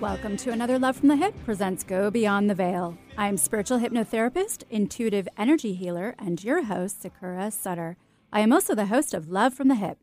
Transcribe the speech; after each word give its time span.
Welcome 0.00 0.38
to 0.38 0.50
another 0.50 0.78
Love 0.78 0.96
from 0.96 1.08
the 1.08 1.16
Hip 1.16 1.34
presents 1.44 1.84
Go 1.84 2.10
Beyond 2.10 2.48
the 2.48 2.54
Veil. 2.54 2.96
I'm 3.18 3.36
spiritual 3.36 3.80
hypnotherapist, 3.80 4.62
intuitive 4.70 5.28
energy 5.36 5.74
healer, 5.74 6.14
and 6.18 6.42
your 6.42 6.64
host, 6.64 7.02
Sakura 7.02 7.50
Sutter. 7.50 7.98
I 8.32 8.40
am 8.40 8.50
also 8.50 8.74
the 8.74 8.86
host 8.86 9.12
of 9.12 9.28
Love 9.28 9.52
from 9.52 9.68
the 9.68 9.74
Hip. 9.74 9.98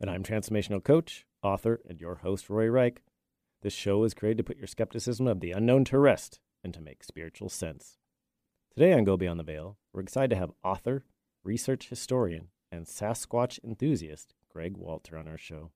And 0.00 0.08
I'm 0.08 0.22
transformational 0.22 0.82
coach, 0.82 1.26
author, 1.42 1.82
and 1.86 2.00
your 2.00 2.14
host, 2.14 2.48
Rory 2.48 2.70
Reich. 2.70 3.02
This 3.60 3.74
show 3.74 4.04
is 4.04 4.14
created 4.14 4.38
to 4.38 4.44
put 4.44 4.56
your 4.56 4.66
skepticism 4.66 5.26
of 5.26 5.40
the 5.40 5.50
unknown 5.50 5.84
to 5.84 5.98
rest 5.98 6.40
and 6.64 6.72
to 6.72 6.80
make 6.80 7.04
spiritual 7.04 7.50
sense. 7.50 7.98
Today 8.72 8.94
on 8.94 9.04
Go 9.04 9.18
Beyond 9.18 9.38
the 9.38 9.44
Veil, 9.44 9.76
we're 9.92 10.00
excited 10.00 10.30
to 10.30 10.36
have 10.36 10.52
author, 10.64 11.04
research 11.44 11.90
historian, 11.90 12.48
and 12.72 12.86
Sasquatch 12.86 13.62
enthusiast 13.62 14.32
Greg 14.50 14.78
Walter 14.78 15.18
on 15.18 15.28
our 15.28 15.36
show. 15.36 15.72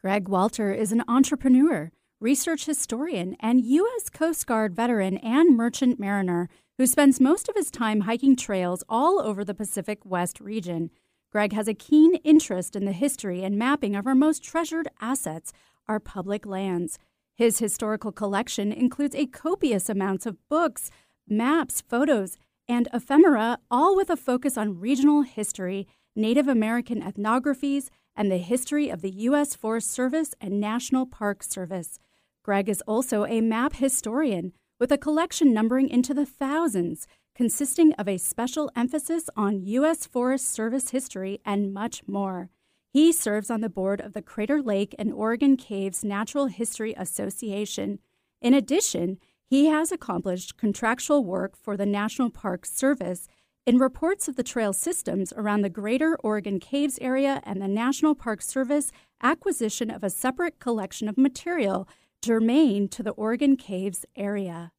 Greg 0.00 0.26
Walter 0.26 0.72
is 0.72 0.90
an 0.90 1.04
entrepreneur 1.06 1.92
research 2.20 2.66
historian, 2.66 3.34
and 3.40 3.64
U.S. 3.64 4.10
Coast 4.10 4.46
Guard 4.46 4.76
veteran 4.76 5.16
and 5.18 5.56
merchant 5.56 5.98
mariner 5.98 6.48
who 6.76 6.86
spends 6.86 7.20
most 7.20 7.48
of 7.48 7.56
his 7.56 7.70
time 7.70 8.02
hiking 8.02 8.36
trails 8.36 8.84
all 8.88 9.20
over 9.20 9.44
the 9.44 9.54
Pacific 9.54 10.04
West 10.04 10.38
region. 10.40 10.90
Greg 11.32 11.52
has 11.52 11.66
a 11.68 11.74
keen 11.74 12.16
interest 12.16 12.76
in 12.76 12.84
the 12.84 12.92
history 12.92 13.42
and 13.42 13.58
mapping 13.58 13.96
of 13.96 14.06
our 14.06 14.14
most 14.14 14.42
treasured 14.42 14.88
assets, 15.00 15.52
our 15.88 16.00
public 16.00 16.44
lands. 16.44 16.98
His 17.34 17.58
historical 17.58 18.12
collection 18.12 18.70
includes 18.72 19.14
a 19.14 19.26
copious 19.26 19.88
amounts 19.88 20.26
of 20.26 20.36
books, 20.48 20.90
maps, 21.26 21.80
photos, 21.80 22.36
and 22.68 22.88
ephemera, 22.92 23.58
all 23.70 23.96
with 23.96 24.10
a 24.10 24.16
focus 24.16 24.58
on 24.58 24.78
regional 24.78 25.22
history, 25.22 25.88
Native 26.14 26.48
American 26.48 27.02
ethnographies, 27.02 27.88
and 28.14 28.30
the 28.30 28.38
history 28.38 28.90
of 28.90 29.00
the 29.00 29.10
U.S. 29.10 29.54
Forest 29.54 29.90
Service 29.90 30.34
and 30.40 30.60
National 30.60 31.06
Park 31.06 31.42
Service. 31.42 31.98
Greg 32.42 32.68
is 32.68 32.82
also 32.86 33.26
a 33.26 33.40
map 33.40 33.74
historian 33.74 34.52
with 34.78 34.90
a 34.90 34.98
collection 34.98 35.52
numbering 35.52 35.88
into 35.88 36.14
the 36.14 36.24
thousands, 36.24 37.06
consisting 37.34 37.92
of 37.94 38.08
a 38.08 38.16
special 38.16 38.70
emphasis 38.74 39.28
on 39.36 39.64
U.S. 39.66 40.06
Forest 40.06 40.50
Service 40.50 40.90
history 40.90 41.40
and 41.44 41.74
much 41.74 42.02
more. 42.06 42.48
He 42.92 43.12
serves 43.12 43.50
on 43.50 43.60
the 43.60 43.68
board 43.68 44.00
of 44.00 44.14
the 44.14 44.22
Crater 44.22 44.62
Lake 44.62 44.94
and 44.98 45.12
Oregon 45.12 45.56
Caves 45.56 46.02
Natural 46.02 46.46
History 46.46 46.94
Association. 46.96 47.98
In 48.40 48.54
addition, 48.54 49.18
he 49.44 49.66
has 49.66 49.92
accomplished 49.92 50.56
contractual 50.56 51.22
work 51.22 51.56
for 51.56 51.76
the 51.76 51.86
National 51.86 52.30
Park 52.30 52.64
Service 52.64 53.28
in 53.66 53.78
reports 53.78 54.26
of 54.26 54.36
the 54.36 54.42
trail 54.42 54.72
systems 54.72 55.32
around 55.36 55.60
the 55.60 55.68
Greater 55.68 56.16
Oregon 56.24 56.58
Caves 56.58 56.98
area 57.00 57.42
and 57.44 57.60
the 57.60 57.68
National 57.68 58.14
Park 58.14 58.40
Service 58.42 58.90
acquisition 59.22 59.90
of 59.90 60.02
a 60.02 60.10
separate 60.10 60.58
collection 60.58 61.08
of 61.08 61.18
material 61.18 61.86
germane 62.22 62.86
to 62.86 63.02
the 63.02 63.12
Oregon 63.12 63.56
Caves 63.56 64.04
area. 64.14 64.72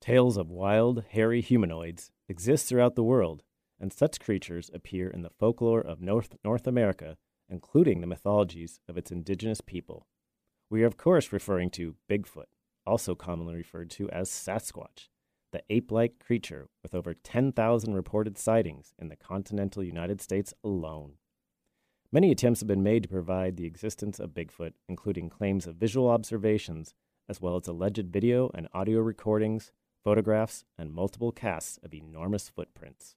Tales 0.00 0.36
of 0.36 0.50
wild, 0.50 1.02
hairy 1.10 1.40
humanoids 1.40 2.12
exist 2.28 2.68
throughout 2.68 2.94
the 2.94 3.02
world, 3.02 3.42
and 3.80 3.92
such 3.92 4.20
creatures 4.20 4.70
appear 4.72 5.10
in 5.10 5.22
the 5.22 5.30
folklore 5.30 5.80
of 5.80 6.00
North, 6.00 6.36
North 6.44 6.66
America, 6.68 7.16
including 7.48 8.00
the 8.00 8.06
mythologies 8.06 8.78
of 8.88 8.96
its 8.96 9.10
indigenous 9.10 9.60
people. 9.60 10.06
We 10.70 10.84
are, 10.84 10.86
of 10.86 10.96
course, 10.96 11.32
referring 11.32 11.70
to 11.70 11.96
Bigfoot, 12.08 12.44
also 12.86 13.16
commonly 13.16 13.56
referred 13.56 13.90
to 13.90 14.08
as 14.10 14.30
Sasquatch, 14.30 15.08
the 15.52 15.62
ape 15.70 15.90
like 15.90 16.24
creature 16.24 16.68
with 16.84 16.94
over 16.94 17.14
10,000 17.14 17.94
reported 17.94 18.38
sightings 18.38 18.94
in 18.96 19.08
the 19.08 19.16
continental 19.16 19.82
United 19.82 20.20
States 20.20 20.54
alone. 20.62 21.14
Many 22.14 22.30
attempts 22.30 22.60
have 22.60 22.68
been 22.68 22.84
made 22.84 23.02
to 23.02 23.08
provide 23.08 23.56
the 23.56 23.66
existence 23.66 24.20
of 24.20 24.34
Bigfoot, 24.34 24.74
including 24.88 25.28
claims 25.28 25.66
of 25.66 25.74
visual 25.74 26.08
observations, 26.08 26.94
as 27.28 27.40
well 27.40 27.56
as 27.56 27.66
alleged 27.66 28.06
video 28.06 28.52
and 28.54 28.68
audio 28.72 29.00
recordings, 29.00 29.72
photographs, 30.04 30.64
and 30.78 30.94
multiple 30.94 31.32
casts 31.32 31.76
of 31.82 31.92
enormous 31.92 32.48
footprints. 32.48 33.16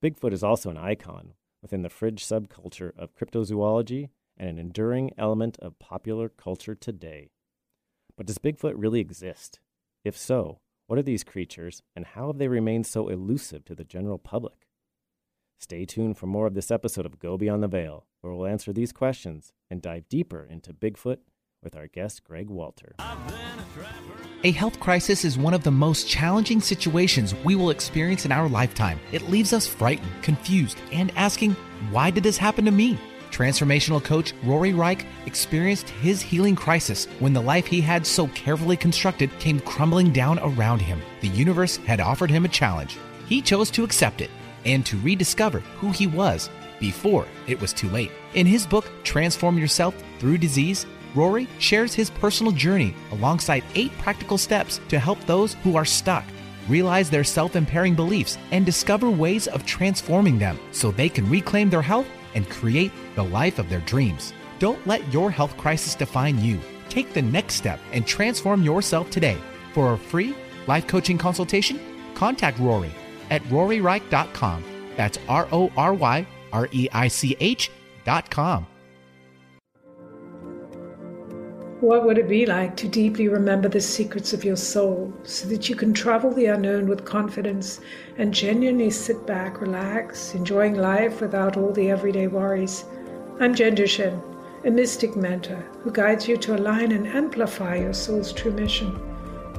Bigfoot 0.00 0.32
is 0.32 0.44
also 0.44 0.70
an 0.70 0.76
icon 0.76 1.34
within 1.60 1.82
the 1.82 1.88
fringe 1.88 2.24
subculture 2.24 2.92
of 2.96 3.16
cryptozoology 3.16 4.10
and 4.36 4.50
an 4.50 4.58
enduring 4.60 5.10
element 5.18 5.58
of 5.58 5.80
popular 5.80 6.28
culture 6.28 6.76
today. 6.76 7.30
But 8.16 8.26
does 8.26 8.38
Bigfoot 8.38 8.74
really 8.76 9.00
exist? 9.00 9.58
If 10.04 10.16
so, 10.16 10.60
what 10.86 10.96
are 10.96 11.02
these 11.02 11.24
creatures 11.24 11.82
and 11.96 12.06
how 12.06 12.28
have 12.28 12.38
they 12.38 12.46
remained 12.46 12.86
so 12.86 13.08
elusive 13.08 13.64
to 13.64 13.74
the 13.74 13.82
general 13.82 14.18
public? 14.18 14.65
Stay 15.58 15.86
tuned 15.86 16.18
for 16.18 16.26
more 16.26 16.46
of 16.46 16.54
this 16.54 16.70
episode 16.70 17.06
of 17.06 17.18
Go 17.18 17.38
Beyond 17.38 17.62
the 17.62 17.68
Veil, 17.68 18.04
where 18.20 18.32
we'll 18.32 18.46
answer 18.46 18.72
these 18.72 18.92
questions 18.92 19.52
and 19.70 19.80
dive 19.80 20.08
deeper 20.08 20.46
into 20.48 20.74
Bigfoot 20.74 21.18
with 21.62 21.74
our 21.74 21.86
guest, 21.86 22.22
Greg 22.24 22.50
Walter. 22.50 22.94
A 24.44 24.50
health 24.50 24.78
crisis 24.78 25.24
is 25.24 25.38
one 25.38 25.54
of 25.54 25.64
the 25.64 25.70
most 25.70 26.06
challenging 26.06 26.60
situations 26.60 27.34
we 27.42 27.54
will 27.54 27.70
experience 27.70 28.26
in 28.26 28.32
our 28.32 28.48
lifetime. 28.48 29.00
It 29.12 29.30
leaves 29.30 29.54
us 29.54 29.66
frightened, 29.66 30.10
confused, 30.22 30.78
and 30.92 31.10
asking, 31.16 31.52
Why 31.90 32.10
did 32.10 32.22
this 32.22 32.36
happen 32.36 32.66
to 32.66 32.70
me? 32.70 32.98
Transformational 33.30 34.04
coach 34.04 34.34
Rory 34.44 34.74
Reich 34.74 35.06
experienced 35.24 35.88
his 35.88 36.20
healing 36.20 36.54
crisis 36.54 37.06
when 37.18 37.32
the 37.32 37.42
life 37.42 37.66
he 37.66 37.80
had 37.80 38.06
so 38.06 38.28
carefully 38.28 38.76
constructed 38.76 39.30
came 39.38 39.60
crumbling 39.60 40.12
down 40.12 40.38
around 40.40 40.80
him. 40.80 41.00
The 41.22 41.28
universe 41.28 41.76
had 41.76 42.00
offered 42.00 42.30
him 42.30 42.44
a 42.44 42.48
challenge. 42.48 42.98
He 43.26 43.42
chose 43.42 43.70
to 43.72 43.82
accept 43.82 44.20
it 44.20 44.30
and 44.66 44.84
to 44.84 44.98
rediscover 44.98 45.60
who 45.78 45.90
he 45.90 46.06
was 46.06 46.50
before 46.78 47.26
it 47.46 47.58
was 47.58 47.72
too 47.72 47.88
late. 47.88 48.12
In 48.34 48.46
his 48.46 48.66
book, 48.66 48.90
Transform 49.02 49.56
Yourself 49.56 49.94
Through 50.18 50.38
Disease, 50.38 50.84
Rory 51.14 51.48
shares 51.58 51.94
his 51.94 52.10
personal 52.10 52.52
journey 52.52 52.94
alongside 53.12 53.64
eight 53.74 53.96
practical 53.98 54.36
steps 54.36 54.80
to 54.88 54.98
help 54.98 55.18
those 55.24 55.54
who 55.54 55.76
are 55.76 55.84
stuck 55.86 56.24
realize 56.68 57.08
their 57.08 57.24
self 57.24 57.56
impairing 57.56 57.94
beliefs 57.94 58.36
and 58.50 58.66
discover 58.66 59.08
ways 59.08 59.46
of 59.48 59.64
transforming 59.64 60.38
them 60.38 60.58
so 60.72 60.90
they 60.90 61.08
can 61.08 61.28
reclaim 61.30 61.70
their 61.70 61.82
health 61.82 62.06
and 62.34 62.50
create 62.50 62.92
the 63.14 63.24
life 63.24 63.58
of 63.58 63.70
their 63.70 63.80
dreams. 63.80 64.34
Don't 64.58 64.84
let 64.86 65.12
your 65.12 65.30
health 65.30 65.56
crisis 65.56 65.94
define 65.94 66.38
you. 66.42 66.60
Take 66.88 67.12
the 67.12 67.22
next 67.22 67.54
step 67.54 67.80
and 67.92 68.06
transform 68.06 68.62
yourself 68.62 69.10
today. 69.10 69.38
For 69.72 69.92
a 69.92 69.98
free 69.98 70.34
life 70.66 70.86
coaching 70.86 71.18
consultation, 71.18 71.80
contact 72.14 72.58
Rory 72.58 72.94
at 73.30 73.42
roryreich.com. 73.44 74.64
That's 74.96 75.18
R 75.28 75.48
O 75.52 75.70
R 75.76 75.94
Y 75.94 76.26
R 76.52 76.68
E 76.72 76.88
I 76.92 77.08
C 77.08 77.36
H.com. 77.40 78.66
What 81.80 82.06
would 82.06 82.16
it 82.16 82.26
be 82.26 82.46
like 82.46 82.74
to 82.78 82.88
deeply 82.88 83.28
remember 83.28 83.68
the 83.68 83.82
secrets 83.82 84.32
of 84.32 84.44
your 84.44 84.56
soul 84.56 85.12
so 85.24 85.46
that 85.48 85.68
you 85.68 85.76
can 85.76 85.92
travel 85.92 86.32
the 86.32 86.46
unknown 86.46 86.88
with 86.88 87.04
confidence 87.04 87.80
and 88.16 88.32
genuinely 88.32 88.88
sit 88.88 89.26
back, 89.26 89.60
relax, 89.60 90.34
enjoying 90.34 90.76
life 90.76 91.20
without 91.20 91.58
all 91.58 91.72
the 91.72 91.90
everyday 91.90 92.28
worries? 92.28 92.86
I'm 93.40 93.54
Jen 93.54 93.76
Duchenne, 93.76 94.22
a 94.64 94.70
mystic 94.70 95.16
mentor 95.16 95.66
who 95.82 95.92
guides 95.92 96.26
you 96.26 96.38
to 96.38 96.56
align 96.56 96.92
and 96.92 97.06
amplify 97.06 97.76
your 97.76 97.92
soul's 97.92 98.32
true 98.32 98.52
mission. 98.52 98.98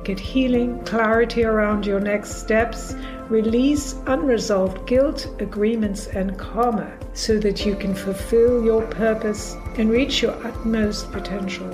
Get 0.07 0.21
healing, 0.21 0.81
clarity 0.85 1.43
around 1.43 1.85
your 1.85 1.99
next 1.99 2.35
steps, 2.37 2.95
release 3.27 3.93
unresolved 4.05 4.87
guilt, 4.87 5.27
agreements, 5.39 6.07
and 6.07 6.37
karma 6.37 6.89
so 7.11 7.37
that 7.39 7.65
you 7.65 7.75
can 7.75 7.93
fulfill 7.93 8.63
your 8.63 8.83
purpose 8.83 9.57
and 9.75 9.89
reach 9.89 10.21
your 10.21 10.31
utmost 10.47 11.11
potential 11.11 11.67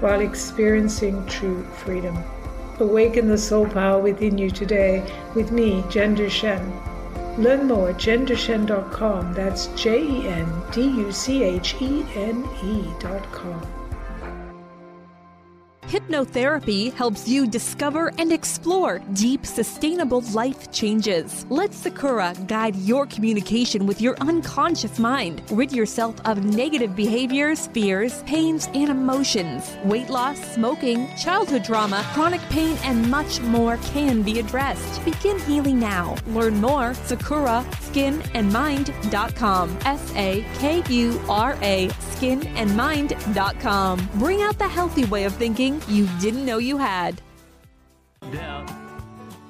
while 0.00 0.20
experiencing 0.20 1.24
true 1.26 1.62
freedom. 1.84 2.16
Awaken 2.80 3.28
the 3.28 3.38
soul 3.38 3.68
power 3.68 4.00
within 4.00 4.36
you 4.36 4.50
today 4.50 5.08
with 5.36 5.52
me, 5.52 5.84
Jen 5.88 6.16
Duchenne. 6.16 6.68
Learn 7.38 7.68
more 7.68 7.90
at 7.90 7.98
jenduchenne.com. 7.98 9.32
That's 9.32 9.68
J 9.80 10.02
E 10.02 10.26
N 10.26 10.62
D 10.72 10.82
U 10.82 11.12
C 11.12 11.44
H 11.44 11.76
E 11.80 12.04
N 12.16 12.48
E.com. 12.64 13.75
Hypnotherapy 15.86 16.92
helps 16.92 17.28
you 17.28 17.46
discover 17.46 18.12
and 18.18 18.32
explore 18.32 18.98
deep, 19.12 19.46
sustainable 19.46 20.20
life 20.32 20.72
changes. 20.72 21.46
Let 21.48 21.72
Sakura 21.72 22.34
guide 22.48 22.74
your 22.74 23.06
communication 23.06 23.86
with 23.86 24.00
your 24.00 24.16
unconscious 24.18 24.98
mind. 24.98 25.42
Rid 25.48 25.70
yourself 25.70 26.16
of 26.24 26.44
negative 26.44 26.96
behaviors, 26.96 27.68
fears, 27.68 28.24
pains, 28.24 28.68
and 28.74 28.88
emotions. 28.88 29.76
Weight 29.84 30.10
loss, 30.10 30.40
smoking, 30.54 31.08
childhood 31.16 31.62
trauma, 31.62 32.04
chronic 32.14 32.40
pain, 32.48 32.76
and 32.82 33.08
much 33.08 33.40
more 33.42 33.76
can 33.94 34.22
be 34.22 34.40
addressed. 34.40 35.04
Begin 35.04 35.38
healing 35.42 35.78
now. 35.78 36.16
Learn 36.26 36.60
more. 36.60 36.94
Sakura 36.94 37.64
skinandmind.com. 37.82 39.78
S 39.84 40.12
A 40.16 40.44
K 40.58 40.82
U 40.88 41.20
R 41.28 41.56
A 41.62 41.86
skinandmind.com. 42.16 44.08
Bring 44.14 44.42
out 44.42 44.58
the 44.58 44.66
healthy 44.68 45.04
way 45.04 45.22
of 45.24 45.34
thinking 45.34 45.75
you 45.88 46.08
didn't 46.20 46.46
know 46.46 46.58
you 46.58 46.78
had. 46.78 47.20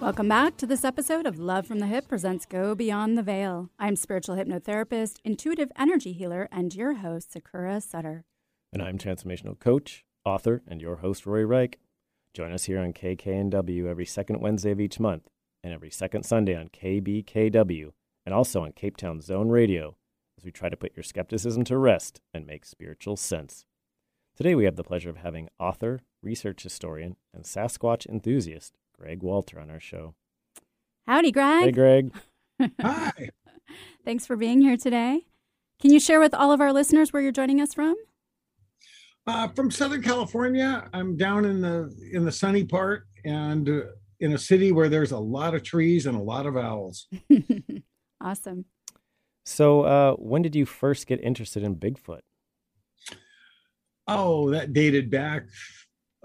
Welcome 0.01 0.29
back 0.29 0.57
to 0.59 0.67
this 0.67 0.85
episode 0.85 1.27
of 1.27 1.39
Love 1.39 1.67
from 1.67 1.79
the 1.79 1.87
Hip 1.87 2.07
presents 2.07 2.45
Go 2.47 2.75
Beyond 2.75 3.17
the 3.17 3.23
Veil. 3.23 3.71
I'm 3.79 3.97
spiritual 3.97 4.37
hypnotherapist, 4.37 5.17
intuitive 5.25 5.73
energy 5.79 6.13
healer, 6.13 6.49
and 6.53 6.75
your 6.75 6.95
host, 6.95 7.33
Sakura 7.33 7.81
Sutter. 7.81 8.25
And 8.73 8.83
I'm 8.83 8.99
transformational 8.99 9.59
coach, 9.59 10.05
author 10.25 10.63
and 10.69 10.83
your 10.83 10.97
host, 10.97 11.25
Rory 11.25 11.45
Reich. 11.47 11.79
Join 12.35 12.53
us 12.53 12.65
here 12.65 12.79
on 12.79 12.93
KKNW 12.93 13.87
every 13.87 14.05
second 14.05 14.41
Wednesday 14.41 14.71
of 14.71 14.81
each 14.81 15.01
month 15.01 15.31
and 15.65 15.73
every 15.73 15.91
second 15.91 16.25
Sunday 16.25 16.55
on 16.55 16.69
KBKW 16.69 17.93
and 18.27 18.35
also 18.35 18.63
on 18.63 18.73
Cape 18.73 18.99
Town 18.99 19.21
Zone 19.23 19.49
Radio 19.49 19.97
as 20.39 20.45
we 20.45 20.53
try 20.53 20.69
to 20.69 20.77
put 20.77 20.95
your 20.95 21.03
skepticism 21.05 21.65
to 21.65 21.79
rest 21.79 22.21
and 22.35 22.47
make 22.47 22.67
spiritual 22.67 23.17
sense. 23.17 23.65
Today 24.37 24.55
we 24.55 24.67
have 24.67 24.77
the 24.77 24.85
pleasure 24.85 25.09
of 25.09 25.17
having 25.17 25.49
author, 25.59 26.01
research 26.27 26.65
historian, 26.65 27.17
and 27.33 27.45
Sasquatch 27.45 28.05
enthusiast 28.07 28.75
Greg 28.99 29.23
Walter 29.23 29.61
on 29.61 29.71
our 29.71 29.81
show. 29.81 30.15
Howdy, 31.07 31.31
Greg. 31.31 31.65
Hey, 31.65 31.71
Greg. 31.71 32.13
Hi. 32.81 33.31
Thanks 34.05 34.27
for 34.27 34.37
being 34.37 34.61
here 34.61 34.77
today. 34.77 35.27
Can 35.81 35.93
you 35.93 36.01
share 36.01 36.19
with 36.19 36.35
all 36.35 36.53
of 36.53 36.61
our 36.61 36.73
listeners 36.73 37.13
where 37.13 37.23
you're 37.23 37.33
joining 37.33 37.61
us 37.61 37.75
from? 37.75 37.95
Uh, 39.27 39.49
from 39.49 39.71
Southern 39.71 40.03
California. 40.03 40.89
I'm 40.93 41.17
down 41.17 41.45
in 41.45 41.61
the 41.61 41.95
in 42.13 42.25
the 42.25 42.33
sunny 42.33 42.65
part 42.65 43.07
and 43.25 43.69
uh, 43.69 43.81
in 44.21 44.33
a 44.33 44.39
city 44.39 44.73
where 44.73 44.89
there's 44.89 45.13
a 45.13 45.19
lot 45.19 45.55
of 45.55 45.63
trees 45.63 46.07
and 46.07 46.17
a 46.17 46.23
lot 46.23 46.47
of 46.47 46.57
owls. 46.57 47.07
awesome. 48.21 48.65
So, 49.45 49.83
uh, 49.83 50.13
when 50.15 50.43
did 50.43 50.57
you 50.57 50.67
first 50.67 51.07
get 51.07 51.21
interested 51.21 51.63
in 51.63 51.77
Bigfoot? 51.77 52.21
Oh, 54.09 54.51
that 54.51 54.73
dated 54.73 55.11
back. 55.11 55.45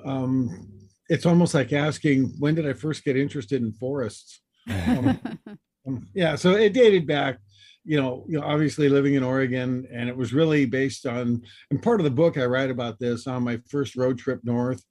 Um, 0.04 0.70
it's 1.10 1.26
almost 1.26 1.54
like 1.54 1.74
asking 1.74 2.34
when 2.40 2.56
did 2.56 2.68
I 2.68 2.74
first 2.74 3.04
get 3.04 3.18
interested 3.18 3.62
in 3.62 3.74
forests. 3.74 4.42
Um, 4.70 5.20
um, 5.88 6.08
yeah, 6.14 6.36
so 6.36 6.52
it 6.52 6.74
dated 6.74 7.06
back 7.06 7.38
you 7.84 8.00
know, 8.00 8.26
you 8.28 8.40
know, 8.40 8.46
obviously 8.46 8.90
living 8.90 9.16
in 9.16 9.24
Oregon, 9.24 9.88
and 9.92 10.08
it 10.08 10.16
was 10.16 10.34
really 10.34 10.66
based 10.66 11.06
on. 11.06 11.42
And 11.70 11.82
part 11.82 12.00
of 12.00 12.04
the 12.04 12.12
book 12.12 12.38
I 12.38 12.46
write 12.46 12.70
about 12.70 13.00
this 13.00 13.28
on 13.28 13.44
my 13.44 13.60
first 13.70 13.96
road 13.96 14.18
trip 14.20 14.42
north, 14.44 14.84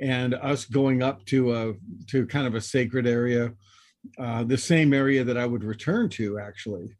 and 0.00 0.34
us 0.34 0.64
going 0.64 1.02
up 1.02 1.24
to 1.26 1.54
a 1.54 1.74
to 2.08 2.26
kind 2.26 2.46
of 2.46 2.54
a 2.54 2.60
sacred 2.60 3.06
area, 3.06 3.52
uh, 4.18 4.44
the 4.44 4.58
same 4.58 4.92
area 4.92 5.22
that 5.24 5.38
I 5.38 5.46
would 5.46 5.62
return 5.62 6.08
to 6.10 6.40
actually, 6.40 6.96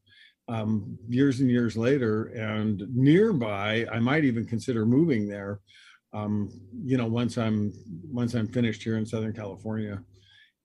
um, 0.49 0.97
years 1.09 1.41
and 1.41 1.51
years 1.51 1.77
later, 1.77 2.27
and 2.27 2.83
nearby. 2.95 3.87
I 3.93 3.99
might 3.99 4.25
even 4.25 4.47
consider 4.47 4.87
moving 4.87 5.29
there. 5.29 5.61
Um, 6.13 6.51
you 6.85 6.97
know, 6.97 7.07
once 7.07 7.39
I'm 7.39 7.73
once 8.11 8.35
I'm 8.35 8.49
finished 8.49 8.83
here 8.83 8.99
in 8.99 9.07
Southern 9.07 9.33
California, 9.33 10.03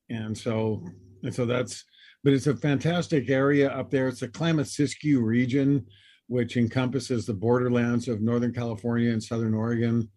and 0.10 0.38
so 0.38 0.84
and 1.24 1.34
so 1.34 1.46
that's 1.46 1.86
but 2.24 2.34
it's 2.34 2.48
a 2.48 2.56
fantastic 2.58 3.30
area 3.30 3.70
up 3.70 3.90
there. 3.90 4.08
It's 4.08 4.20
the 4.20 4.28
Klamath-Siskiyou 4.28 5.24
region, 5.24 5.86
which 6.28 6.58
encompasses 6.58 7.26
the 7.26 7.34
borderlands 7.34 8.08
of 8.08 8.22
Northern 8.22 8.54
California 8.54 9.12
and 9.12 9.24
Southern 9.24 9.54
Oregon. 9.54 10.10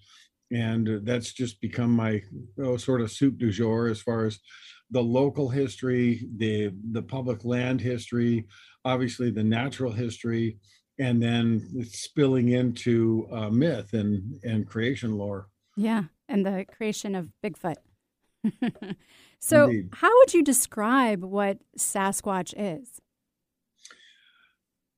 And 0.51 1.07
that's 1.07 1.33
just 1.33 1.61
become 1.61 1.93
my 1.93 2.21
oh, 2.61 2.77
sort 2.77 3.01
of 3.01 3.13
soup 3.13 3.39
du 3.39 3.53
jour 3.53 3.87
as 3.87 4.03
far 4.03 4.25
as 4.25 4.41
the 4.91 5.03
local 5.03 5.49
history, 5.49 6.27
the 6.37 6.73
the 6.91 7.03
public 7.03 7.45
land 7.45 7.81
history, 7.81 8.47
obviously 8.85 9.31
the 9.31 9.45
natural 9.45 9.93
history, 9.93 10.59
and 11.01 11.23
then 11.23 11.87
spilling 11.91 12.51
into 12.51 13.27
uh, 13.33 13.51
myth 13.51 13.93
and 13.93 14.41
and 14.45 14.67
creation 14.67 15.17
lore. 15.17 15.49
Yeah, 15.77 16.05
and 16.29 16.45
the 16.45 16.67
creation 16.77 17.15
of 17.15 17.29
Bigfoot. 17.43 17.77
So, 19.41 19.65
Indeed. 19.65 19.89
how 19.95 20.11
would 20.19 20.35
you 20.35 20.45
describe 20.45 21.25
what 21.25 21.59
Sasquatch 21.79 22.53
is? 22.57 23.01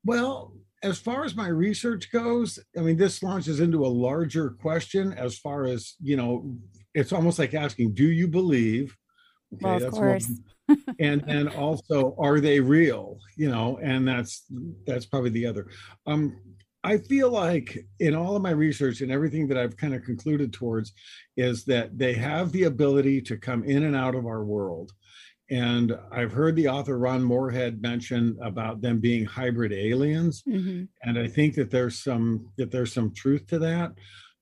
Well, 0.05 0.55
as 0.83 0.99
far 0.99 1.25
as 1.25 1.37
my 1.37 1.47
research 1.47 2.11
goes, 2.11 2.59
I 2.77 2.81
mean, 2.81 2.97
this 2.97 3.23
launches 3.23 3.61
into 3.61 3.87
a 3.87 3.87
larger 3.87 4.51
question 4.51 5.13
as 5.13 5.39
far 5.39 5.65
as, 5.65 5.95
you 6.03 6.17
know, 6.17 6.57
it's 6.93 7.13
almost 7.13 7.39
like 7.39 7.55
asking, 7.55 7.95
do 7.95 8.11
you 8.11 8.27
believe? 8.27 8.97
Okay, 9.55 9.65
well, 9.65 9.85
of 9.85 9.93
course. 9.93 10.27
One. 10.27 10.45
And 10.99 11.25
and 11.27 11.49
also, 11.49 12.15
are 12.19 12.41
they 12.41 12.61
real? 12.61 13.19
You 13.37 13.51
know, 13.51 13.79
and 13.83 14.07
that's 14.07 14.45
that's 14.87 15.07
probably 15.07 15.31
the 15.31 15.47
other. 15.47 15.69
Um, 16.07 16.37
I 16.85 16.99
feel 16.99 17.31
like 17.31 17.79
in 18.01 18.15
all 18.15 18.35
of 18.35 18.43
my 18.43 18.51
research 18.51 19.01
and 19.01 19.13
everything 19.13 19.47
that 19.49 19.59
I've 19.59 19.77
kind 19.77 19.95
of 19.95 20.03
concluded 20.03 20.53
towards 20.53 20.93
is 21.37 21.65
that 21.67 21.97
they 21.97 22.15
have 22.15 22.51
the 22.51 22.65
ability 22.65 23.23
to 23.23 23.37
come 23.37 23.63
in 23.65 23.85
and 23.85 23.95
out 23.95 24.15
of 24.15 24.27
our 24.27 24.45
world. 24.45 24.93
And 25.51 25.97
I've 26.11 26.33
heard 26.33 26.57
the 26.57 26.69
author 26.69 26.99
Ron 26.99 27.23
Morehead 27.23 27.83
mention 27.83 28.39
about 28.43 28.81
them 28.81 29.01
being 29.01 29.27
hybrid 29.27 29.73
aliens, 29.73 30.43
mm-hmm. 30.49 30.85
and 31.03 31.19
I 31.19 31.29
think 31.29 31.55
that 31.57 31.71
there's 31.71 32.03
some 32.03 32.49
that 32.57 32.71
there's 32.71 32.93
some 32.93 33.13
truth 33.13 33.47
to 33.49 33.59
that. 33.61 33.93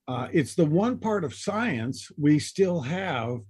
Uh, 0.06 0.29
it's 0.32 0.55
the 0.55 0.65
one 0.65 0.99
part 0.99 1.25
of 1.25 1.35
science 1.35 2.11
we 2.17 2.38
still 2.38 2.81
have 2.81 3.41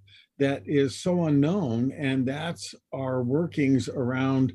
that 0.41 0.63
is 0.67 0.97
so 1.01 1.25
unknown, 1.27 1.93
and 1.93 2.27
that's 2.27 2.75
our 2.93 3.23
workings 3.23 3.89
around 3.89 4.53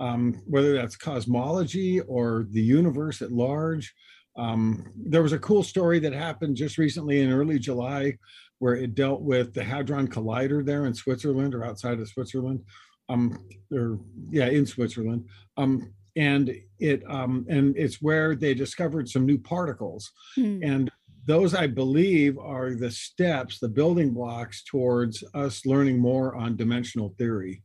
um, 0.00 0.42
whether 0.46 0.74
that's 0.74 0.96
cosmology 0.96 2.00
or 2.00 2.46
the 2.50 2.60
universe 2.60 3.22
at 3.22 3.32
large. 3.32 3.94
Um, 4.36 4.92
there 4.94 5.22
was 5.22 5.32
a 5.32 5.38
cool 5.38 5.62
story 5.62 5.98
that 6.00 6.12
happened 6.12 6.56
just 6.56 6.76
recently 6.76 7.20
in 7.22 7.32
early 7.32 7.58
July 7.58 8.18
where 8.58 8.74
it 8.74 8.94
dealt 8.94 9.22
with 9.22 9.54
the 9.54 9.64
Hadron 9.64 10.08
Collider 10.08 10.64
there 10.64 10.86
in 10.86 10.94
Switzerland 10.94 11.54
or 11.54 11.64
outside 11.64 12.00
of 12.00 12.08
Switzerland, 12.08 12.60
um, 13.08 13.38
or 13.72 13.98
yeah, 14.30 14.46
in 14.48 14.66
Switzerland. 14.66 15.26
Um, 15.56 15.92
and 16.16 16.54
it 16.78 17.02
um, 17.08 17.44
and 17.48 17.76
it's 17.76 18.00
where 18.00 18.34
they 18.34 18.54
discovered 18.54 19.08
some 19.08 19.26
new 19.26 19.38
particles, 19.38 20.10
Hmm. 20.34 20.60
and 20.62 20.90
those 21.26 21.54
I 21.54 21.66
believe 21.66 22.38
are 22.38 22.74
the 22.74 22.90
steps, 22.90 23.58
the 23.58 23.68
building 23.68 24.12
blocks 24.12 24.62
towards 24.64 25.22
us 25.34 25.66
learning 25.66 25.98
more 25.98 26.34
on 26.34 26.56
dimensional 26.56 27.14
theory 27.18 27.62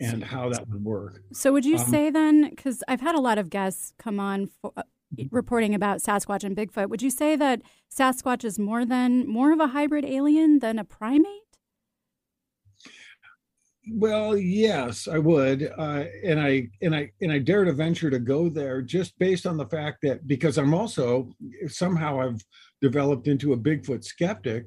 and 0.00 0.22
how 0.22 0.48
that 0.50 0.68
would 0.68 0.84
work. 0.84 1.22
So, 1.32 1.52
would 1.52 1.64
you 1.64 1.76
Um, 1.76 1.86
say 1.86 2.10
then, 2.10 2.50
because 2.50 2.82
I've 2.88 3.00
had 3.00 3.14
a 3.14 3.20
lot 3.20 3.38
of 3.38 3.50
guests 3.50 3.92
come 3.98 4.20
on 4.20 4.46
for, 4.46 4.72
uh, 4.76 4.82
reporting 5.30 5.74
about 5.74 5.98
Sasquatch 6.00 6.44
and 6.44 6.56
Bigfoot, 6.56 6.88
would 6.90 7.02
you 7.02 7.10
say 7.10 7.34
that 7.36 7.62
Sasquatch 7.90 8.44
is 8.44 8.58
more 8.58 8.84
than 8.84 9.26
more 9.26 9.52
of 9.52 9.58
a 9.60 9.68
hybrid 9.68 10.04
alien 10.04 10.58
than 10.58 10.78
a 10.78 10.84
primate? 10.84 11.47
Well, 13.92 14.36
yes, 14.36 15.08
I 15.08 15.18
would, 15.18 15.72
uh, 15.78 16.04
and 16.24 16.40
I 16.40 16.68
and 16.82 16.94
I 16.94 17.10
and 17.20 17.32
I 17.32 17.38
dare 17.38 17.64
to 17.64 17.72
venture 17.72 18.10
to 18.10 18.18
go 18.18 18.48
there 18.48 18.82
just 18.82 19.18
based 19.18 19.46
on 19.46 19.56
the 19.56 19.66
fact 19.66 19.98
that 20.02 20.26
because 20.26 20.58
I'm 20.58 20.74
also 20.74 21.32
somehow 21.66 22.20
I've 22.20 22.42
developed 22.82 23.28
into 23.28 23.52
a 23.52 23.56
Bigfoot 23.56 24.04
skeptic, 24.04 24.66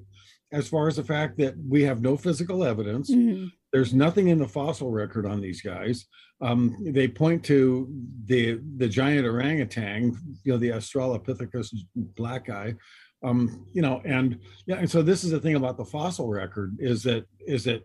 as 0.52 0.68
far 0.68 0.88
as 0.88 0.96
the 0.96 1.04
fact 1.04 1.38
that 1.38 1.56
we 1.68 1.84
have 1.84 2.02
no 2.02 2.18
physical 2.18 2.64
evidence. 2.64 3.10
Mhm. 3.12 3.52
There's 3.72 3.94
nothing 3.94 4.28
in 4.28 4.40
the 4.40 4.48
fossil 4.48 4.92
record 4.92 5.26
on 5.26 5.40
these 5.40 5.62
guys. 5.62 6.06
Um, 6.42 6.76
they 6.84 7.08
point 7.08 7.44
to 7.46 7.88
the 8.26 8.60
the 8.78 8.90
giant 8.90 9.26
orangutan, 9.26 10.18
you 10.44 10.52
know, 10.52 10.58
the 10.58 10.70
Australopithecus 10.70 11.74
black 11.96 12.48
guy, 12.48 12.76
um, 13.24 13.66
you 13.74 13.82
know, 13.82 14.02
and 14.04 14.40
yeah, 14.66 14.78
and 14.78 14.90
so 14.90 15.02
this 15.02 15.24
is 15.24 15.32
the 15.32 15.40
thing 15.40 15.56
about 15.56 15.78
the 15.78 15.86
fossil 15.86 16.28
record 16.28 16.76
is 16.80 17.04
that 17.04 17.26
is 17.48 17.64
that 17.66 17.84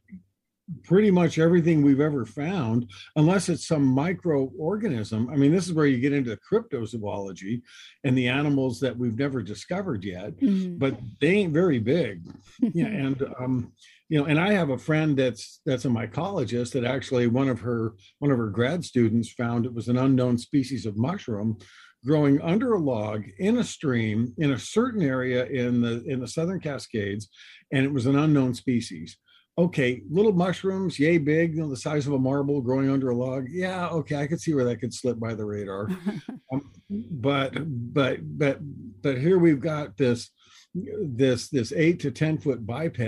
pretty 0.83 1.11
much 1.11 1.39
everything 1.39 1.83
we've 1.83 2.01
ever 2.01 2.27
found, 2.27 2.91
unless 3.15 3.49
it's 3.49 3.67
some 3.69 3.85
microorganism. 3.87 5.31
I 5.33 5.37
mean, 5.37 5.53
this 5.53 5.67
is 5.67 5.73
where 5.73 5.87
you 5.87 5.99
get 5.99 6.13
into 6.13 6.31
the 6.31 6.39
cryptozoology 6.39 7.63
and 8.05 8.17
the 8.17 8.29
animals 8.29 8.81
that 8.81 8.97
we've 8.97 9.19
never 9.19 9.43
discovered 9.43 10.05
yet, 10.05 10.37
Mhm. 10.39 10.79
but 10.79 10.99
they 11.21 11.29
ain't 11.37 11.53
very 11.53 11.79
big. 11.79 12.23
Yeah, 12.61 12.87
and 13.05 13.23
um, 13.39 13.73
you 14.09 14.19
know, 14.19 14.27
and 14.27 14.39
I 14.39 14.53
have 14.53 14.71
a 14.71 14.79
friend 14.79 15.17
that's 15.17 15.61
that's 15.67 15.85
a 15.85 15.89
mycologist 15.89 16.73
that 16.73 16.85
actually 16.85 17.27
one 17.27 17.49
of 17.49 17.61
her 17.61 17.95
one 18.19 18.31
of 18.31 18.39
her 18.39 18.51
grad 18.51 18.85
students 18.85 19.31
found 19.33 19.67
it 19.67 19.75
was 19.75 19.89
an 19.89 19.97
unknown 19.99 20.39
species 20.39 20.87
of 20.87 20.97
mushroom 20.97 21.59
growing 22.05 22.41
under 22.41 22.75
a 22.75 22.79
log 22.79 23.25
in 23.39 23.59
a 23.59 23.65
stream 23.65 24.33
in 24.39 24.53
a 24.53 24.59
certain 24.59 25.03
area 25.03 25.45
in 25.47 25.81
the 25.81 26.05
in 26.05 26.21
the 26.21 26.29
southern 26.29 26.61
cascades 26.61 27.29
and 27.73 27.85
it 27.85 27.93
was 27.93 28.07
an 28.07 28.17
unknown 28.17 28.55
species 28.55 29.17
okay, 29.59 30.03
little 30.11 30.33
mushrooms, 30.33 30.99
yay 30.99 31.19
big, 31.19 31.55
you 31.55 31.61
know, 31.61 31.69
the 31.71 31.77
size 31.77 32.07
of 32.07 32.13
a 32.13 32.19
marble 32.19 32.61
growing 32.61 32.91
under 32.91 33.11
a 33.11 33.15
log. 33.15 33.47
Yeah, 33.51 33.89
okay, 33.89 34.17
I 34.17 34.27
could 34.27 34.41
see 34.41 34.55
where 34.55 34.65
that 34.65 34.81
could 34.81 34.93
slip 34.93 35.19
by 35.19 35.35
the 35.35 35.45
radar. 35.45 35.89
um, 36.53 36.71
but 36.91 37.55
but 37.95 38.19
but 38.39 38.59
but 39.03 39.19
here 39.19 39.39
we've 39.39 39.61
got 39.61 39.97
this 39.97 40.31
this 40.75 41.49
this 41.49 41.73
eight 41.73 42.01
to 42.01 42.11
ten 42.11 42.39
foot 42.39 42.67
biped, 42.67 42.99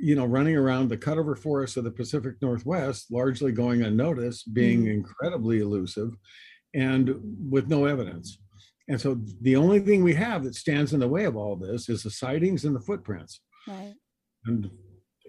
you 0.00 0.14
know, 0.14 0.24
running 0.24 0.56
around 0.56 0.88
the 0.88 0.96
cutover 0.96 1.38
forests 1.38 1.76
of 1.76 1.84
the 1.84 1.90
Pacific 1.90 2.36
Northwest, 2.40 3.12
largely 3.12 3.52
going 3.52 3.82
unnoticed, 3.82 4.54
being 4.54 4.84
Mm. 4.84 4.92
incredibly 4.94 5.58
elusive, 5.60 6.12
and 6.74 7.14
with 7.50 7.68
no 7.68 7.84
evidence. 7.84 8.38
And 8.88 8.98
so 8.98 9.20
the 9.42 9.56
only 9.56 9.80
thing 9.80 10.02
we 10.02 10.14
have 10.14 10.44
that 10.44 10.54
stands 10.54 10.94
in 10.94 11.00
the 11.00 11.08
way 11.08 11.24
of 11.24 11.36
all 11.36 11.56
this 11.56 11.90
is 11.90 12.02
the 12.04 12.10
sightings 12.10 12.64
and 12.64 12.74
the 12.74 12.80
footprints 12.80 13.42
right. 13.66 13.92
and 14.46 14.70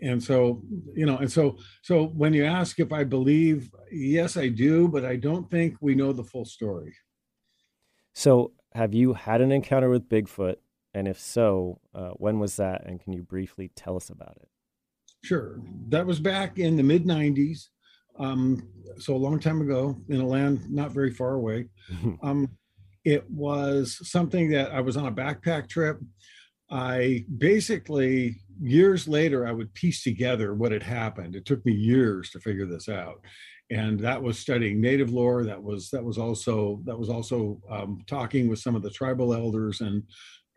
and 0.01 0.21
so 0.23 0.61
you 0.93 1.05
know 1.05 1.17
and 1.17 1.31
so 1.31 1.57
so 1.81 2.05
when 2.07 2.33
you 2.33 2.45
ask 2.45 2.79
if 2.79 2.91
i 2.93 3.03
believe 3.03 3.69
yes 3.91 4.37
i 4.37 4.47
do 4.47 4.87
but 4.87 5.03
i 5.05 5.15
don't 5.15 5.49
think 5.51 5.75
we 5.81 5.95
know 5.95 6.11
the 6.13 6.23
full 6.23 6.45
story 6.45 6.93
So, 8.13 8.51
have 8.73 8.93
you 8.93 9.13
had 9.13 9.41
an 9.41 9.51
encounter 9.51 9.89
with 9.89 10.09
Bigfoot? 10.09 10.57
And 10.93 11.07
if 11.07 11.19
so, 11.19 11.79
uh, 11.93 12.11
when 12.17 12.39
was 12.39 12.55
that? 12.57 12.85
And 12.85 12.99
can 12.99 13.13
you 13.13 13.23
briefly 13.23 13.71
tell 13.75 13.95
us 13.95 14.09
about 14.09 14.35
it? 14.41 14.49
Sure. 15.23 15.59
That 15.89 16.05
was 16.05 16.19
back 16.19 16.57
in 16.59 16.75
the 16.75 16.83
mid 16.83 17.05
90s. 17.05 17.67
Um, 18.19 18.67
so 18.97 19.15
a 19.15 19.23
long 19.25 19.39
time 19.39 19.61
ago 19.61 19.95
in 20.09 20.19
a 20.19 20.25
land 20.27 20.69
not 20.69 20.91
very 20.91 21.11
far 21.11 21.33
away. 21.33 21.67
Um, 22.23 22.49
it 23.05 23.29
was 23.31 23.97
something 24.09 24.49
that 24.51 24.71
I 24.71 24.81
was 24.81 24.97
on 24.97 25.05
a 25.05 25.11
backpack 25.11 25.69
trip. 25.69 25.99
I 26.69 27.25
basically, 27.37 28.35
years 28.61 29.07
later, 29.07 29.47
I 29.47 29.51
would 29.51 29.73
piece 29.73 30.03
together 30.03 30.53
what 30.53 30.71
had 30.71 30.83
happened. 30.83 31.35
It 31.35 31.45
took 31.45 31.65
me 31.65 31.73
years 31.73 32.29
to 32.31 32.39
figure 32.39 32.65
this 32.65 32.89
out. 32.89 33.21
And 33.71 33.99
that 33.99 34.21
was 34.21 34.39
studying 34.39 34.81
native 34.81 35.11
lore. 35.11 35.43
That 35.43 35.61
was 35.61 35.89
that 35.91 36.03
was 36.03 36.17
also 36.17 36.81
that 36.85 36.97
was 36.97 37.09
also 37.09 37.61
um, 37.69 38.01
talking 38.07 38.49
with 38.49 38.59
some 38.59 38.75
of 38.75 38.81
the 38.81 38.89
tribal 38.89 39.33
elders 39.33 39.81
and 39.81 40.03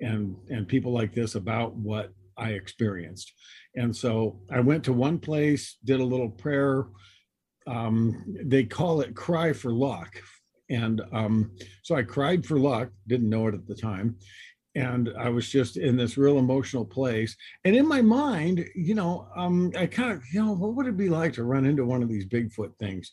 and 0.00 0.34
and 0.48 0.66
people 0.66 0.92
like 0.92 1.12
this 1.14 1.34
about 1.34 1.74
what 1.76 2.12
I 2.38 2.50
experienced. 2.50 3.32
And 3.76 3.94
so 3.94 4.40
I 4.50 4.60
went 4.60 4.84
to 4.84 4.92
one 4.92 5.18
place, 5.18 5.76
did 5.84 6.00
a 6.00 6.04
little 6.04 6.30
prayer. 6.30 6.86
Um, 7.66 8.24
they 8.44 8.64
call 8.64 9.02
it 9.02 9.14
cry 9.14 9.52
for 9.52 9.72
luck. 9.72 10.20
And 10.70 11.02
um, 11.12 11.52
so 11.82 11.94
I 11.94 12.02
cried 12.02 12.46
for 12.46 12.58
luck, 12.58 12.90
didn't 13.06 13.28
know 13.28 13.46
it 13.48 13.54
at 13.54 13.66
the 13.66 13.74
time. 13.74 14.16
And 14.74 15.12
I 15.18 15.28
was 15.28 15.50
just 15.50 15.76
in 15.76 15.96
this 15.96 16.16
real 16.16 16.38
emotional 16.38 16.84
place. 16.84 17.36
And 17.64 17.76
in 17.76 17.86
my 17.86 18.00
mind, 18.00 18.64
you 18.74 18.94
know, 18.94 19.28
um, 19.36 19.70
I 19.76 19.86
kind 19.86 20.12
of, 20.12 20.22
you 20.32 20.42
know, 20.42 20.54
what 20.54 20.74
would 20.74 20.86
it 20.86 20.96
be 20.96 21.10
like 21.10 21.34
to 21.34 21.44
run 21.44 21.66
into 21.66 21.84
one 21.84 22.02
of 22.02 22.08
these 22.08 22.26
Bigfoot 22.26 22.76
things? 22.78 23.12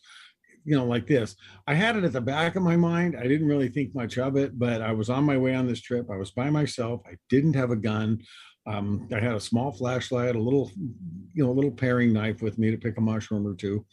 you 0.64 0.76
know, 0.76 0.84
like 0.84 1.06
this. 1.06 1.36
I 1.66 1.74
had 1.74 1.96
it 1.96 2.04
at 2.04 2.12
the 2.12 2.20
back 2.20 2.56
of 2.56 2.62
my 2.62 2.76
mind. 2.76 3.16
I 3.18 3.26
didn't 3.26 3.48
really 3.48 3.68
think 3.68 3.94
much 3.94 4.18
of 4.18 4.36
it, 4.36 4.58
but 4.58 4.82
I 4.82 4.92
was 4.92 5.10
on 5.10 5.24
my 5.24 5.36
way 5.36 5.54
on 5.54 5.66
this 5.66 5.80
trip. 5.80 6.10
I 6.10 6.16
was 6.16 6.30
by 6.30 6.50
myself. 6.50 7.00
I 7.06 7.14
didn't 7.28 7.54
have 7.54 7.70
a 7.70 7.76
gun. 7.76 8.20
Um, 8.66 9.08
I 9.14 9.20
had 9.20 9.34
a 9.34 9.40
small 9.40 9.72
flashlight, 9.72 10.36
a 10.36 10.40
little, 10.40 10.70
you 11.32 11.44
know, 11.44 11.50
a 11.50 11.52
little 11.52 11.70
paring 11.70 12.12
knife 12.12 12.42
with 12.42 12.58
me 12.58 12.70
to 12.70 12.76
pick 12.76 12.98
a 12.98 13.00
mushroom 13.00 13.46
or 13.46 13.54
two. 13.54 13.84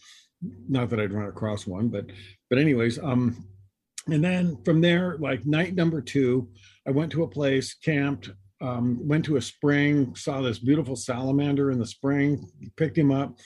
Not 0.67 0.89
that 0.89 0.99
I'd 0.99 1.13
run 1.13 1.29
across 1.29 1.65
one, 1.65 1.87
but, 1.87 2.05
but 2.49 2.59
anyways, 2.59 2.99
um, 2.99 3.47
and 4.07 4.23
then 4.23 4.57
from 4.63 4.81
there, 4.81 5.17
like 5.19 5.45
night 5.45 5.75
number 5.75 6.01
two, 6.01 6.49
I 6.87 6.91
went 6.91 7.11
to 7.11 7.23
a 7.23 7.27
place, 7.27 7.73
camped, 7.73 8.31
um, 8.61 8.97
went 9.05 9.25
to 9.25 9.35
a 9.35 9.41
spring, 9.41 10.15
saw 10.15 10.41
this 10.41 10.59
beautiful 10.59 10.95
salamander 10.95 11.69
in 11.71 11.79
the 11.79 11.85
spring, 11.85 12.47
picked 12.77 12.97
him 12.97 13.11
up. 13.11 13.37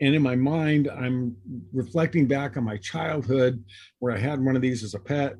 And 0.00 0.14
in 0.14 0.22
my 0.22 0.36
mind, 0.36 0.88
I'm 0.88 1.36
reflecting 1.72 2.26
back 2.26 2.56
on 2.56 2.64
my 2.64 2.76
childhood 2.76 3.64
where 3.98 4.14
I 4.14 4.18
had 4.18 4.44
one 4.44 4.56
of 4.56 4.62
these 4.62 4.82
as 4.82 4.94
a 4.94 5.00
pet 5.00 5.36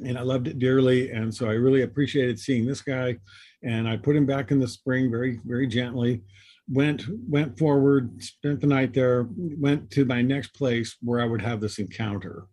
and 0.00 0.18
I 0.18 0.22
loved 0.22 0.48
it 0.48 0.58
dearly. 0.58 1.10
And 1.10 1.34
so 1.34 1.48
I 1.48 1.54
really 1.54 1.82
appreciated 1.82 2.38
seeing 2.38 2.66
this 2.66 2.82
guy 2.82 3.16
and 3.62 3.88
I 3.88 3.96
put 3.96 4.16
him 4.16 4.26
back 4.26 4.50
in 4.50 4.60
the 4.60 4.68
spring 4.68 5.10
very, 5.10 5.40
very 5.44 5.66
gently. 5.66 6.22
Went 6.68 7.04
went 7.28 7.58
forward, 7.58 8.22
spent 8.22 8.60
the 8.60 8.66
night 8.66 8.94
there, 8.94 9.26
went 9.36 9.90
to 9.90 10.06
my 10.06 10.22
next 10.22 10.54
place 10.54 10.96
where 11.02 11.20
I 11.20 11.26
would 11.26 11.42
have 11.42 11.60
this 11.60 11.78
encounter. 11.78 12.46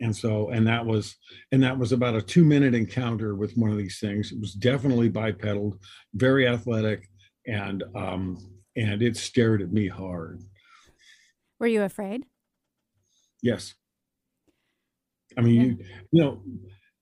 And 0.00 0.14
so, 0.14 0.50
and 0.50 0.66
that 0.66 0.84
was, 0.84 1.16
and 1.52 1.62
that 1.62 1.78
was 1.78 1.92
about 1.92 2.16
a 2.16 2.22
two 2.22 2.44
minute 2.44 2.74
encounter 2.74 3.34
with 3.34 3.56
one 3.56 3.70
of 3.70 3.78
these 3.78 3.98
things. 4.00 4.32
It 4.32 4.40
was 4.40 4.52
definitely 4.52 5.08
bipedal, 5.08 5.78
very 6.14 6.48
athletic, 6.48 7.08
and 7.46 7.84
um, 7.94 8.38
and 8.76 9.02
it 9.02 9.16
stared 9.16 9.62
at 9.62 9.72
me 9.72 9.88
hard. 9.88 10.42
Were 11.60 11.66
you 11.66 11.82
afraid? 11.82 12.24
Yes. 13.42 13.74
I 15.36 15.40
mean, 15.40 15.54
yeah. 15.54 15.62
you, 15.62 15.78
you 16.12 16.22
know, 16.22 16.42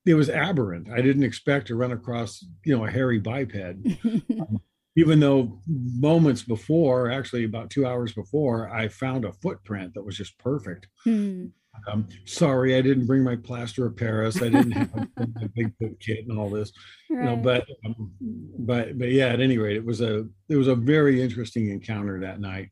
it 0.04 0.14
was 0.14 0.28
aberrant. 0.28 0.90
I 0.90 1.00
didn't 1.00 1.22
expect 1.22 1.68
to 1.68 1.76
run 1.76 1.92
across, 1.92 2.44
you 2.64 2.76
know, 2.76 2.84
a 2.84 2.90
hairy 2.90 3.18
biped. 3.18 3.54
um, 3.56 4.60
even 4.96 5.20
though 5.20 5.60
moments 5.66 6.42
before, 6.42 7.10
actually 7.10 7.44
about 7.44 7.70
two 7.70 7.86
hours 7.86 8.12
before, 8.12 8.68
I 8.70 8.88
found 8.88 9.24
a 9.24 9.32
footprint 9.32 9.94
that 9.94 10.04
was 10.04 10.16
just 10.16 10.36
perfect. 10.38 10.88
Hmm. 11.04 11.46
Um, 11.90 12.08
sorry, 12.26 12.76
I 12.76 12.82
didn't 12.82 13.06
bring 13.06 13.24
my 13.24 13.36
plaster 13.36 13.86
of 13.86 13.96
Paris. 13.96 14.36
I 14.36 14.50
didn't 14.50 14.72
have 14.72 14.94
my 15.16 15.48
Bigfoot 15.56 15.98
kit 16.00 16.26
and 16.28 16.38
all 16.38 16.50
this, 16.50 16.72
right. 17.10 17.18
you 17.18 17.24
know. 17.24 17.36
But, 17.36 17.66
um, 17.86 18.12
but, 18.58 18.98
but 18.98 19.10
yeah. 19.10 19.28
At 19.28 19.40
any 19.40 19.58
rate, 19.58 19.76
it 19.76 19.84
was 19.84 20.00
a 20.00 20.26
it 20.48 20.56
was 20.56 20.68
a 20.68 20.74
very 20.74 21.20
interesting 21.20 21.70
encounter 21.70 22.20
that 22.20 22.40
night. 22.40 22.68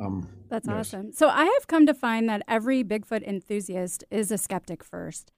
Um, 0.00 0.28
That's 0.50 0.66
yes. 0.66 0.76
awesome. 0.76 1.12
So 1.12 1.28
I 1.28 1.44
have 1.44 1.66
come 1.66 1.86
to 1.86 1.94
find 1.94 2.28
that 2.28 2.42
every 2.48 2.82
Bigfoot 2.82 3.22
enthusiast 3.22 4.04
is 4.10 4.30
a 4.30 4.38
skeptic 4.38 4.82
first 4.82 5.32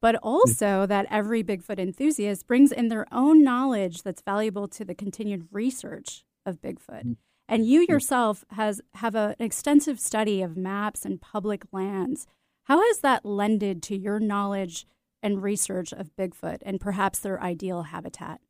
but 0.00 0.16
also 0.22 0.86
that 0.86 1.06
every 1.10 1.44
Bigfoot 1.44 1.78
enthusiast 1.78 2.46
brings 2.46 2.72
in 2.72 2.88
their 2.88 3.06
own 3.12 3.44
knowledge 3.44 4.02
that's 4.02 4.22
valuable 4.22 4.66
to 4.68 4.84
the 4.84 4.94
continued 4.94 5.46
research 5.50 6.24
of 6.46 6.60
Bigfoot. 6.60 7.04
Mm. 7.04 7.16
And 7.48 7.66
you 7.66 7.84
yourself 7.88 8.44
has 8.50 8.80
have 8.94 9.14
a, 9.14 9.34
an 9.38 9.44
extensive 9.44 9.98
study 9.98 10.40
of 10.40 10.56
maps 10.56 11.04
and 11.04 11.20
public 11.20 11.64
lands. 11.72 12.26
How 12.70 12.80
has 12.86 13.00
that 13.00 13.26
lended 13.26 13.82
to 13.82 13.96
your 13.96 14.20
knowledge 14.20 14.86
and 15.24 15.42
research 15.42 15.92
of 15.92 16.14
Bigfoot 16.16 16.58
and 16.62 16.80
perhaps 16.80 17.18
their 17.18 17.42
ideal 17.42 17.82
habitat? 17.82 18.40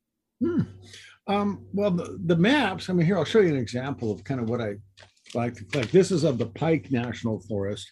Hmm. 0.45 0.61
Um, 1.27 1.65
well, 1.73 1.91
the, 1.91 2.19
the, 2.27 2.37
maps. 2.37 2.91
I 2.91 2.93
mean, 2.93 3.07
here 3.07 3.17
I'll 3.17 3.25
show 3.25 3.41
you 3.41 3.49
an 3.49 3.57
example 3.57 4.13
of 4.13 4.23
kind 4.23 4.39
of 4.39 4.51
what 4.51 4.61
I 4.61 4.75
like 5.33 5.55
to 5.55 5.65
collect. 5.65 5.91
This 5.91 6.11
is 6.11 6.25
of 6.25 6.37
the 6.37 6.45
Pike 6.45 6.91
National 6.91 7.41
Forest, 7.41 7.91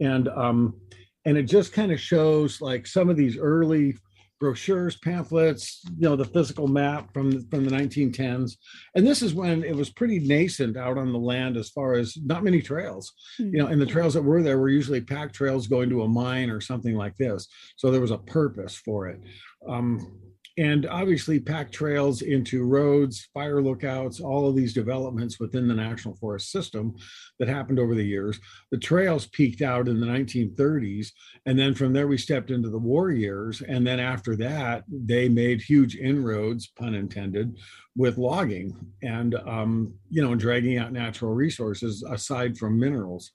and 0.00 0.28
um, 0.28 0.80
and 1.24 1.36
it 1.36 1.42
just 1.44 1.72
kind 1.72 1.90
of 1.90 1.98
shows 1.98 2.60
like 2.60 2.86
some 2.86 3.10
of 3.10 3.16
these 3.16 3.36
early 3.36 3.96
brochures 4.40 4.96
pamphlets 4.96 5.82
you 5.96 6.08
know 6.08 6.16
the 6.16 6.24
physical 6.24 6.66
map 6.66 7.12
from 7.14 7.46
from 7.48 7.64
the 7.64 7.70
1910s 7.70 8.56
and 8.94 9.06
this 9.06 9.22
is 9.22 9.32
when 9.32 9.62
it 9.62 9.74
was 9.74 9.90
pretty 9.90 10.18
nascent 10.18 10.76
out 10.76 10.98
on 10.98 11.12
the 11.12 11.18
land 11.18 11.56
as 11.56 11.70
far 11.70 11.94
as 11.94 12.16
not 12.24 12.44
many 12.44 12.60
trails. 12.60 13.12
Mm-hmm. 13.40 13.54
you 13.54 13.62
know 13.62 13.68
and 13.68 13.80
the 13.80 13.86
trails 13.86 14.14
that 14.14 14.22
were 14.22 14.42
there 14.42 14.58
were 14.58 14.68
usually 14.68 15.00
pack 15.00 15.32
trails 15.32 15.66
going 15.66 15.88
to 15.90 16.02
a 16.02 16.08
mine 16.08 16.50
or 16.50 16.60
something 16.60 16.96
like 16.96 17.16
this. 17.16 17.48
So 17.76 17.90
there 17.90 18.00
was 18.00 18.10
a 18.10 18.18
purpose 18.18 18.76
for 18.76 19.08
it. 19.08 19.20
Um, 19.68 20.18
and 20.56 20.86
obviously 20.86 21.40
pack 21.40 21.72
trails 21.72 22.22
into 22.22 22.64
roads, 22.64 23.28
fire 23.34 23.60
lookouts, 23.60 24.20
all 24.20 24.48
of 24.48 24.54
these 24.54 24.72
developments 24.72 25.40
within 25.40 25.66
the 25.66 25.74
National 25.74 26.14
Forest 26.16 26.50
system 26.52 26.94
that 27.38 27.48
happened 27.48 27.80
over 27.80 27.94
the 27.94 28.06
years. 28.06 28.38
The 28.70 28.78
trails 28.78 29.26
peaked 29.26 29.62
out 29.62 29.88
in 29.88 29.98
the 29.98 30.06
1930s. 30.06 31.08
And 31.46 31.58
then 31.58 31.74
from 31.74 31.92
there, 31.92 32.06
we 32.06 32.18
stepped 32.18 32.52
into 32.52 32.70
the 32.70 32.78
war 32.78 33.10
years. 33.10 33.62
And 33.62 33.84
then 33.84 33.98
after 33.98 34.36
that, 34.36 34.84
they 34.88 35.28
made 35.28 35.60
huge 35.60 35.96
inroads, 35.96 36.68
pun 36.68 36.94
intended, 36.94 37.58
with 37.96 38.16
logging 38.16 38.76
and, 39.02 39.34
um, 39.46 39.92
you 40.08 40.22
know, 40.22 40.36
dragging 40.36 40.78
out 40.78 40.92
natural 40.92 41.32
resources 41.32 42.04
aside 42.08 42.56
from 42.56 42.78
minerals. 42.78 43.32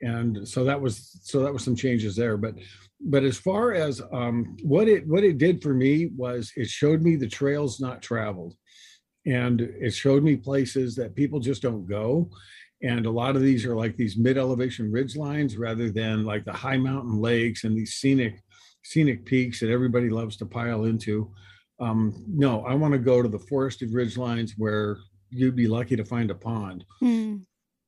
And 0.00 0.46
so 0.46 0.64
that 0.64 0.80
was 0.80 1.18
so 1.22 1.40
that 1.42 1.52
was 1.52 1.64
some 1.64 1.76
changes 1.76 2.14
there. 2.16 2.36
But 2.36 2.54
but 3.00 3.24
as 3.24 3.36
far 3.36 3.74
as 3.74 4.00
um, 4.12 4.56
what 4.62 4.88
it 4.88 5.06
what 5.06 5.24
it 5.24 5.38
did 5.38 5.62
for 5.62 5.74
me 5.74 6.10
was 6.16 6.52
it 6.56 6.68
showed 6.68 7.02
me 7.02 7.16
the 7.16 7.28
trails 7.28 7.80
not 7.80 8.02
traveled 8.02 8.54
and 9.26 9.60
it 9.60 9.92
showed 9.92 10.22
me 10.22 10.36
places 10.36 10.94
that 10.96 11.14
people 11.14 11.38
just 11.38 11.62
don't 11.62 11.86
go 11.86 12.30
and 12.82 13.06
a 13.06 13.10
lot 13.10 13.36
of 13.36 13.42
these 13.42 13.64
are 13.64 13.74
like 13.74 13.96
these 13.96 14.16
mid 14.16 14.38
elevation 14.38 14.90
ridge 14.90 15.16
lines 15.16 15.56
rather 15.56 15.90
than 15.90 16.24
like 16.24 16.44
the 16.44 16.52
high 16.52 16.76
mountain 16.76 17.20
lakes 17.20 17.64
and 17.64 17.76
these 17.76 17.94
scenic 17.94 18.40
scenic 18.84 19.24
peaks 19.24 19.60
that 19.60 19.70
everybody 19.70 20.08
loves 20.08 20.36
to 20.36 20.46
pile 20.46 20.84
into 20.84 21.30
um, 21.80 22.24
no 22.28 22.64
i 22.64 22.74
want 22.74 22.92
to 22.92 22.98
go 22.98 23.22
to 23.22 23.28
the 23.28 23.38
forested 23.38 23.92
ridge 23.92 24.16
lines 24.16 24.54
where 24.56 24.98
you'd 25.30 25.56
be 25.56 25.68
lucky 25.68 25.94
to 25.94 26.04
find 26.04 26.30
a 26.30 26.34
pond 26.34 26.84
mm. 27.02 27.40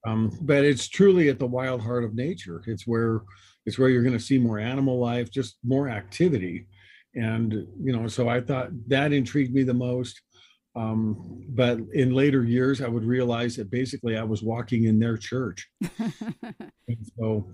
Um, 0.07 0.37
but 0.43 0.65
it's 0.65 0.89
truly 0.89 1.29
at 1.29 1.39
the 1.39 1.47
wild 1.47 1.81
heart 1.81 2.05
of 2.05 2.15
nature 2.15 2.63
it's 2.67 2.87
where 2.87 3.23
it's 3.67 3.79
where 3.79 3.89
you're 3.89 4.03
going 4.03 4.17
to 4.17 4.25
see 4.25 4.39
more 4.39 4.59
animal 4.59 4.99
life, 4.99 5.31
just 5.31 5.59
more 5.65 5.89
activity. 5.89 6.67
And, 7.15 7.53
you 7.81 7.93
know, 7.93 8.07
so 8.09 8.29
I 8.29 8.41
thought 8.41 8.71
that 8.89 9.13
intrigued 9.13 9.55
me 9.55 9.63
the 9.63 9.75
most. 9.75 10.21
Um, 10.77 11.45
but 11.49 11.79
in 11.93 12.15
later 12.15 12.45
years, 12.45 12.81
I 12.81 12.89
would 12.89 13.05
realize 13.05 13.57
that 13.57 13.71
basically 13.71 14.17
I 14.17 14.23
was 14.23 14.43
walking 14.43 14.85
in 14.85 14.99
their 14.99 15.17
church. 15.17 15.69
so, 17.19 17.51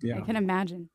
yeah. 0.00 0.18
I 0.18 0.20
can 0.20 0.36
imagine. 0.36 0.88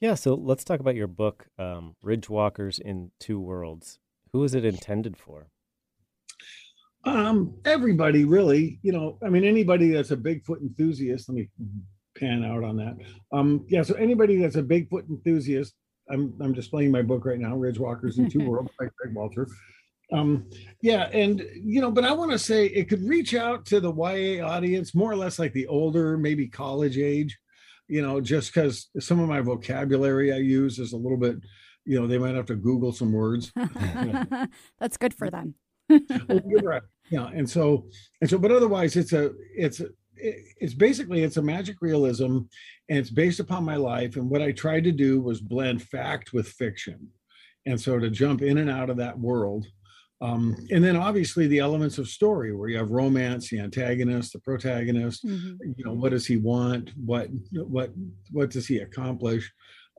Yeah. 0.00 0.14
So 0.14 0.34
let's 0.34 0.64
talk 0.64 0.80
about 0.80 0.96
your 0.96 1.06
book, 1.06 1.46
um, 1.58 1.94
Ridge 2.02 2.28
Walkers 2.28 2.78
in 2.78 3.10
Two 3.20 3.38
Worlds. 3.38 3.98
Who 4.32 4.42
is 4.44 4.54
it 4.54 4.64
intended 4.64 5.16
for? 5.16 5.48
Um, 7.06 7.54
everybody 7.64 8.24
really, 8.24 8.78
you 8.82 8.92
know, 8.92 9.18
I 9.24 9.28
mean, 9.28 9.44
anybody 9.44 9.90
that's 9.90 10.10
a 10.10 10.16
Bigfoot 10.16 10.60
enthusiast, 10.60 11.28
let 11.28 11.36
me 11.36 11.48
pan 12.16 12.44
out 12.44 12.64
on 12.64 12.76
that. 12.76 12.96
Um, 13.32 13.66
yeah, 13.68 13.82
so 13.82 13.94
anybody 13.94 14.38
that's 14.38 14.56
a 14.56 14.62
Bigfoot 14.62 15.08
enthusiast, 15.08 15.74
I'm 16.10 16.34
I'm 16.40 16.52
displaying 16.52 16.90
my 16.90 17.02
book 17.02 17.24
right 17.24 17.38
now, 17.38 17.56
Ridge 17.56 17.78
Walkers 17.78 18.18
in 18.18 18.30
Two 18.30 18.44
Worlds 18.48 18.70
by 18.78 18.86
Greg 18.96 19.14
Walter. 19.14 19.48
Um, 20.12 20.48
yeah, 20.82 21.08
and 21.12 21.44
you 21.54 21.80
know, 21.80 21.90
but 21.90 22.04
I 22.04 22.12
want 22.12 22.30
to 22.30 22.38
say 22.38 22.66
it 22.66 22.88
could 22.88 23.02
reach 23.06 23.34
out 23.34 23.66
to 23.66 23.80
the 23.80 23.92
YA 23.92 24.46
audience, 24.46 24.94
more 24.94 25.10
or 25.10 25.16
less 25.16 25.38
like 25.38 25.52
the 25.52 25.66
older, 25.66 26.16
maybe 26.16 26.46
college 26.46 26.98
age, 26.98 27.38
you 27.88 28.02
know, 28.02 28.20
just 28.20 28.52
because 28.52 28.88
some 29.00 29.18
of 29.18 29.28
my 29.28 29.40
vocabulary 29.40 30.32
I 30.32 30.36
use 30.36 30.78
is 30.78 30.92
a 30.92 30.98
little 30.98 31.18
bit 31.18 31.36
you 31.84 32.00
know, 32.00 32.06
they 32.06 32.18
might 32.18 32.34
have 32.34 32.46
to 32.46 32.54
Google 32.54 32.92
some 32.92 33.12
words. 33.12 33.52
That's 34.80 34.96
good 34.96 35.14
for 35.14 35.30
them. 35.30 35.54
well, 35.88 36.40
you're 36.46 36.62
right. 36.62 36.82
Yeah, 37.10 37.28
and 37.28 37.48
so 37.48 37.86
and 38.20 38.30
so, 38.30 38.38
but 38.38 38.50
otherwise, 38.50 38.96
it's 38.96 39.12
a 39.12 39.32
it's 39.54 39.80
a, 39.80 39.88
it's 40.16 40.74
basically 40.74 41.22
it's 41.22 41.36
a 41.36 41.42
magic 41.42 41.76
realism, 41.80 42.38
and 42.88 42.98
it's 42.98 43.10
based 43.10 43.40
upon 43.40 43.64
my 43.64 43.76
life. 43.76 44.16
And 44.16 44.30
what 44.30 44.42
I 44.42 44.52
tried 44.52 44.84
to 44.84 44.92
do 44.92 45.20
was 45.20 45.40
blend 45.40 45.82
fact 45.82 46.32
with 46.32 46.48
fiction, 46.48 47.08
and 47.66 47.80
so 47.80 47.98
to 47.98 48.10
jump 48.10 48.42
in 48.42 48.58
and 48.58 48.70
out 48.70 48.90
of 48.90 48.96
that 48.98 49.18
world. 49.18 49.66
Um, 50.20 50.56
and 50.70 50.82
then 50.82 50.96
obviously 50.96 51.46
the 51.48 51.58
elements 51.58 51.98
of 51.98 52.08
story 52.08 52.54
where 52.54 52.68
you 52.70 52.78
have 52.78 52.90
romance, 52.90 53.50
the 53.50 53.60
antagonist, 53.60 54.32
the 54.32 54.38
protagonist. 54.38 55.26
Mm-hmm. 55.26 55.72
You 55.76 55.84
know, 55.84 55.92
what 55.92 56.12
does 56.12 56.24
he 56.24 56.38
want? 56.38 56.90
What 56.96 57.28
what 57.52 57.90
what 58.30 58.50
does 58.50 58.66
he 58.66 58.78
accomplish? 58.78 59.52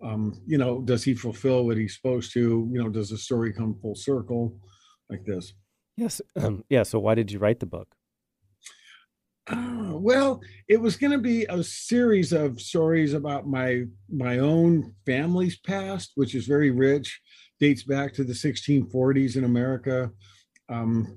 Um, 0.04 0.42
you 0.48 0.58
know, 0.58 0.82
does 0.82 1.04
he 1.04 1.14
fulfill 1.14 1.66
what 1.66 1.78
he's 1.78 1.96
supposed 1.96 2.34
to? 2.34 2.68
You 2.72 2.84
know, 2.84 2.90
does 2.90 3.10
the 3.10 3.18
story 3.18 3.54
come 3.54 3.76
full 3.76 3.96
circle 3.96 4.58
like 5.10 5.24
this? 5.26 5.54
Yes. 5.98 6.22
Um, 6.36 6.64
yeah. 6.70 6.84
So 6.84 7.00
why 7.00 7.16
did 7.16 7.32
you 7.32 7.40
write 7.40 7.60
the 7.60 7.66
book? 7.66 7.96
Uh, 9.48 9.92
well, 9.94 10.42
it 10.68 10.82
was 10.82 10.98
going 10.98 11.12
to 11.12 11.20
be 11.20 11.46
a 11.46 11.64
series 11.64 12.34
of 12.34 12.60
stories 12.60 13.14
about 13.14 13.48
my 13.48 13.84
my 14.10 14.40
own 14.40 14.94
family's 15.06 15.58
past, 15.60 16.14
which 16.16 16.34
is 16.34 16.48
very 16.48 16.72
rich, 16.72 17.22
dates 17.60 17.84
back 17.84 18.12
to 18.14 18.24
the 18.24 18.34
1640s 18.34 19.36
in 19.36 19.44
America, 19.44 20.10
um, 20.70 21.16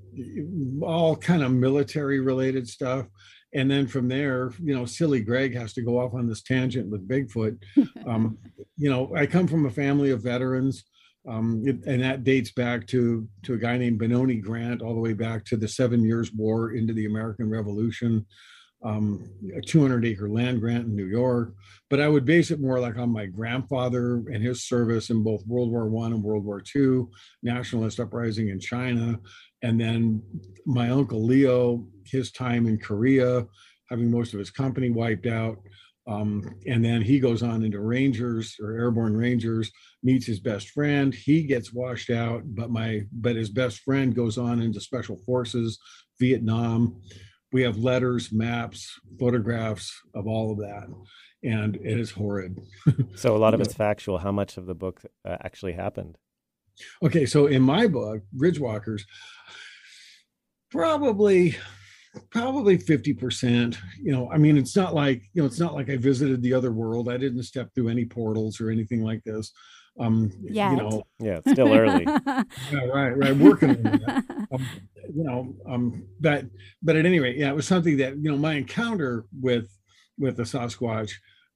all 0.83 1.15
kind 1.15 1.41
of 1.41 1.51
military 1.51 2.19
related 2.19 2.67
stuff. 2.67 3.07
And 3.55 3.69
then 3.69 3.87
from 3.87 4.07
there, 4.07 4.51
you 4.61 4.75
know, 4.75 4.85
silly 4.85 5.21
Greg 5.21 5.55
has 5.55 5.73
to 5.73 5.81
go 5.81 5.99
off 5.99 6.13
on 6.13 6.27
this 6.27 6.43
tangent 6.43 6.89
with 6.89 7.07
Bigfoot. 7.07 7.57
Um, 8.07 8.37
you 8.75 8.89
know, 8.89 9.13
I 9.15 9.25
come 9.27 9.47
from 9.47 9.65
a 9.65 9.69
family 9.69 10.09
of 10.11 10.23
veterans. 10.23 10.83
Um, 11.27 11.63
it, 11.65 11.85
and 11.85 12.01
that 12.01 12.23
dates 12.23 12.51
back 12.51 12.87
to 12.87 13.27
to 13.43 13.53
a 13.53 13.57
guy 13.57 13.77
named 13.77 13.99
Benoni 13.99 14.37
Grant, 14.37 14.81
all 14.81 14.93
the 14.93 14.99
way 14.99 15.13
back 15.13 15.45
to 15.45 15.57
the 15.57 15.67
Seven 15.67 16.03
Years' 16.03 16.31
War 16.33 16.71
into 16.71 16.93
the 16.93 17.05
American 17.05 17.49
Revolution, 17.49 18.25
um, 18.83 19.29
a 19.55 19.61
200 19.61 20.05
acre 20.05 20.29
land 20.29 20.61
grant 20.61 20.85
in 20.85 20.95
New 20.95 21.07
York. 21.07 21.53
But 21.89 21.99
I 21.99 22.07
would 22.07 22.25
base 22.25 22.51
it 22.51 22.61
more 22.61 22.79
like 22.79 22.97
on 22.97 23.11
my 23.11 23.25
grandfather 23.25 24.23
and 24.31 24.43
his 24.43 24.65
service 24.65 25.09
in 25.09 25.23
both 25.23 25.45
World 25.45 25.71
War 25.71 25.89
One 25.89 26.13
and 26.13 26.23
World 26.23 26.45
War 26.45 26.61
Two, 26.61 27.11
nationalist 27.43 27.99
uprising 27.99 28.49
in 28.49 28.59
China, 28.59 29.19
and 29.61 29.79
then 29.79 30.23
my 30.65 30.89
uncle 30.89 31.23
Leo, 31.23 31.85
his 32.05 32.31
time 32.31 32.65
in 32.65 32.77
Korea, 32.77 33.45
having 33.89 34.09
most 34.09 34.33
of 34.33 34.39
his 34.39 34.51
company 34.51 34.89
wiped 34.89 35.25
out. 35.25 35.57
Um, 36.09 36.55
and 36.65 36.83
then 36.83 37.03
he 37.03 37.19
goes 37.19 37.43
on 37.43 37.63
into 37.63 37.79
Rangers 37.79 38.55
or 38.59 38.71
Airborne 38.71 39.15
Rangers, 39.15 39.71
meets 40.01 40.25
his 40.25 40.39
best 40.39 40.69
friend. 40.69 41.13
He 41.13 41.43
gets 41.43 41.71
washed 41.71 42.09
out, 42.09 42.41
but 42.45 42.71
my 42.71 43.03
but 43.11 43.35
his 43.35 43.49
best 43.49 43.81
friend 43.81 44.15
goes 44.15 44.37
on 44.37 44.59
into 44.59 44.81
Special 44.81 45.17
Forces, 45.17 45.77
Vietnam. 46.19 46.99
We 47.51 47.61
have 47.61 47.77
letters, 47.77 48.31
maps, 48.31 48.91
photographs 49.19 49.91
of 50.15 50.27
all 50.27 50.51
of 50.51 50.57
that, 50.59 50.87
and 51.43 51.75
it 51.75 51.99
is 51.99 52.11
horrid. 52.11 52.59
so 53.15 53.35
a 53.35 53.37
lot 53.37 53.53
of 53.53 53.61
it's 53.61 53.73
factual. 53.73 54.17
How 54.17 54.31
much 54.31 54.57
of 54.57 54.65
the 54.65 54.75
book 54.75 55.01
uh, 55.23 55.37
actually 55.41 55.73
happened? 55.73 56.17
Okay, 57.03 57.27
so 57.27 57.45
in 57.45 57.61
my 57.61 57.87
book, 57.87 58.21
Ridgewalkers, 58.35 59.01
probably 60.71 61.55
probably 62.29 62.77
50% 62.77 63.77
you 64.01 64.11
know 64.11 64.29
i 64.31 64.37
mean 64.37 64.57
it's 64.57 64.75
not 64.75 64.93
like 64.93 65.23
you 65.33 65.41
know 65.41 65.45
it's 65.45 65.59
not 65.59 65.73
like 65.73 65.89
i 65.89 65.97
visited 65.97 66.41
the 66.41 66.53
other 66.53 66.71
world. 66.71 67.09
I 67.09 67.17
didn't 67.17 67.43
step 67.43 67.73
through 67.73 67.89
any 67.89 68.05
portals 68.05 68.59
or 68.59 68.69
anything 68.69 69.03
like 69.03 69.23
this. 69.23 69.51
Um 69.99 70.31
Yet. 70.41 70.71
you 70.71 70.77
know. 70.77 71.03
Yeah 71.19 71.39
it's 71.39 71.51
still 71.51 71.73
early. 71.73 72.05
Yeah 72.71 72.85
right 72.93 73.17
right. 73.17 73.35
Working 73.35 73.71
on 73.71 73.83
that. 73.83 74.25
Um, 74.53 74.67
you 75.13 75.23
know 75.23 75.55
um 75.67 76.07
but 76.19 76.45
but 76.81 76.95
at 76.95 77.05
any 77.05 77.19
rate 77.19 77.37
yeah 77.37 77.49
it 77.49 77.55
was 77.55 77.67
something 77.67 77.97
that 77.97 78.15
you 78.17 78.31
know 78.31 78.37
my 78.37 78.53
encounter 78.53 79.25
with 79.41 79.67
with 80.17 80.37
the 80.37 80.43
sasquatch 80.43 81.11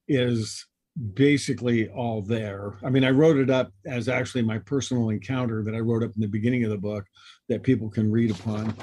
is 0.07 0.65
basically 1.13 1.89
all 1.89 2.21
there. 2.21 2.77
I 2.83 2.89
mean 2.89 3.03
i 3.03 3.09
wrote 3.09 3.37
it 3.37 3.49
up 3.49 3.71
as 3.85 4.09
actually 4.09 4.43
my 4.43 4.59
personal 4.59 5.09
encounter 5.09 5.63
that 5.63 5.75
i 5.75 5.79
wrote 5.79 6.03
up 6.03 6.11
in 6.15 6.21
the 6.21 6.27
beginning 6.27 6.63
of 6.63 6.71
the 6.71 6.77
book 6.77 7.05
that 7.49 7.63
people 7.63 7.89
can 7.89 8.11
read 8.11 8.31
upon. 8.31 8.75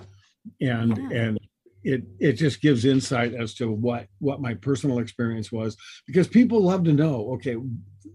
And 0.61 0.97
yeah. 0.97 1.19
and 1.19 1.39
it 1.85 2.03
it 2.19 2.33
just 2.35 2.61
gives 2.61 2.85
insight 2.85 3.35
as 3.35 3.55
to 3.55 3.71
what 3.71 4.07
what 4.19 4.41
my 4.41 4.55
personal 4.55 4.99
experience 4.99 5.51
was 5.51 5.77
because 6.07 6.29
people 6.29 6.63
love 6.63 6.85
to 6.85 6.93
know 6.93 7.33
okay 7.33 7.57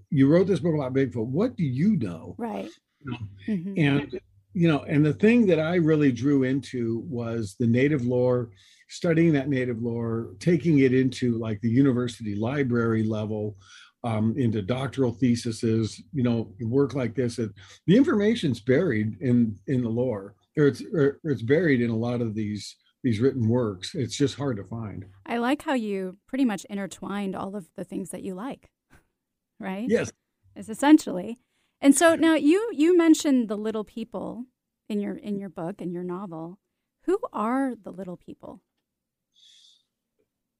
you 0.09 0.27
wrote 0.27 0.47
this 0.47 0.59
book 0.59 0.75
about 0.75 0.93
bigfoot 0.93 1.27
what 1.27 1.55
do 1.55 1.63
you 1.63 1.97
know 1.97 2.35
right 2.37 2.69
you 3.03 3.11
know? 3.11 3.17
Mm-hmm. 3.47 3.73
and 3.77 4.19
you 4.53 4.67
know 4.67 4.83
and 4.87 5.05
the 5.05 5.13
thing 5.13 5.45
that 5.47 5.59
i 5.59 5.75
really 5.75 6.11
drew 6.11 6.43
into 6.43 7.03
was 7.07 7.55
the 7.59 7.67
native 7.67 8.05
lore 8.05 8.49
studying 8.87 9.33
that 9.33 9.49
native 9.49 9.81
lore 9.81 10.35
taking 10.39 10.79
it 10.79 10.93
into 10.93 11.37
like 11.37 11.59
the 11.61 11.69
university 11.69 12.35
library 12.35 13.03
level 13.03 13.55
um, 14.03 14.35
into 14.37 14.61
doctoral 14.61 15.13
theses 15.13 16.01
you 16.13 16.21
know 16.21 16.53
work 16.61 16.93
like 16.93 17.15
this 17.15 17.39
it, 17.39 17.49
the 17.87 17.97
information's 17.97 18.59
buried 18.59 19.17
in 19.21 19.57
in 19.67 19.81
the 19.81 19.89
lore 19.89 20.35
or 20.57 20.67
it's 20.67 20.83
or 20.93 21.19
it's 21.23 21.41
buried 21.41 21.81
in 21.81 21.89
a 21.89 21.95
lot 21.95 22.21
of 22.21 22.35
these 22.35 22.75
these 23.05 23.19
written 23.19 23.47
works. 23.47 23.93
It's 23.93 24.17
just 24.17 24.35
hard 24.35 24.57
to 24.57 24.63
find. 24.63 25.05
I 25.27 25.37
like 25.37 25.61
how 25.61 25.73
you 25.73 26.17
pretty 26.27 26.43
much 26.43 26.65
intertwined 26.71 27.35
all 27.35 27.55
of 27.55 27.67
the 27.75 27.83
things 27.83 28.09
that 28.09 28.23
you 28.23 28.33
like, 28.33 28.71
right? 29.59 29.85
Yes. 29.87 30.11
It's 30.55 30.69
essentially. 30.69 31.37
And 31.79 31.95
so 31.95 32.15
now 32.15 32.33
you 32.33 32.71
you 32.73 32.97
mentioned 32.97 33.47
the 33.47 33.57
little 33.57 33.83
people 33.83 34.45
in 34.89 34.99
your 34.99 35.15
in 35.15 35.37
your 35.37 35.49
book 35.49 35.81
and 35.81 35.93
your 35.93 36.03
novel. 36.03 36.57
Who 37.03 37.19
are 37.31 37.75
the 37.75 37.91
little 37.91 38.17
people? 38.17 38.61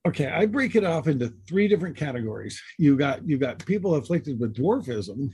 Okay, 0.07 0.27
I 0.27 0.45
break 0.45 0.75
it 0.75 0.83
off 0.83 1.07
into 1.07 1.33
three 1.47 1.67
different 1.67 1.97
categories. 1.97 2.61
You 2.77 2.95
got 2.95 3.27
you 3.27 3.39
got 3.39 3.65
people 3.65 3.95
afflicted 3.95 4.39
with 4.39 4.55
dwarfism, 4.55 5.31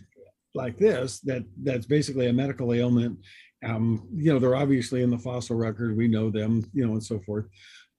like 0.53 0.77
this, 0.77 1.19
that 1.21 1.43
that's 1.61 1.87
basically 1.87 2.27
a 2.27 2.33
medical 2.33 2.73
ailment 2.73 3.19
um, 3.63 4.07
you 4.15 4.31
know, 4.33 4.39
they're 4.39 4.55
obviously 4.55 5.03
in 5.03 5.09
the 5.09 5.17
fossil 5.17 5.55
record. 5.55 5.95
We 5.95 6.07
know 6.07 6.29
them, 6.29 6.69
you 6.73 6.85
know, 6.85 6.93
and 6.93 7.03
so 7.03 7.19
forth. 7.19 7.45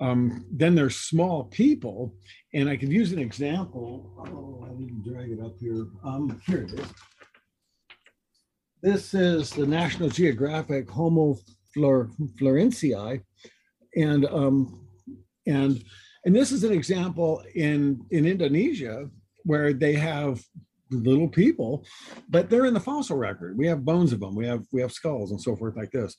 Um, 0.00 0.44
then 0.50 0.74
there's 0.74 0.96
small 0.96 1.44
people, 1.44 2.14
and 2.54 2.68
I 2.68 2.76
could 2.76 2.90
use 2.90 3.12
an 3.12 3.20
example. 3.20 4.10
Oh, 4.18 4.66
I 4.66 4.72
to 4.72 5.10
drag 5.10 5.30
it 5.30 5.40
up 5.40 5.56
here. 5.60 5.86
Um, 6.04 6.40
here 6.46 6.62
it 6.62 6.72
is. 6.72 6.86
This 8.82 9.14
is 9.14 9.50
the 9.50 9.66
National 9.66 10.08
Geographic 10.08 10.90
Homo 10.90 11.36
flor- 11.72 12.10
florentii, 12.40 13.22
and 13.94 14.26
um, 14.26 14.88
and 15.46 15.84
and 16.24 16.34
this 16.34 16.50
is 16.50 16.64
an 16.64 16.72
example 16.72 17.44
in 17.54 18.04
in 18.10 18.26
Indonesia 18.26 19.08
where 19.44 19.72
they 19.72 19.94
have 19.94 20.42
little 20.92 21.28
people, 21.28 21.84
but 22.28 22.50
they're 22.50 22.66
in 22.66 22.74
the 22.74 22.80
fossil 22.80 23.16
record. 23.16 23.56
We 23.56 23.66
have 23.66 23.84
bones 23.84 24.12
of 24.12 24.20
them. 24.20 24.34
We 24.34 24.46
have 24.46 24.64
we 24.72 24.80
have 24.80 24.92
skulls 24.92 25.30
and 25.30 25.40
so 25.40 25.56
forth 25.56 25.76
like 25.76 25.90
this. 25.90 26.16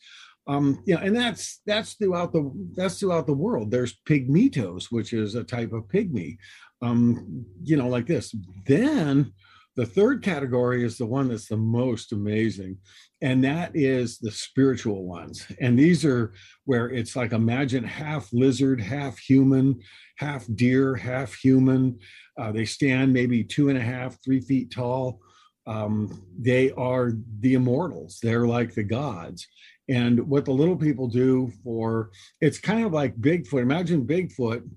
Um, 0.47 0.83
know, 0.87 0.97
and 0.97 1.15
that's 1.15 1.61
that's 1.65 1.93
throughout 1.93 2.33
the 2.33 2.51
that's 2.75 2.99
throughout 2.99 3.27
the 3.27 3.33
world. 3.33 3.71
There's 3.71 3.99
pygmetos, 4.07 4.85
which 4.89 5.13
is 5.13 5.35
a 5.35 5.43
type 5.43 5.71
of 5.71 5.83
pygmy. 5.87 6.37
Um, 6.81 7.45
you 7.63 7.77
know, 7.77 7.87
like 7.87 8.07
this. 8.07 8.35
Then 8.65 9.31
the 9.75 9.85
third 9.85 10.21
category 10.21 10.83
is 10.83 10.97
the 10.97 11.05
one 11.05 11.29
that's 11.29 11.47
the 11.47 11.57
most 11.57 12.11
amazing, 12.11 12.77
and 13.21 13.43
that 13.43 13.71
is 13.73 14.19
the 14.19 14.31
spiritual 14.31 15.05
ones. 15.05 15.47
And 15.61 15.79
these 15.79 16.03
are 16.03 16.33
where 16.65 16.89
it's 16.89 17.15
like 17.15 17.31
imagine 17.31 17.85
half 17.85 18.27
lizard, 18.33 18.81
half 18.81 19.17
human, 19.17 19.79
half 20.17 20.45
deer, 20.55 20.93
half 20.95 21.33
human. 21.33 21.99
Uh, 22.37 22.51
they 22.51 22.65
stand 22.65 23.13
maybe 23.13 23.43
two 23.43 23.69
and 23.69 23.77
a 23.77 23.81
half, 23.81 24.17
three 24.23 24.41
feet 24.41 24.71
tall. 24.71 25.19
Um, 25.65 26.25
they 26.37 26.71
are 26.71 27.13
the 27.39 27.53
immortals. 27.53 28.19
They're 28.21 28.47
like 28.47 28.73
the 28.73 28.83
gods. 28.83 29.47
And 29.89 30.27
what 30.27 30.45
the 30.45 30.51
little 30.51 30.77
people 30.77 31.07
do 31.07 31.51
for 31.63 32.11
it's 32.41 32.59
kind 32.59 32.85
of 32.85 32.93
like 32.93 33.19
Bigfoot. 33.19 33.61
Imagine 33.61 34.05
Bigfoot 34.05 34.67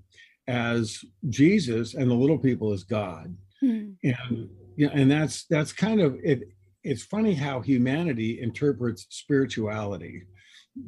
as 0.47 1.03
Jesus 1.29 1.93
and 1.93 2.09
the 2.09 2.15
little 2.15 2.37
people 2.37 2.73
as 2.73 2.83
God. 2.83 3.35
Hmm. 3.59 3.91
And 4.03 4.49
know, 4.77 4.91
and 4.93 5.09
that's 5.09 5.45
that's 5.45 5.73
kind 5.73 5.99
of 5.99 6.17
it. 6.23 6.43
It's 6.83 7.03
funny 7.03 7.33
how 7.33 7.59
humanity 7.61 8.39
interprets 8.41 9.07
spirituality. 9.09 10.23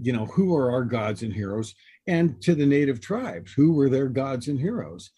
You 0.01 0.13
know, 0.13 0.25
who 0.27 0.55
are 0.55 0.71
our 0.71 0.84
gods 0.84 1.23
and 1.23 1.34
heroes? 1.34 1.75
And 2.08 2.41
to 2.43 2.55
the 2.55 2.65
native 2.65 3.01
tribes, 3.01 3.51
who 3.53 3.73
were 3.73 3.89
their 3.89 4.08
gods 4.08 4.47
and 4.47 4.60
heroes? 4.60 5.12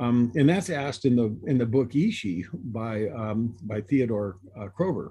Um, 0.00 0.32
and 0.34 0.48
that's 0.48 0.70
asked 0.70 1.04
in 1.04 1.14
the 1.14 1.36
in 1.46 1.56
the 1.58 1.66
book 1.66 1.94
Ishi 1.94 2.44
by 2.52 3.08
um, 3.08 3.56
by 3.62 3.80
Theodore 3.80 4.38
uh, 4.58 4.66
Kroeber, 4.76 5.10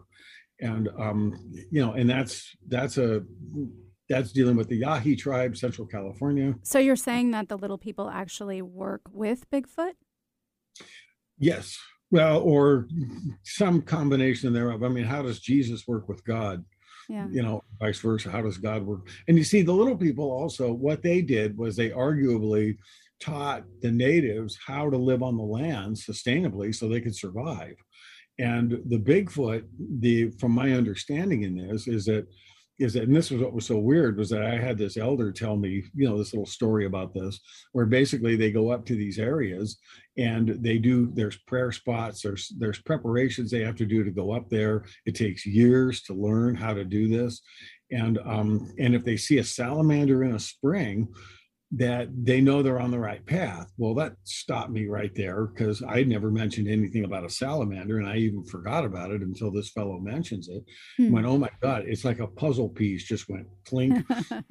and 0.60 0.90
um, 1.00 1.36
you 1.72 1.82
know, 1.82 1.94
and 1.94 2.10
that's 2.10 2.54
that's 2.68 2.98
a 2.98 3.24
that's 4.10 4.32
dealing 4.32 4.56
with 4.56 4.68
the 4.68 4.78
Yahi 4.78 5.16
tribe, 5.16 5.56
Central 5.56 5.88
California. 5.88 6.56
So 6.64 6.80
you're 6.80 6.96
saying 6.96 7.32
that 7.32 7.48
the 7.48 7.58
little 7.58 7.78
people 7.78 8.10
actually 8.10 8.62
work 8.62 9.02
with 9.12 9.50
Bigfoot? 9.50 9.94
Yes, 11.40 11.78
Well, 12.12 12.42
or 12.42 12.88
some 13.44 13.82
combination 13.82 14.54
thereof. 14.54 14.84
I 14.84 14.90
mean, 14.90 15.04
how 15.04 15.24
does 15.24 15.40
Jesus 15.40 15.88
work 15.88 16.08
with 16.08 16.24
God? 16.24 16.64
Yeah. 17.10 17.28
You 17.32 17.42
know, 17.42 17.64
vice 17.80 18.00
versa. 18.00 18.30
How 18.30 18.44
does 18.44 18.60
God 18.60 18.86
work? 18.86 19.08
And 19.28 19.36
you 19.36 19.44
see, 19.44 19.64
the 19.64 19.74
little 19.74 19.98
people 19.98 20.30
also, 20.30 20.72
what 20.72 21.02
they 21.02 21.22
did 21.22 21.58
was 21.58 21.76
they 21.76 21.90
arguably 21.90 22.78
taught 23.20 23.64
the 23.82 23.92
natives 23.92 24.58
how 24.66 24.90
to 24.90 24.98
live 24.98 25.24
on 25.24 25.38
the 25.38 25.44
land 25.44 25.96
sustainably 25.96 26.74
so 26.74 26.88
they 26.88 27.02
could 27.02 27.16
survive. 27.16 27.76
And 28.40 28.82
the 28.88 29.00
Bigfoot, 29.00 29.64
the 30.00 30.32
from 30.40 30.52
my 30.52 30.74
understanding 30.74 31.44
in 31.44 31.56
this 31.56 31.88
is 31.88 32.06
that 32.06 32.28
is 32.80 32.94
that 32.94 33.04
and 33.04 33.16
this 33.16 33.30
was 33.30 33.42
what 33.42 33.54
was 33.54 33.68
so 33.68 33.78
weird 33.78 34.18
was 34.18 34.30
that 34.32 34.44
I 34.44 34.58
had 34.58 34.78
this 34.78 34.98
elder 34.98 35.32
tell 35.32 35.56
me, 35.56 35.84
you 35.94 36.10
know, 36.10 36.18
this 36.18 36.34
little 36.34 36.48
story 36.48 36.86
about 36.86 37.14
this, 37.14 37.40
where 37.72 37.86
basically 37.86 38.36
they 38.36 38.52
go 38.52 38.72
up 38.72 38.86
to 38.88 38.96
these 38.96 39.20
areas 39.20 39.78
and 40.18 40.50
they 40.64 40.80
do 40.80 41.12
there's 41.14 41.38
prayer 41.38 41.72
spots, 41.72 42.22
there's 42.22 42.52
there's 42.58 42.82
preparations 42.82 43.52
they 43.52 43.64
have 43.64 43.76
to 43.76 43.86
do 43.86 44.04
to 44.04 44.12
go 44.12 44.32
up 44.32 44.50
there. 44.50 44.86
It 45.06 45.16
takes 45.16 45.46
years 45.46 46.02
to 46.04 46.14
learn 46.14 46.56
how 46.56 46.74
to 46.74 46.84
do 46.84 47.08
this. 47.08 47.42
And 47.92 48.18
um, 48.26 48.74
and 48.80 48.96
if 48.96 49.04
they 49.06 49.18
see 49.18 49.38
a 49.38 49.44
salamander 49.44 50.24
in 50.24 50.34
a 50.34 50.40
spring, 50.40 51.14
that 51.76 52.08
they 52.24 52.40
know 52.40 52.62
they're 52.62 52.80
on 52.80 52.92
the 52.92 53.00
right 53.00 53.26
path. 53.26 53.72
Well, 53.78 53.96
that 53.96 54.14
stopped 54.24 54.70
me 54.70 54.86
right 54.86 55.14
there 55.16 55.46
because 55.46 55.82
I 55.88 56.04
never 56.04 56.30
mentioned 56.30 56.68
anything 56.68 57.04
about 57.04 57.26
a 57.26 57.30
salamander, 57.30 57.98
and 57.98 58.08
I 58.08 58.18
even 58.18 58.44
forgot 58.44 58.86
about 58.86 59.12
it 59.12 59.22
until 59.22 59.52
this 59.52 59.72
fellow 59.72 59.98
mentions 60.00 60.50
it. 60.50 60.64
Hmm. 60.98 61.12
Went, 61.12 61.26
oh 61.26 61.38
my 61.38 61.50
God, 61.62 61.84
it's 61.88 62.06
like 62.06 62.20
a 62.20 62.28
puzzle 62.28 62.70
piece 62.70 63.04
just 63.04 63.28
went 63.28 63.48
clink 63.66 64.06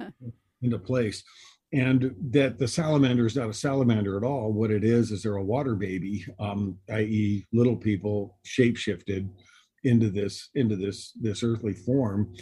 into 0.61 0.79
place. 0.79 1.23
And 1.71 2.13
that 2.31 2.59
the 2.59 2.67
salamander 2.67 3.25
is 3.25 3.35
not 3.35 3.49
a 3.49 3.53
salamander 3.53 4.17
at 4.17 4.23
all. 4.23 4.51
What 4.51 4.69
it 4.69 4.83
is 4.83 5.11
is 5.11 5.23
they're 5.23 5.37
a 5.37 5.43
water 5.43 5.75
baby, 5.75 6.23
um, 6.39 6.77
i.e., 6.91 7.45
little 7.51 7.77
people 7.77 8.37
shapeshifted 8.45 9.29
into 9.85 10.09
this 10.09 10.49
into 10.55 10.77
this 10.77 11.11
this 11.19 11.43
earthly 11.43 11.73
form 11.73 12.33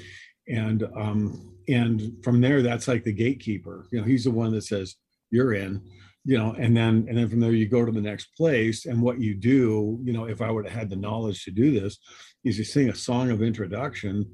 and 0.51 0.83
um 0.95 1.55
and 1.67 2.17
from 2.23 2.41
there 2.41 2.61
that's 2.61 2.87
like 2.87 3.03
the 3.03 3.13
gatekeeper. 3.13 3.87
You 3.91 3.99
know 3.99 4.05
he's 4.05 4.25
the 4.25 4.31
one 4.31 4.51
that 4.51 4.63
says 4.63 4.95
you're 5.29 5.53
in 5.53 5.81
you 6.23 6.37
know 6.37 6.53
and 6.57 6.75
then 6.75 7.05
and 7.07 7.17
then 7.17 7.29
from 7.29 7.39
there 7.39 7.51
you 7.51 7.67
go 7.67 7.85
to 7.85 7.91
the 7.91 8.01
next 8.01 8.27
place. 8.37 8.85
And 8.85 9.01
what 9.01 9.19
you 9.19 9.33
do 9.35 9.99
you 10.03 10.13
know 10.13 10.25
if 10.25 10.41
i 10.41 10.51
would 10.51 10.65
have 10.65 10.77
had 10.77 10.89
the 10.89 10.95
knowledge 10.95 11.43
to 11.45 11.51
do 11.51 11.79
this 11.79 11.97
is 12.43 12.57
you 12.57 12.63
sing 12.63 12.89
a 12.89 12.95
song 12.95 13.31
of 13.31 13.41
introduction 13.41 14.25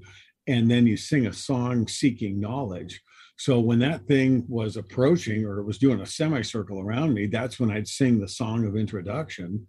and 0.47 0.71
then 0.71 0.87
you 0.87 0.97
sing 0.97 1.27
a 1.27 1.33
song 1.33 1.87
seeking 1.87 2.39
knowledge. 2.39 3.01
So 3.37 3.59
when 3.59 3.79
that 3.79 4.07
thing 4.07 4.45
was 4.47 4.77
approaching 4.77 5.45
or 5.45 5.59
it 5.59 5.65
was 5.65 5.77
doing 5.77 6.01
a 6.01 6.05
semicircle 6.05 6.79
around 6.79 7.13
me 7.13 7.27
that's 7.27 7.59
when 7.59 7.69
i'd 7.69 7.87
sing 7.87 8.19
the 8.19 8.27
song 8.27 8.65
of 8.65 8.75
introduction 8.75 9.67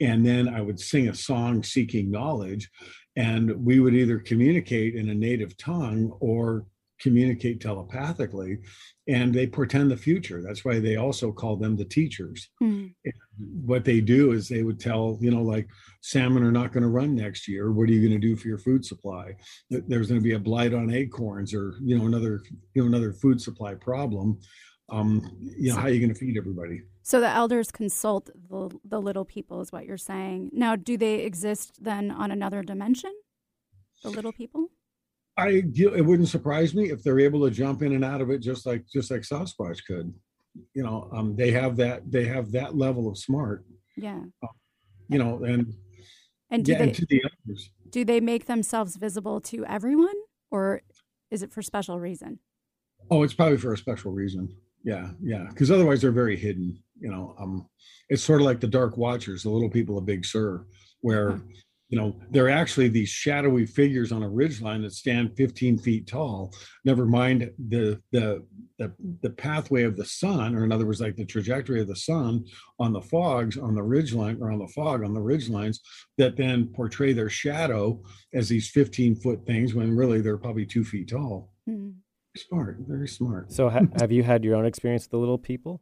and 0.00 0.24
then 0.24 0.48
i 0.48 0.60
would 0.60 0.78
sing 0.78 1.08
a 1.08 1.14
song 1.14 1.62
seeking 1.62 2.10
knowledge 2.10 2.68
and 3.16 3.64
we 3.64 3.80
would 3.80 3.94
either 3.94 4.18
communicate 4.18 4.94
in 4.94 5.08
a 5.08 5.14
native 5.14 5.56
tongue 5.56 6.16
or 6.20 6.66
communicate 7.00 7.60
telepathically 7.60 8.58
and 9.08 9.32
they 9.32 9.46
portend 9.46 9.90
the 9.90 9.96
future. 9.96 10.42
That's 10.42 10.64
why 10.64 10.78
they 10.80 10.96
also 10.96 11.32
call 11.32 11.56
them 11.56 11.76
the 11.76 11.84
teachers. 11.84 12.48
Mm. 12.62 12.94
what 13.64 13.84
they 13.84 14.00
do 14.00 14.32
is 14.32 14.48
they 14.48 14.62
would 14.62 14.80
tell 14.80 15.16
you 15.20 15.30
know 15.30 15.42
like 15.42 15.68
salmon 16.02 16.42
are 16.42 16.52
not 16.52 16.72
going 16.72 16.82
to 16.82 16.88
run 16.88 17.14
next 17.14 17.48
year. 17.48 17.72
What 17.72 17.88
are 17.88 17.92
you 17.92 18.06
going 18.06 18.20
to 18.20 18.26
do 18.26 18.36
for 18.36 18.48
your 18.48 18.58
food 18.58 18.84
supply? 18.84 19.34
There's 19.70 20.08
going 20.08 20.20
to 20.20 20.24
be 20.24 20.34
a 20.34 20.38
blight 20.38 20.74
on 20.74 20.92
acorns 20.92 21.54
or 21.54 21.74
you 21.82 21.98
know 21.98 22.06
another 22.06 22.40
you 22.74 22.82
know 22.82 22.88
another 22.88 23.12
food 23.12 23.40
supply 23.40 23.74
problem 23.74 24.38
um 24.88 25.30
you 25.56 25.70
know 25.70 25.76
how 25.76 25.86
are 25.86 25.90
you 25.90 26.00
going 26.00 26.12
to 26.12 26.18
feed 26.18 26.36
everybody 26.36 26.82
so 27.08 27.20
the 27.20 27.28
elders 27.30 27.70
consult 27.70 28.28
the, 28.50 28.68
the 28.84 29.00
little 29.00 29.24
people, 29.24 29.62
is 29.62 29.72
what 29.72 29.86
you're 29.86 29.96
saying. 29.96 30.50
Now, 30.52 30.76
do 30.76 30.98
they 30.98 31.20
exist 31.20 31.82
then 31.82 32.10
on 32.10 32.30
another 32.30 32.62
dimension? 32.62 33.14
The 34.02 34.10
little 34.10 34.30
people. 34.30 34.66
I 35.38 35.62
it 35.74 36.04
wouldn't 36.04 36.28
surprise 36.28 36.74
me 36.74 36.90
if 36.90 37.02
they're 37.02 37.18
able 37.18 37.48
to 37.48 37.50
jump 37.50 37.80
in 37.80 37.94
and 37.94 38.04
out 38.04 38.20
of 38.20 38.28
it 38.28 38.40
just 38.40 38.66
like 38.66 38.84
just 38.92 39.10
like 39.10 39.22
Sasquatch 39.22 39.86
could. 39.86 40.12
You 40.74 40.82
know, 40.82 41.08
um, 41.10 41.34
they 41.34 41.50
have 41.50 41.76
that 41.78 42.02
they 42.12 42.26
have 42.26 42.52
that 42.52 42.76
level 42.76 43.08
of 43.08 43.16
smart. 43.16 43.64
Yeah. 43.96 44.20
Uh, 44.42 44.48
you 45.08 45.18
know, 45.18 45.42
and 45.44 45.72
and 46.50 46.62
do 46.62 46.72
yeah, 46.72 46.78
they, 46.78 46.84
and 46.84 46.94
to 46.94 47.06
the 47.08 47.24
others. 47.24 47.70
Do 47.88 48.04
they 48.04 48.20
make 48.20 48.44
themselves 48.44 48.96
visible 48.96 49.40
to 49.42 49.64
everyone, 49.64 50.16
or 50.50 50.82
is 51.30 51.42
it 51.42 51.54
for 51.54 51.62
special 51.62 51.98
reason? 51.98 52.40
Oh, 53.10 53.22
it's 53.22 53.32
probably 53.32 53.56
for 53.56 53.72
a 53.72 53.78
special 53.78 54.12
reason. 54.12 54.54
Yeah, 54.84 55.10
yeah, 55.20 55.46
because 55.48 55.70
otherwise 55.70 56.00
they're 56.00 56.12
very 56.12 56.36
hidden 56.36 56.82
you 57.00 57.10
know 57.10 57.34
um 57.38 57.68
it's 58.08 58.22
sort 58.22 58.40
of 58.40 58.46
like 58.46 58.60
the 58.60 58.66
dark 58.66 58.96
watchers 58.96 59.42
the 59.42 59.50
little 59.50 59.70
people 59.70 59.98
of 59.98 60.06
big 60.06 60.24
sur 60.24 60.66
where 61.00 61.32
mm-hmm. 61.32 61.50
you 61.88 61.98
know 61.98 62.16
they're 62.30 62.50
actually 62.50 62.88
these 62.88 63.08
shadowy 63.08 63.66
figures 63.66 64.12
on 64.12 64.22
a 64.22 64.28
ridge 64.28 64.60
line 64.60 64.82
that 64.82 64.92
stand 64.92 65.36
15 65.36 65.78
feet 65.78 66.06
tall 66.06 66.52
never 66.84 67.06
mind 67.06 67.50
the 67.68 68.00
the 68.12 68.44
the, 68.78 68.92
the 69.22 69.30
pathway 69.30 69.82
of 69.82 69.96
the 69.96 70.04
sun 70.04 70.54
or 70.54 70.64
in 70.64 70.70
other 70.70 70.86
words 70.86 71.00
like 71.00 71.16
the 71.16 71.24
trajectory 71.24 71.80
of 71.80 71.88
the 71.88 71.96
sun 71.96 72.44
on 72.78 72.92
the 72.92 73.00
fogs 73.00 73.56
on 73.56 73.74
the 73.74 73.82
ridge 73.82 74.12
line 74.12 74.38
or 74.40 74.52
on 74.52 74.58
the 74.58 74.68
fog 74.68 75.02
on 75.02 75.14
the 75.14 75.20
ridge 75.20 75.48
lines 75.48 75.80
that 76.16 76.36
then 76.36 76.66
portray 76.66 77.12
their 77.12 77.30
shadow 77.30 78.00
as 78.34 78.48
these 78.48 78.70
15 78.70 79.16
foot 79.16 79.44
things 79.46 79.74
when 79.74 79.96
really 79.96 80.20
they're 80.20 80.38
probably 80.38 80.66
two 80.66 80.84
feet 80.84 81.08
tall 81.08 81.50
mm-hmm. 81.68 81.90
Smart 82.36 82.76
very 82.86 83.08
smart 83.08 83.50
so 83.52 83.68
ha- 83.68 83.80
have 83.98 84.12
you 84.12 84.22
had 84.22 84.44
your 84.44 84.54
own 84.54 84.66
experience 84.66 85.04
with 85.04 85.10
the 85.10 85.18
little 85.18 85.38
people 85.38 85.80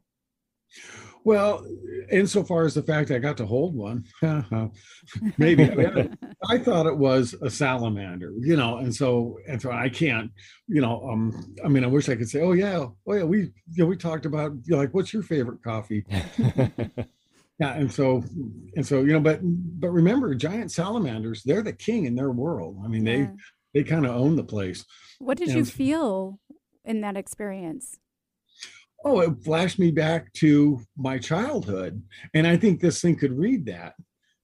well, 1.27 1.65
insofar 2.09 2.63
as 2.63 2.75
the 2.75 2.81
fact 2.81 3.11
I 3.11 3.19
got 3.19 3.35
to 3.35 3.45
hold 3.45 3.75
one, 3.75 4.05
maybe 5.37 5.69
I, 5.69 5.75
mean, 5.75 6.17
I, 6.49 6.57
thought 6.57 6.85
it 6.85 6.95
was 6.95 7.35
a 7.41 7.49
salamander, 7.49 8.31
you 8.39 8.55
know, 8.55 8.77
and 8.77 8.95
so 8.95 9.37
and 9.45 9.61
so 9.61 9.69
I 9.69 9.89
can't, 9.89 10.31
you 10.69 10.79
know, 10.79 11.05
um, 11.09 11.53
I 11.65 11.67
mean, 11.67 11.83
I 11.83 11.87
wish 11.87 12.07
I 12.07 12.15
could 12.15 12.29
say, 12.29 12.39
oh 12.39 12.53
yeah, 12.53 12.85
oh 13.07 13.13
yeah, 13.13 13.25
we, 13.25 13.39
you 13.39 13.51
know, 13.75 13.87
we 13.87 13.97
talked 13.97 14.25
about, 14.25 14.53
you 14.63 14.75
know, 14.75 14.77
like, 14.77 14.93
what's 14.93 15.13
your 15.13 15.21
favorite 15.21 15.61
coffee? 15.61 16.05
yeah, 16.07 17.73
and 17.73 17.91
so 17.91 18.23
and 18.77 18.87
so, 18.87 19.01
you 19.01 19.11
know, 19.11 19.19
but 19.19 19.41
but 19.43 19.89
remember, 19.89 20.33
giant 20.33 20.71
salamanders, 20.71 21.43
they're 21.43 21.61
the 21.61 21.73
king 21.73 22.05
in 22.05 22.15
their 22.15 22.31
world. 22.31 22.77
I 22.85 22.87
mean, 22.87 23.05
yeah. 23.05 23.17
they 23.17 23.29
they 23.77 23.83
kind 23.83 24.05
of 24.05 24.15
own 24.15 24.35
the 24.35 24.43
place. 24.43 24.85
What 25.19 25.37
did 25.37 25.49
and 25.49 25.57
you 25.57 25.65
feel 25.65 26.39
in 26.83 27.01
that 27.01 27.17
experience? 27.17 27.99
oh, 29.03 29.21
it 29.21 29.43
flashed 29.43 29.79
me 29.79 29.91
back 29.91 30.31
to 30.33 30.81
my 30.97 31.17
childhood. 31.17 32.01
And 32.33 32.47
I 32.47 32.57
think 32.57 32.79
this 32.79 33.01
thing 33.01 33.15
could 33.15 33.37
read 33.37 33.65
that, 33.67 33.93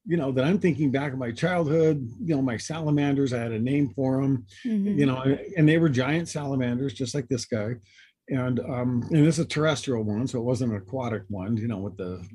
you 0.06 0.18
know, 0.18 0.32
that 0.32 0.46
I'm 0.46 0.60
thinking 0.60 0.92
back 0.92 1.14
of 1.14 1.20
my 1.20 1.32
childhood, 1.32 2.08
you 2.22 2.36
know, 2.36 2.42
my 2.42 2.58
salamanders, 2.58 3.34
I 3.34 3.40
had 3.40 3.52
a 3.52 3.60
name 3.60 3.90
for 3.96 4.22
them, 4.22 4.46
mm-hmm. 4.66 5.00
you 5.00 5.06
know, 5.06 5.38
and 5.58 5.68
they 5.68 5.78
were 5.78 5.90
giant 5.90 6.30
salamanders, 6.30 6.94
just 6.94 7.16
like 7.16 7.28
this 7.28 7.46
guy. 7.46 7.76
And 8.30 8.62
um, 8.62 9.04
and 9.12 9.26
this 9.26 9.38
is 9.38 9.46
a 9.46 9.48
terrestrial 9.48 10.04
one, 10.04 10.28
so 10.28 10.40
it 10.40 10.46
wasn't 10.46 10.72
an 10.72 10.78
aquatic 10.78 11.24
one, 11.28 11.58
you 11.58 11.68
know, 11.68 11.80
with 11.80 11.98
the 11.98 12.26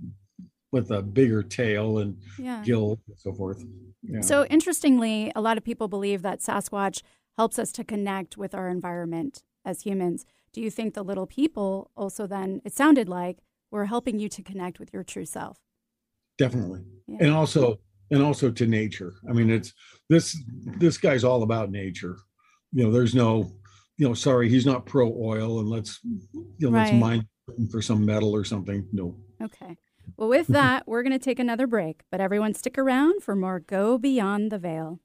with 0.72 0.90
a 0.90 1.02
bigger 1.02 1.42
tail 1.42 1.98
and 1.98 2.16
yeah. 2.38 2.62
gill 2.64 3.00
and 3.08 3.18
so 3.18 3.32
forth. 3.32 3.64
Yeah. 4.02 4.20
So 4.20 4.44
interestingly, 4.46 5.32
a 5.34 5.40
lot 5.40 5.56
of 5.56 5.64
people 5.64 5.88
believe 5.88 6.22
that 6.22 6.40
Sasquatch 6.40 7.02
helps 7.36 7.58
us 7.58 7.72
to 7.72 7.84
connect 7.84 8.36
with 8.36 8.54
our 8.54 8.68
environment 8.68 9.42
as 9.64 9.82
humans 9.82 10.24
do 10.52 10.60
you 10.60 10.70
think 10.70 10.94
the 10.94 11.02
little 11.02 11.26
people 11.26 11.90
also 11.96 12.26
then, 12.26 12.60
it 12.64 12.72
sounded 12.72 13.08
like, 13.08 13.38
were 13.70 13.86
helping 13.86 14.18
you 14.18 14.28
to 14.30 14.42
connect 14.42 14.78
with 14.78 14.92
your 14.92 15.04
true 15.04 15.24
self? 15.24 15.58
Definitely. 16.38 16.80
Yeah. 17.06 17.18
And 17.20 17.32
also, 17.32 17.78
and 18.10 18.22
also 18.22 18.50
to 18.50 18.66
nature. 18.66 19.14
I 19.28 19.32
mean, 19.32 19.50
it's 19.50 19.72
this, 20.08 20.36
this 20.78 20.96
guy's 20.96 21.24
all 21.24 21.42
about 21.42 21.70
nature. 21.70 22.16
You 22.72 22.84
know, 22.84 22.90
there's 22.90 23.14
no, 23.14 23.52
you 23.98 24.08
know, 24.08 24.14
sorry, 24.14 24.48
he's 24.48 24.64
not 24.64 24.86
pro 24.86 25.14
oil 25.20 25.60
and 25.60 25.68
let's, 25.68 26.00
you 26.02 26.48
know, 26.60 26.70
right. 26.70 26.92
let's 26.92 27.00
mine 27.00 27.28
for 27.70 27.82
some 27.82 28.04
metal 28.04 28.34
or 28.34 28.44
something. 28.44 28.86
No. 28.92 29.16
Okay. 29.42 29.76
Well, 30.18 30.28
with 30.28 30.44
mm-hmm. 30.46 30.54
that, 30.54 30.88
we're 30.88 31.02
going 31.02 31.12
to 31.12 31.18
take 31.18 31.38
another 31.38 31.66
break, 31.66 32.02
but 32.10 32.20
everyone 32.20 32.52
stick 32.52 32.76
around 32.76 33.22
for 33.22 33.34
more 33.34 33.60
Go 33.60 33.96
Beyond 33.96 34.50
the 34.50 34.58
Veil. 34.58 35.00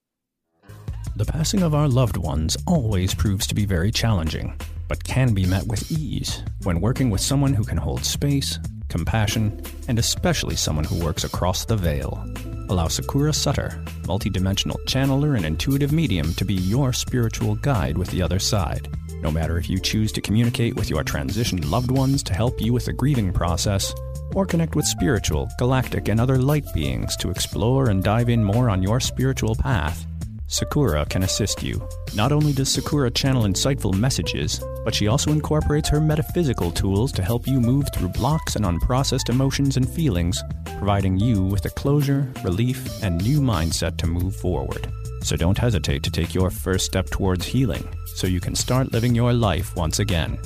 The 1.16 1.26
passing 1.26 1.62
of 1.62 1.76
our 1.76 1.88
loved 1.88 2.18
ones 2.18 2.58
always 2.66 3.14
proves 3.14 3.46
to 3.48 3.56
be 3.56 3.66
very 3.66 3.92
challenging 3.92 4.58
but 4.88 5.04
can 5.04 5.34
be 5.34 5.46
met 5.46 5.66
with 5.66 5.92
ease 5.92 6.44
when 6.64 6.80
working 6.80 7.10
with 7.10 7.22
someone 7.22 7.54
who 7.54 7.64
can 7.64 7.78
hold 7.78 8.06
space, 8.06 8.60
compassion, 8.90 9.60
and 9.88 9.98
especially 9.98 10.56
someone 10.56 10.86
who 10.86 11.04
works 11.04 11.24
across 11.24 11.66
the 11.66 11.76
veil. 11.76 12.24
Allow 12.70 12.88
Sakura 12.88 13.34
Sutter, 13.34 13.70
multidimensional 14.04 14.78
channeler 14.86 15.36
and 15.36 15.46
intuitive 15.46 15.92
medium, 15.92 16.34
to 16.36 16.46
be 16.46 16.54
your 16.54 16.94
spiritual 16.94 17.56
guide 17.56 17.98
with 17.98 18.10
the 18.10 18.22
other 18.22 18.40
side. 18.40 18.88
No 19.24 19.32
matter 19.32 19.58
if 19.58 19.70
you 19.70 19.80
choose 19.80 20.12
to 20.12 20.22
communicate 20.22 20.76
with 20.76 20.90
your 20.90 21.02
transitioned 21.02 21.72
loved 21.72 21.92
ones 21.92 22.22
to 22.24 22.34
help 22.34 22.60
you 22.60 22.74
with 22.74 22.86
the 22.86 22.92
grieving 22.92 23.32
process, 23.32 23.96
or 24.36 24.46
connect 24.46 24.76
with 24.76 24.86
spiritual, 24.86 25.50
galactic, 25.58 26.10
and 26.10 26.20
other 26.20 26.38
light 26.38 26.66
beings 26.74 27.16
to 27.18 27.30
explore 27.30 27.90
and 27.90 28.04
dive 28.04 28.28
in 28.28 28.44
more 28.44 28.70
on 28.70 28.84
your 28.84 29.00
spiritual 29.00 29.56
path, 29.56 30.06
Sakura 30.48 31.06
can 31.06 31.24
assist 31.24 31.64
you. 31.64 31.82
Not 32.16 32.34
only 32.34 32.52
does 32.52 32.70
Sakura 32.70 33.10
channel 33.10 33.44
insightful 33.44 33.94
messages, 33.94 34.62
but 34.84 34.94
she 34.94 35.08
also 35.08 35.32
incorporates 35.32 35.88
her 35.88 36.02
metaphysical 36.02 36.70
tools 36.70 37.14
to 37.14 37.24
help 37.24 37.48
you 37.48 37.62
move 37.62 37.86
through 37.96 38.10
blocks 38.10 38.58
and 38.58 38.66
unprocessed 38.66 39.30
emotions 39.30 39.78
and 39.78 39.90
feelings, 39.90 40.44
providing 40.78 41.18
you 41.18 41.44
with 41.44 41.64
the 41.64 41.70
closure, 41.70 42.32
relief, 42.44 43.02
and 43.02 43.24
new 43.24 43.40
mindset 43.40 43.98
to 43.98 44.06
move 44.06 44.36
forward. 44.36 44.92
So 45.22 45.38
don't 45.38 45.58
hesitate 45.58 46.04
to 46.04 46.12
take 46.12 46.36
your 46.36 46.52
first 46.52 46.86
step 46.86 47.10
towards 47.10 47.46
healing 47.46 47.88
so 48.16 48.28
you 48.28 48.40
can 48.40 48.56
start 48.56 48.92
living 48.92 49.16
your 49.16 49.34
life 49.34 49.76
once 49.76 50.00
again. 50.00 50.40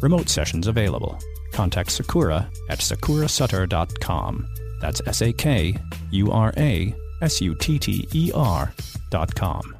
Remote 0.00 0.28
sessions 0.28 0.66
available. 0.66 1.18
Contact 1.52 1.90
Sakura 1.90 2.50
at 2.68 2.78
sakurasutter.com. 2.78 4.48
That's 4.80 5.02
S 5.06 5.22
A 5.22 5.32
K 5.32 5.76
U 6.10 6.30
R 6.30 6.52
A 6.56 6.94
S 7.22 7.40
U 7.40 7.54
T 7.54 7.78
T 7.78 8.08
E 8.12 8.32
R 8.34 8.72
dot 9.10 9.34
com. 9.34 9.79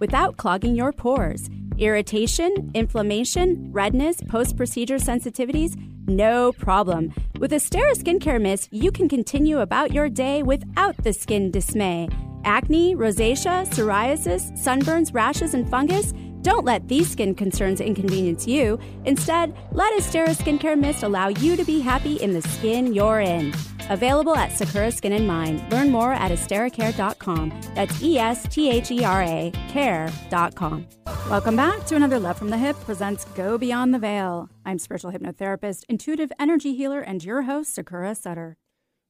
without 0.00 0.36
clogging 0.36 0.74
your 0.74 0.92
pores. 0.92 1.48
Irritation, 1.78 2.70
inflammation, 2.74 3.72
redness, 3.72 4.20
post 4.28 4.56
procedure 4.56 4.96
sensitivities? 4.96 5.76
No 6.06 6.52
problem. 6.52 7.12
With 7.38 7.50
Esthera 7.50 7.94
Skincare 7.94 8.40
Mist, 8.40 8.68
you 8.72 8.92
can 8.92 9.08
continue 9.08 9.60
about 9.60 9.92
your 9.92 10.08
day 10.08 10.42
without 10.42 10.96
the 11.02 11.12
skin 11.12 11.50
dismay. 11.50 12.08
Acne, 12.44 12.94
rosacea, 12.94 13.66
psoriasis, 13.66 14.52
sunburns, 14.62 15.14
rashes, 15.14 15.54
and 15.54 15.68
fungus? 15.68 16.12
Don't 16.42 16.66
let 16.66 16.88
these 16.88 17.10
skin 17.10 17.34
concerns 17.34 17.80
inconvenience 17.80 18.46
you. 18.46 18.78
Instead, 19.06 19.56
let 19.72 19.98
Esthera 19.98 20.28
Skincare 20.28 20.78
Mist 20.78 21.02
allow 21.02 21.28
you 21.28 21.56
to 21.56 21.64
be 21.64 21.80
happy 21.80 22.16
in 22.16 22.34
the 22.34 22.42
skin 22.42 22.92
you're 22.92 23.20
in. 23.20 23.54
Available 23.90 24.36
at 24.36 24.52
Sakura 24.52 24.90
Skin 24.90 25.12
and 25.12 25.26
Mind. 25.26 25.62
Learn 25.70 25.90
more 25.90 26.12
at 26.12 26.30
estheracare.com. 26.30 27.60
That's 27.74 28.02
E 28.02 28.18
S 28.18 28.46
T 28.48 28.70
H 28.70 28.90
E 28.90 29.04
R 29.04 29.22
A 29.22 29.52
care.com. 29.68 30.86
Welcome 31.30 31.56
back 31.56 31.84
to 31.86 31.96
another 31.96 32.18
Love 32.18 32.38
from 32.38 32.50
the 32.50 32.58
Hip 32.58 32.76
presents 32.80 33.24
Go 33.34 33.58
Beyond 33.58 33.94
the 33.94 33.98
Veil. 33.98 34.48
I'm 34.64 34.78
spiritual 34.78 35.12
hypnotherapist, 35.12 35.84
intuitive 35.88 36.32
energy 36.38 36.74
healer, 36.74 37.00
and 37.00 37.24
your 37.24 37.42
host, 37.42 37.74
Sakura 37.74 38.14
Sutter. 38.14 38.56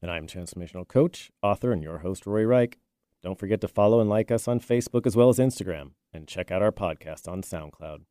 And 0.01 0.11
I'm 0.11 0.27
transformational 0.27 0.87
coach, 0.87 1.31
author, 1.41 1.71
and 1.71 1.81
your 1.81 1.99
host, 1.99 2.25
Rory 2.25 2.45
Reich. 2.45 2.77
Don't 3.23 3.39
forget 3.39 3.59
to 3.61 3.67
follow 3.67 3.99
and 3.99 4.09
like 4.09 4.29
us 4.29 4.47
on 4.47 4.59
Facebook 4.59 5.07
as 5.07 5.15
well 5.15 5.29
as 5.29 5.39
Instagram, 5.39 5.91
and 6.13 6.27
check 6.27 6.51
out 6.51 6.61
our 6.61 6.71
podcast 6.71 7.27
on 7.27 7.41
SoundCloud. 7.41 8.01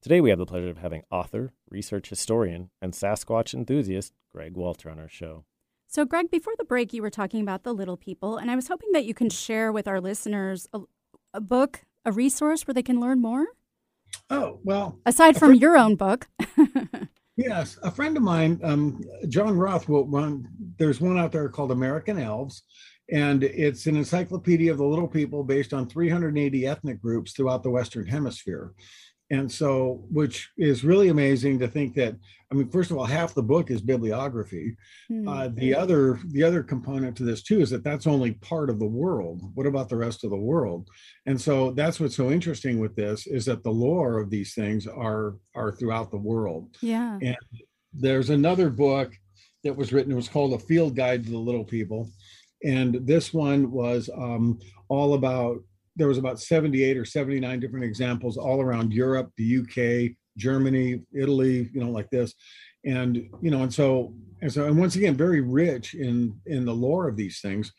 Today, 0.00 0.20
we 0.20 0.30
have 0.30 0.38
the 0.38 0.46
pleasure 0.46 0.70
of 0.70 0.78
having 0.78 1.02
author, 1.10 1.52
research 1.70 2.10
historian, 2.10 2.70
and 2.80 2.92
Sasquatch 2.92 3.54
enthusiast 3.54 4.12
Greg 4.32 4.54
Walter 4.54 4.90
on 4.90 4.98
our 4.98 5.08
show. 5.08 5.44
So, 5.94 6.04
Greg, 6.04 6.28
before 6.28 6.54
the 6.58 6.64
break, 6.64 6.92
you 6.92 7.02
were 7.02 7.08
talking 7.08 7.40
about 7.40 7.62
the 7.62 7.72
little 7.72 7.96
people, 7.96 8.36
and 8.36 8.50
I 8.50 8.56
was 8.56 8.66
hoping 8.66 8.90
that 8.94 9.04
you 9.04 9.14
can 9.14 9.30
share 9.30 9.70
with 9.70 9.86
our 9.86 10.00
listeners 10.00 10.66
a, 10.72 10.80
a 11.32 11.40
book, 11.40 11.82
a 12.04 12.10
resource 12.10 12.66
where 12.66 12.74
they 12.74 12.82
can 12.82 12.98
learn 12.98 13.22
more. 13.22 13.46
Oh, 14.28 14.58
well. 14.64 14.98
Aside 15.06 15.38
from 15.38 15.54
your 15.54 15.76
own 15.76 15.94
book. 15.94 16.26
yes. 17.36 17.78
A 17.84 17.92
friend 17.92 18.16
of 18.16 18.24
mine, 18.24 18.58
um, 18.64 19.02
John 19.28 19.56
Roth, 19.56 19.88
will 19.88 20.08
run, 20.08 20.48
there's 20.78 21.00
one 21.00 21.16
out 21.16 21.30
there 21.30 21.48
called 21.48 21.70
American 21.70 22.18
Elves, 22.18 22.64
and 23.12 23.44
it's 23.44 23.86
an 23.86 23.94
encyclopedia 23.94 24.72
of 24.72 24.78
the 24.78 24.84
little 24.84 25.06
people 25.06 25.44
based 25.44 25.72
on 25.72 25.88
380 25.88 26.66
ethnic 26.66 27.00
groups 27.00 27.34
throughout 27.34 27.62
the 27.62 27.70
Western 27.70 28.08
Hemisphere 28.08 28.72
and 29.30 29.50
so 29.50 30.04
which 30.10 30.50
is 30.58 30.84
really 30.84 31.08
amazing 31.08 31.58
to 31.58 31.66
think 31.66 31.94
that 31.94 32.14
i 32.52 32.54
mean 32.54 32.68
first 32.68 32.90
of 32.90 32.98
all 32.98 33.04
half 33.04 33.34
the 33.34 33.42
book 33.42 33.70
is 33.70 33.80
bibliography. 33.80 34.76
Mm-hmm. 35.10 35.28
uh, 35.28 35.48
the 35.48 35.74
other 35.74 36.18
the 36.28 36.42
other 36.42 36.62
component 36.62 37.16
to 37.16 37.24
this 37.24 37.42
too 37.42 37.60
is 37.60 37.70
that 37.70 37.84
that's 37.84 38.06
only 38.06 38.32
part 38.34 38.70
of 38.70 38.78
the 38.78 38.86
world. 38.86 39.42
What 39.54 39.66
about 39.66 39.88
the 39.88 39.96
rest 39.96 40.24
of 40.24 40.30
the 40.30 40.36
world? 40.36 40.88
And 41.26 41.40
so 41.40 41.72
that's 41.72 42.00
what's 42.00 42.16
so 42.16 42.30
interesting 42.30 42.78
with 42.78 42.96
this 42.96 43.26
is 43.26 43.44
that 43.46 43.62
the 43.62 43.70
lore 43.70 44.18
of 44.18 44.30
these 44.30 44.54
things 44.54 44.86
are 44.86 45.36
are 45.54 45.72
throughout 45.72 46.10
the 46.10 46.18
world. 46.18 46.76
Yeah. 46.80 47.18
And 47.20 47.36
there's 47.92 48.30
another 48.30 48.70
book 48.70 49.12
that 49.62 49.76
was 49.76 49.92
written. 49.92 50.12
It 50.12 50.16
was 50.16 50.28
called 50.28 50.54
a 50.54 50.58
field 50.58 50.96
guide 50.96 51.24
to 51.24 51.30
the 51.30 51.38
little 51.38 51.64
people. 51.64 52.10
And 52.64 53.06
this 53.06 53.32
one 53.32 53.70
was 53.70 54.08
um, 54.16 54.58
all 54.88 55.14
about 55.14 55.58
there 55.96 56.08
was 56.08 56.18
about 56.18 56.40
78 56.40 56.96
or 56.96 57.04
79 57.04 57.60
different 57.60 57.84
examples 57.84 58.36
all 58.36 58.60
around 58.60 58.92
Europe, 58.92 59.30
the 59.36 59.58
UK, 59.58 60.16
Germany, 60.36 61.02
Italy, 61.12 61.70
you 61.72 61.80
know, 61.80 61.90
like 61.90 62.10
this. 62.10 62.34
And, 62.84 63.28
you 63.40 63.50
know, 63.50 63.62
and 63.62 63.72
so, 63.72 64.14
and 64.42 64.52
so, 64.52 64.66
and 64.66 64.78
once 64.78 64.96
again, 64.96 65.16
very 65.16 65.40
rich 65.40 65.94
in, 65.94 66.38
in 66.46 66.64
the 66.64 66.74
lore 66.74 67.08
of 67.08 67.16
these 67.16 67.40
things. 67.40 67.72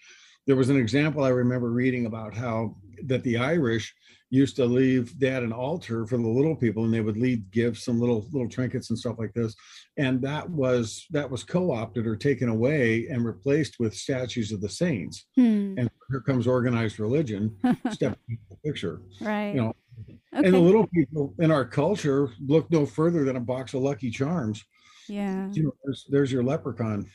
There 0.47 0.55
was 0.55 0.69
an 0.69 0.77
example 0.77 1.23
I 1.23 1.29
remember 1.29 1.71
reading 1.71 2.05
about 2.05 2.35
how 2.35 2.75
that 3.05 3.23
the 3.23 3.37
Irish 3.37 3.93
used 4.29 4.55
to 4.55 4.65
leave 4.65 5.17
they 5.19 5.29
had 5.29 5.43
an 5.43 5.53
altar 5.53 6.05
for 6.05 6.17
the 6.17 6.27
little 6.27 6.55
people 6.55 6.83
and 6.83 6.93
they 6.93 7.01
would 7.01 7.17
leave 7.17 7.49
gifts 7.51 7.87
and 7.87 7.99
little 7.99 8.27
little 8.31 8.49
trinkets 8.49 8.89
and 8.89 8.97
stuff 8.97 9.17
like 9.19 9.33
this 9.33 9.55
and 9.97 10.21
that 10.21 10.49
was 10.49 11.05
that 11.11 11.29
was 11.29 11.43
co-opted 11.43 12.07
or 12.07 12.15
taken 12.15 12.49
away 12.49 13.07
and 13.07 13.23
replaced 13.23 13.79
with 13.79 13.95
statues 13.95 14.51
of 14.51 14.61
the 14.61 14.69
saints 14.69 15.25
hmm. 15.35 15.75
and 15.77 15.89
here 16.09 16.21
comes 16.21 16.47
organized 16.47 16.99
religion 16.99 17.55
step 17.91 18.17
into 18.29 18.41
the 18.49 18.57
picture 18.63 19.01
right 19.21 19.55
you 19.55 19.61
know 19.61 19.73
okay. 20.01 20.17
and 20.33 20.53
the 20.53 20.59
little 20.59 20.87
people 20.87 21.33
in 21.39 21.51
our 21.51 21.65
culture 21.65 22.29
look 22.45 22.69
no 22.71 22.85
further 22.85 23.23
than 23.23 23.35
a 23.35 23.41
box 23.41 23.73
of 23.73 23.81
lucky 23.81 24.09
charms 24.09 24.63
yeah 25.07 25.49
you 25.51 25.63
know, 25.63 25.71
there's, 25.83 26.05
there's 26.09 26.31
your 26.31 26.43
leprechaun 26.43 27.05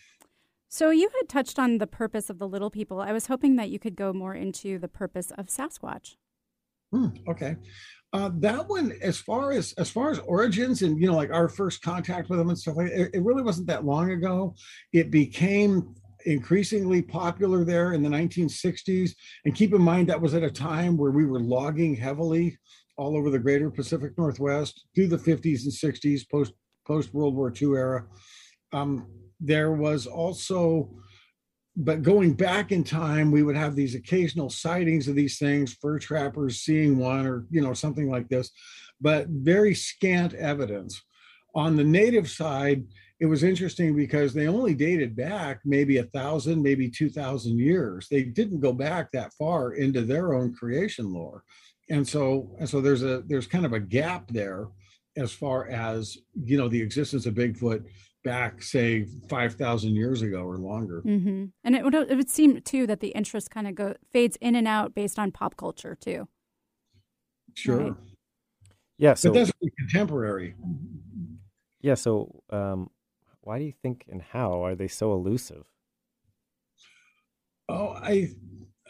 so 0.72 0.90
you 0.90 1.10
had 1.18 1.28
touched 1.28 1.58
on 1.58 1.78
the 1.78 1.86
purpose 1.88 2.30
of 2.30 2.38
the 2.38 2.46
little 2.46 2.70
people. 2.70 3.00
I 3.00 3.10
was 3.10 3.26
hoping 3.26 3.56
that 3.56 3.70
you 3.70 3.80
could 3.80 3.96
go 3.96 4.12
more 4.12 4.36
into 4.36 4.78
the 4.78 4.86
purpose 4.86 5.32
of 5.32 5.48
Sasquatch. 5.48 6.14
Hmm, 6.92 7.08
okay. 7.28 7.56
Uh, 8.12 8.30
that 8.34 8.68
one, 8.68 8.92
as 9.02 9.18
far 9.18 9.50
as 9.50 9.72
as 9.74 9.90
far 9.90 10.10
as 10.10 10.20
origins 10.20 10.82
and 10.82 11.00
you 11.00 11.08
know, 11.08 11.16
like 11.16 11.32
our 11.32 11.48
first 11.48 11.82
contact 11.82 12.28
with 12.28 12.38
them 12.38 12.48
and 12.48 12.58
stuff 12.58 12.76
like 12.76 12.90
it, 12.90 13.10
it 13.14 13.22
really 13.22 13.42
wasn't 13.42 13.66
that 13.66 13.84
long 13.84 14.10
ago. 14.12 14.54
It 14.92 15.10
became 15.10 15.94
increasingly 16.26 17.02
popular 17.02 17.64
there 17.64 17.92
in 17.92 18.02
the 18.02 18.08
1960s. 18.08 19.12
And 19.44 19.54
keep 19.54 19.72
in 19.72 19.82
mind 19.82 20.08
that 20.08 20.20
was 20.20 20.34
at 20.34 20.42
a 20.42 20.50
time 20.50 20.96
where 20.96 21.10
we 21.10 21.24
were 21.24 21.40
logging 21.40 21.94
heavily 21.94 22.58
all 22.96 23.16
over 23.16 23.30
the 23.30 23.38
greater 23.38 23.70
Pacific 23.70 24.16
Northwest 24.18 24.86
through 24.94 25.08
the 25.08 25.16
50s 25.16 25.64
and 25.64 25.72
60s, 25.72 26.28
post 26.30 26.52
post 26.86 27.14
World 27.14 27.34
War 27.34 27.52
II 27.60 27.68
era. 27.74 28.06
Um, 28.72 29.06
there 29.40 29.72
was 29.72 30.06
also 30.06 30.90
but 31.76 32.02
going 32.02 32.34
back 32.34 32.72
in 32.72 32.84
time, 32.84 33.30
we 33.30 33.42
would 33.42 33.56
have 33.56 33.74
these 33.74 33.94
occasional 33.94 34.50
sightings 34.50 35.08
of 35.08 35.14
these 35.14 35.38
things, 35.38 35.72
fur 35.80 35.98
trappers 35.98 36.60
seeing 36.60 36.98
one 36.98 37.26
or, 37.26 37.46
you 37.50 37.62
know, 37.62 37.72
something 37.72 38.10
like 38.10 38.28
this, 38.28 38.50
but 39.00 39.28
very 39.28 39.74
scant 39.74 40.34
evidence. 40.34 41.00
On 41.54 41.76
the 41.76 41.84
native 41.84 42.28
side, 42.28 42.84
it 43.20 43.26
was 43.26 43.42
interesting 43.42 43.94
because 43.94 44.32
they 44.32 44.48
only 44.48 44.74
dated 44.74 45.14
back 45.14 45.60
maybe 45.66 45.98
a 45.98 46.04
thousand, 46.04 46.62
maybe 46.62 46.88
2,000 46.88 47.58
years. 47.58 48.08
They 48.10 48.22
didn't 48.22 48.60
go 48.60 48.72
back 48.72 49.12
that 49.12 49.34
far 49.34 49.74
into 49.74 50.00
their 50.00 50.32
own 50.32 50.54
creation 50.54 51.12
lore. 51.12 51.44
And 51.90 52.06
so, 52.08 52.56
and 52.58 52.68
so 52.68 52.80
there's 52.80 53.02
a, 53.02 53.22
there's 53.26 53.46
kind 53.46 53.66
of 53.66 53.74
a 53.74 53.80
gap 53.80 54.28
there 54.28 54.68
as 55.18 55.32
far 55.32 55.68
as, 55.68 56.16
you 56.34 56.56
know, 56.56 56.68
the 56.68 56.80
existence 56.80 57.26
of 57.26 57.34
Bigfoot 57.34 57.84
back 58.24 58.62
say 58.62 59.04
5000 59.28 59.94
years 59.94 60.22
ago 60.22 60.42
or 60.42 60.58
longer 60.58 61.02
mm-hmm. 61.06 61.46
and 61.64 61.74
it 61.74 61.82
would, 61.82 61.94
it 61.94 62.14
would 62.14 62.28
seem 62.28 62.60
too 62.60 62.86
that 62.86 63.00
the 63.00 63.08
interest 63.08 63.50
kind 63.50 63.66
of 63.66 63.74
go 63.74 63.94
fades 64.12 64.36
in 64.42 64.54
and 64.54 64.68
out 64.68 64.94
based 64.94 65.18
on 65.18 65.32
pop 65.32 65.56
culture 65.56 65.96
too 65.98 66.28
sure 67.54 67.78
right? 67.78 67.94
yeah 68.98 69.14
so 69.14 69.30
but 69.30 69.38
that's 69.38 69.52
contemporary 69.78 70.54
yeah 71.80 71.94
so 71.94 72.42
um, 72.50 72.90
why 73.50 73.58
do 73.58 73.64
you 73.64 73.72
think 73.82 74.04
and 74.08 74.22
how 74.22 74.64
are 74.64 74.76
they 74.76 74.86
so 74.86 75.12
elusive 75.12 75.64
oh 77.68 77.88
i 78.00 78.28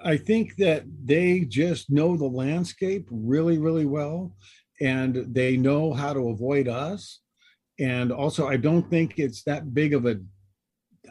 I 0.02 0.16
think 0.16 0.56
that 0.56 0.84
they 1.04 1.40
just 1.40 1.90
know 1.90 2.16
the 2.16 2.24
landscape 2.24 3.06
really, 3.10 3.58
really 3.58 3.84
well, 3.84 4.34
and 4.80 5.14
they 5.34 5.58
know 5.58 5.92
how 5.92 6.14
to 6.14 6.30
avoid 6.30 6.68
us. 6.68 7.20
And 7.78 8.10
also, 8.10 8.48
I 8.48 8.56
don't 8.56 8.88
think 8.88 9.18
it's 9.18 9.42
that 9.42 9.74
big 9.74 9.92
of 9.92 10.06
a, 10.06 10.18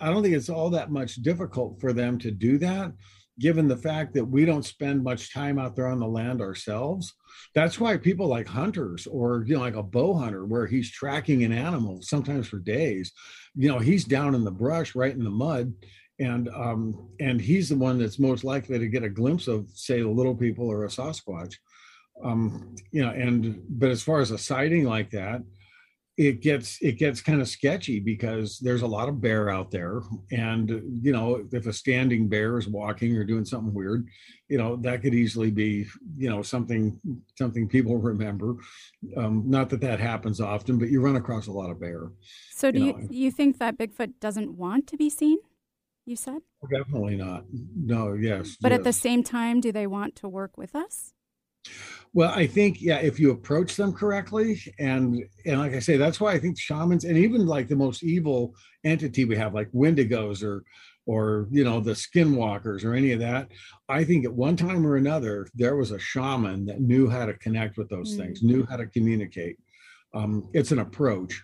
I 0.01 0.09
don't 0.09 0.23
think 0.23 0.33
it's 0.33 0.49
all 0.49 0.71
that 0.71 0.89
much 0.91 1.17
difficult 1.17 1.79
for 1.79 1.93
them 1.93 2.17
to 2.19 2.31
do 2.31 2.57
that, 2.57 2.93
given 3.39 3.67
the 3.67 3.77
fact 3.77 4.13
that 4.13 4.25
we 4.25 4.45
don't 4.45 4.65
spend 4.65 5.03
much 5.03 5.33
time 5.33 5.57
out 5.57 5.75
there 5.75 5.87
on 5.87 5.99
the 5.99 6.07
land 6.07 6.41
ourselves. 6.41 7.13
That's 7.55 7.79
why 7.79 7.97
people 7.97 8.27
like 8.27 8.47
hunters 8.47 9.07
or, 9.07 9.43
you 9.47 9.55
know, 9.55 9.61
like 9.61 9.75
a 9.75 9.83
bow 9.83 10.13
hunter, 10.13 10.45
where 10.45 10.67
he's 10.67 10.91
tracking 10.91 11.43
an 11.43 11.51
animal 11.51 12.01
sometimes 12.01 12.47
for 12.47 12.59
days, 12.59 13.11
you 13.55 13.69
know, 13.69 13.79
he's 13.79 14.05
down 14.05 14.35
in 14.35 14.43
the 14.43 14.51
brush, 14.51 14.93
right 14.95 15.13
in 15.13 15.23
the 15.23 15.29
mud 15.29 15.73
and 16.19 16.49
um, 16.49 17.09
and 17.19 17.39
he's 17.39 17.69
the 17.69 17.77
one 17.77 17.97
that's 17.97 18.19
most 18.19 18.43
likely 18.43 18.77
to 18.77 18.87
get 18.87 19.03
a 19.03 19.09
glimpse 19.09 19.47
of, 19.47 19.69
say, 19.73 20.01
the 20.01 20.09
little 20.09 20.35
people 20.35 20.69
or 20.69 20.83
a 20.83 20.89
Sasquatch. 20.89 21.55
Um, 22.23 22.75
you 22.91 23.01
know, 23.01 23.11
and 23.11 23.63
but 23.69 23.89
as 23.89 24.03
far 24.03 24.19
as 24.19 24.31
a 24.31 24.37
sighting 24.37 24.83
like 24.83 25.09
that, 25.11 25.41
it 26.19 26.41
gets 26.41 26.77
it 26.81 26.97
gets 26.97 27.21
kind 27.21 27.39
of 27.39 27.47
sketchy 27.47 28.01
because 28.01 28.59
there's 28.59 28.81
a 28.81 28.87
lot 28.87 29.07
of 29.07 29.21
bear 29.21 29.49
out 29.49 29.71
there, 29.71 30.01
and 30.33 30.69
you 31.01 31.13
know, 31.13 31.47
if 31.53 31.65
a 31.65 31.71
standing 31.71 32.27
bear 32.27 32.57
is 32.57 32.67
walking 32.67 33.15
or 33.15 33.23
doing 33.23 33.45
something 33.45 33.73
weird, 33.73 34.05
you 34.49 34.57
know, 34.57 34.75
that 34.75 35.01
could 35.01 35.13
easily 35.13 35.49
be 35.49 35.87
you 36.17 36.29
know 36.29 36.41
something 36.41 36.99
something 37.37 37.69
people 37.69 37.95
remember. 38.11 38.55
Um, 39.15 39.43
not 39.45 39.69
that 39.69 39.79
that 39.79 40.01
happens 40.01 40.41
often, 40.41 40.77
but 40.77 40.89
you 40.89 40.99
run 40.99 41.15
across 41.15 41.47
a 41.47 41.53
lot 41.53 41.69
of 41.69 41.79
bear. 41.79 42.11
So 42.51 42.69
do 42.69 42.79
you, 42.79 42.97
you, 42.99 43.07
you 43.09 43.31
think 43.31 43.57
that 43.59 43.77
Bigfoot 43.77 44.19
doesn't 44.19 44.57
want 44.57 44.87
to 44.87 44.97
be 44.97 45.09
seen? 45.09 45.37
you 46.05 46.15
said? 46.15 46.39
Definitely 46.69 47.15
not. 47.15 47.45
No, 47.75 48.13
yes. 48.13 48.57
But 48.59 48.71
yes. 48.71 48.79
at 48.79 48.83
the 48.83 48.93
same 48.93 49.23
time, 49.23 49.61
do 49.61 49.71
they 49.71 49.85
want 49.85 50.15
to 50.17 50.27
work 50.27 50.57
with 50.57 50.75
us? 50.75 51.13
Well, 52.13 52.31
I 52.33 52.47
think 52.47 52.81
yeah, 52.81 52.97
if 52.97 53.19
you 53.19 53.31
approach 53.31 53.75
them 53.75 53.93
correctly, 53.93 54.59
and 54.79 55.23
and 55.45 55.59
like 55.59 55.73
I 55.73 55.79
say, 55.79 55.97
that's 55.97 56.19
why 56.19 56.33
I 56.33 56.39
think 56.39 56.59
shamans 56.59 57.05
and 57.05 57.17
even 57.17 57.45
like 57.45 57.67
the 57.67 57.75
most 57.75 58.03
evil 58.03 58.55
entity 58.83 59.25
we 59.25 59.35
have, 59.35 59.53
like 59.53 59.71
Wendigos 59.71 60.43
or 60.43 60.63
or 61.05 61.47
you 61.51 61.63
know 61.63 61.79
the 61.79 61.91
skinwalkers 61.91 62.83
or 62.83 62.95
any 62.95 63.11
of 63.11 63.19
that, 63.19 63.49
I 63.87 64.03
think 64.03 64.25
at 64.25 64.33
one 64.33 64.55
time 64.55 64.85
or 64.85 64.95
another 64.95 65.47
there 65.53 65.75
was 65.75 65.91
a 65.91 65.99
shaman 65.99 66.65
that 66.65 66.81
knew 66.81 67.07
how 67.07 67.25
to 67.25 67.33
connect 67.35 67.77
with 67.77 67.89
those 67.89 68.11
mm-hmm. 68.13 68.23
things, 68.23 68.43
knew 68.43 68.65
how 68.67 68.77
to 68.77 68.87
communicate. 68.87 69.57
Um, 70.13 70.49
it's 70.53 70.71
an 70.71 70.79
approach 70.79 71.43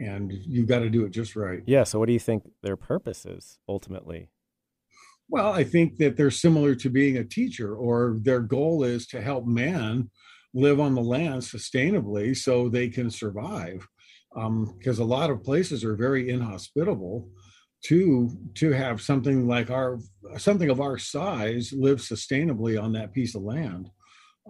and 0.00 0.32
you've 0.32 0.68
got 0.68 0.80
to 0.80 0.90
do 0.90 1.04
it 1.04 1.10
just 1.10 1.36
right. 1.36 1.62
Yeah. 1.66 1.84
So, 1.84 1.98
what 1.98 2.06
do 2.06 2.12
you 2.12 2.18
think 2.18 2.44
their 2.62 2.76
purpose 2.76 3.26
is 3.26 3.58
ultimately? 3.68 4.28
Well, 5.28 5.52
I 5.52 5.64
think 5.64 5.98
that 5.98 6.16
they're 6.16 6.30
similar 6.30 6.74
to 6.76 6.88
being 6.88 7.18
a 7.18 7.24
teacher, 7.24 7.74
or 7.76 8.16
their 8.22 8.40
goal 8.40 8.84
is 8.84 9.06
to 9.08 9.20
help 9.20 9.46
man 9.46 10.10
live 10.54 10.80
on 10.80 10.94
the 10.94 11.02
land 11.02 11.42
sustainably 11.42 12.36
so 12.36 12.68
they 12.68 12.88
can 12.88 13.10
survive. 13.10 13.86
Because 14.34 15.00
um, 15.00 15.04
a 15.04 15.10
lot 15.10 15.30
of 15.30 15.42
places 15.42 15.84
are 15.84 15.96
very 15.96 16.30
inhospitable 16.30 17.28
to 17.84 18.30
to 18.54 18.72
have 18.72 19.00
something 19.00 19.46
like 19.46 19.70
our 19.70 19.98
something 20.36 20.68
of 20.68 20.80
our 20.80 20.98
size 20.98 21.72
live 21.72 21.98
sustainably 21.98 22.80
on 22.82 22.92
that 22.92 23.12
piece 23.12 23.34
of 23.34 23.42
land. 23.42 23.88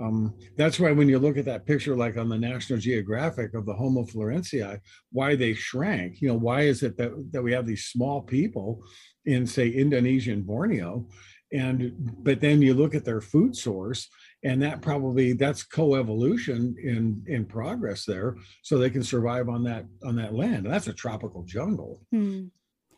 Um, 0.01 0.35
that's 0.57 0.79
why 0.79 0.93
when 0.93 1.09
you 1.09 1.19
look 1.19 1.37
at 1.37 1.45
that 1.47 1.67
picture, 1.67 1.97
like 1.97 2.17
on 2.17 2.29
the 2.29 2.39
National 2.39 2.79
Geographic 2.79 3.55
of 3.55 3.67
the 3.67 3.75
Homo 3.75 4.05
florentii, 4.05 4.81
why 5.11 5.35
they 5.35 5.55
shrank, 5.55 6.21
you 6.21 6.29
know, 6.29 6.37
why 6.37 6.63
is 6.63 6.83
it 6.83 6.97
that, 6.99 7.13
that 7.33 7.43
we 7.43 7.53
have 7.53 7.67
these 7.67 7.87
small 7.87 8.23
people 8.23 8.83
in, 9.25 9.47
say, 9.47 9.69
Indonesia 9.69 10.33
and 10.33 10.47
Borneo? 10.47 11.09
And, 11.53 11.93
but 12.23 12.41
then 12.41 12.63
you 12.63 12.75
look 12.75 12.95
at 12.95 13.05
their 13.05 13.21
food 13.21 13.57
source, 13.57 14.09
and 14.45 14.63
that 14.63 14.81
probably 14.83 15.33
that's 15.33 15.65
coevolution 15.65 16.77
in 16.79 17.23
in 17.27 17.45
progress 17.45 18.05
there 18.05 18.37
so 18.63 18.79
they 18.79 18.91
can 18.91 19.03
survive 19.03 19.49
on 19.49 19.65
that 19.65 19.85
on 20.05 20.17
that 20.17 20.35
land 20.35 20.65
and 20.65 20.73
that's 20.73 20.87
a 20.87 20.93
tropical 20.93 21.43
jungle 21.43 22.01
hmm. 22.13 22.45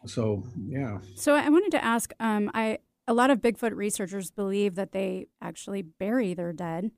so 0.07 0.45
yeah 0.67 0.99
so 1.17 1.35
i 1.35 1.49
wanted 1.49 1.71
to 1.71 1.83
ask 1.83 2.13
um 2.21 2.51
i 2.55 2.79
a 3.07 3.15
lot 3.15 3.31
of 3.31 3.41
Bigfoot 3.41 3.75
researchers 3.75 4.31
believe 4.31 4.75
that 4.75 4.93
they 4.93 5.27
actually 5.41 5.83
bury 5.83 6.35
their 6.35 6.53
dead, 6.53 6.91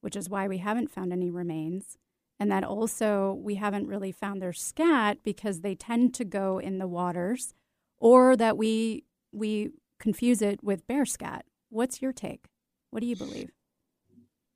which 0.00 0.16
is 0.16 0.28
why 0.28 0.46
we 0.48 0.58
haven't 0.58 0.90
found 0.90 1.12
any 1.12 1.30
remains. 1.30 1.96
And 2.38 2.50
that 2.50 2.64
also 2.64 3.32
we 3.32 3.54
haven't 3.54 3.86
really 3.86 4.12
found 4.12 4.42
their 4.42 4.52
scat 4.52 5.18
because 5.22 5.60
they 5.60 5.74
tend 5.74 6.14
to 6.14 6.24
go 6.24 6.58
in 6.58 6.78
the 6.78 6.88
waters 6.88 7.54
or 7.98 8.36
that 8.36 8.56
we 8.56 9.04
we 9.32 9.70
confuse 9.98 10.42
it 10.42 10.62
with 10.62 10.86
bear 10.86 11.04
scat. 11.04 11.44
What's 11.70 12.02
your 12.02 12.12
take? 12.12 12.46
What 12.90 13.00
do 13.00 13.06
you 13.06 13.16
believe? 13.16 13.50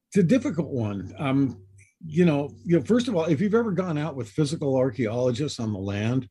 It's 0.09 0.19
a 0.19 0.23
difficult 0.23 0.69
one. 0.69 1.15
Um, 1.19 1.63
you 2.05 2.25
know, 2.25 2.51
you 2.65 2.79
know, 2.79 2.85
first 2.85 3.09
of 3.09 3.17
all, 3.17 3.25
if 3.25 3.41
you've 3.41 3.55
ever 3.55 3.73
gone 3.73 3.99
out 3.99 4.17
with 4.17 4.29
physical 4.29 4.77
archaeologists 4.77 5.59
on 5.59 5.73
the 5.73 5.79
land, 5.79 6.29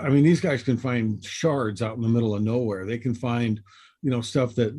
I 0.00 0.08
mean, 0.08 0.24
these 0.24 0.40
guys 0.40 0.62
can 0.62 0.76
find 0.76 1.22
shards 1.22 1.82
out 1.82 1.96
in 1.96 2.02
the 2.02 2.08
middle 2.08 2.34
of 2.34 2.42
nowhere. 2.42 2.86
They 2.86 2.98
can 2.98 3.14
find 3.14 3.60
you 4.04 4.10
know 4.10 4.20
stuff 4.20 4.54
that 4.54 4.72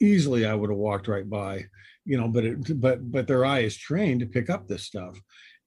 easily 0.00 0.46
I 0.46 0.54
would 0.54 0.70
have 0.70 0.78
walked 0.78 1.08
right 1.08 1.28
by, 1.28 1.64
you 2.04 2.16
know, 2.18 2.28
but 2.28 2.44
it 2.44 2.80
but 2.80 3.10
but 3.10 3.26
their 3.26 3.44
eye 3.44 3.60
is 3.60 3.76
trained 3.76 4.20
to 4.20 4.26
pick 4.26 4.48
up 4.50 4.68
this 4.68 4.84
stuff. 4.84 5.18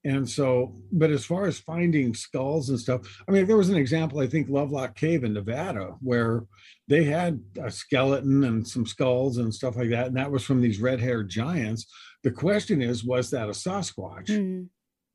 And 0.04 0.28
so, 0.28 0.76
but 0.91 1.12
as 1.12 1.26
far 1.26 1.45
as 1.45 1.60
finding 1.60 2.15
skulls 2.15 2.69
and 2.69 2.80
stuff, 2.80 3.02
I 3.28 3.32
mean, 3.32 3.45
there 3.45 3.58
was 3.58 3.69
an 3.69 3.78
example, 3.78 4.19
I 4.19 4.28
think 4.28 4.50
Lovelock 4.50 4.95
Cave 4.95 5.24
in 5.24 5.34
Nevada, 5.34 5.95
where 6.02 6.45
they 6.88 7.04
had 7.04 7.39
a 7.62 7.69
skeleton 7.69 8.43
and 8.43 8.67
some 8.67 8.88
skulls 8.88 9.38
and 9.38 9.54
stuff 9.54 9.76
like 9.78 9.91
that. 9.91 10.08
And 10.08 10.17
that 10.17 10.32
was 10.32 10.43
from 10.43 10.60
these 10.60 10.82
red 10.82 11.00
haired 11.00 11.30
giants. 11.30 11.86
The 12.24 12.32
question 12.32 12.82
is, 12.82 13.04
was 13.04 13.30
that 13.30 13.47
a 13.47 13.52
Sasquatch? 13.52 14.30
Mm, 14.30 14.69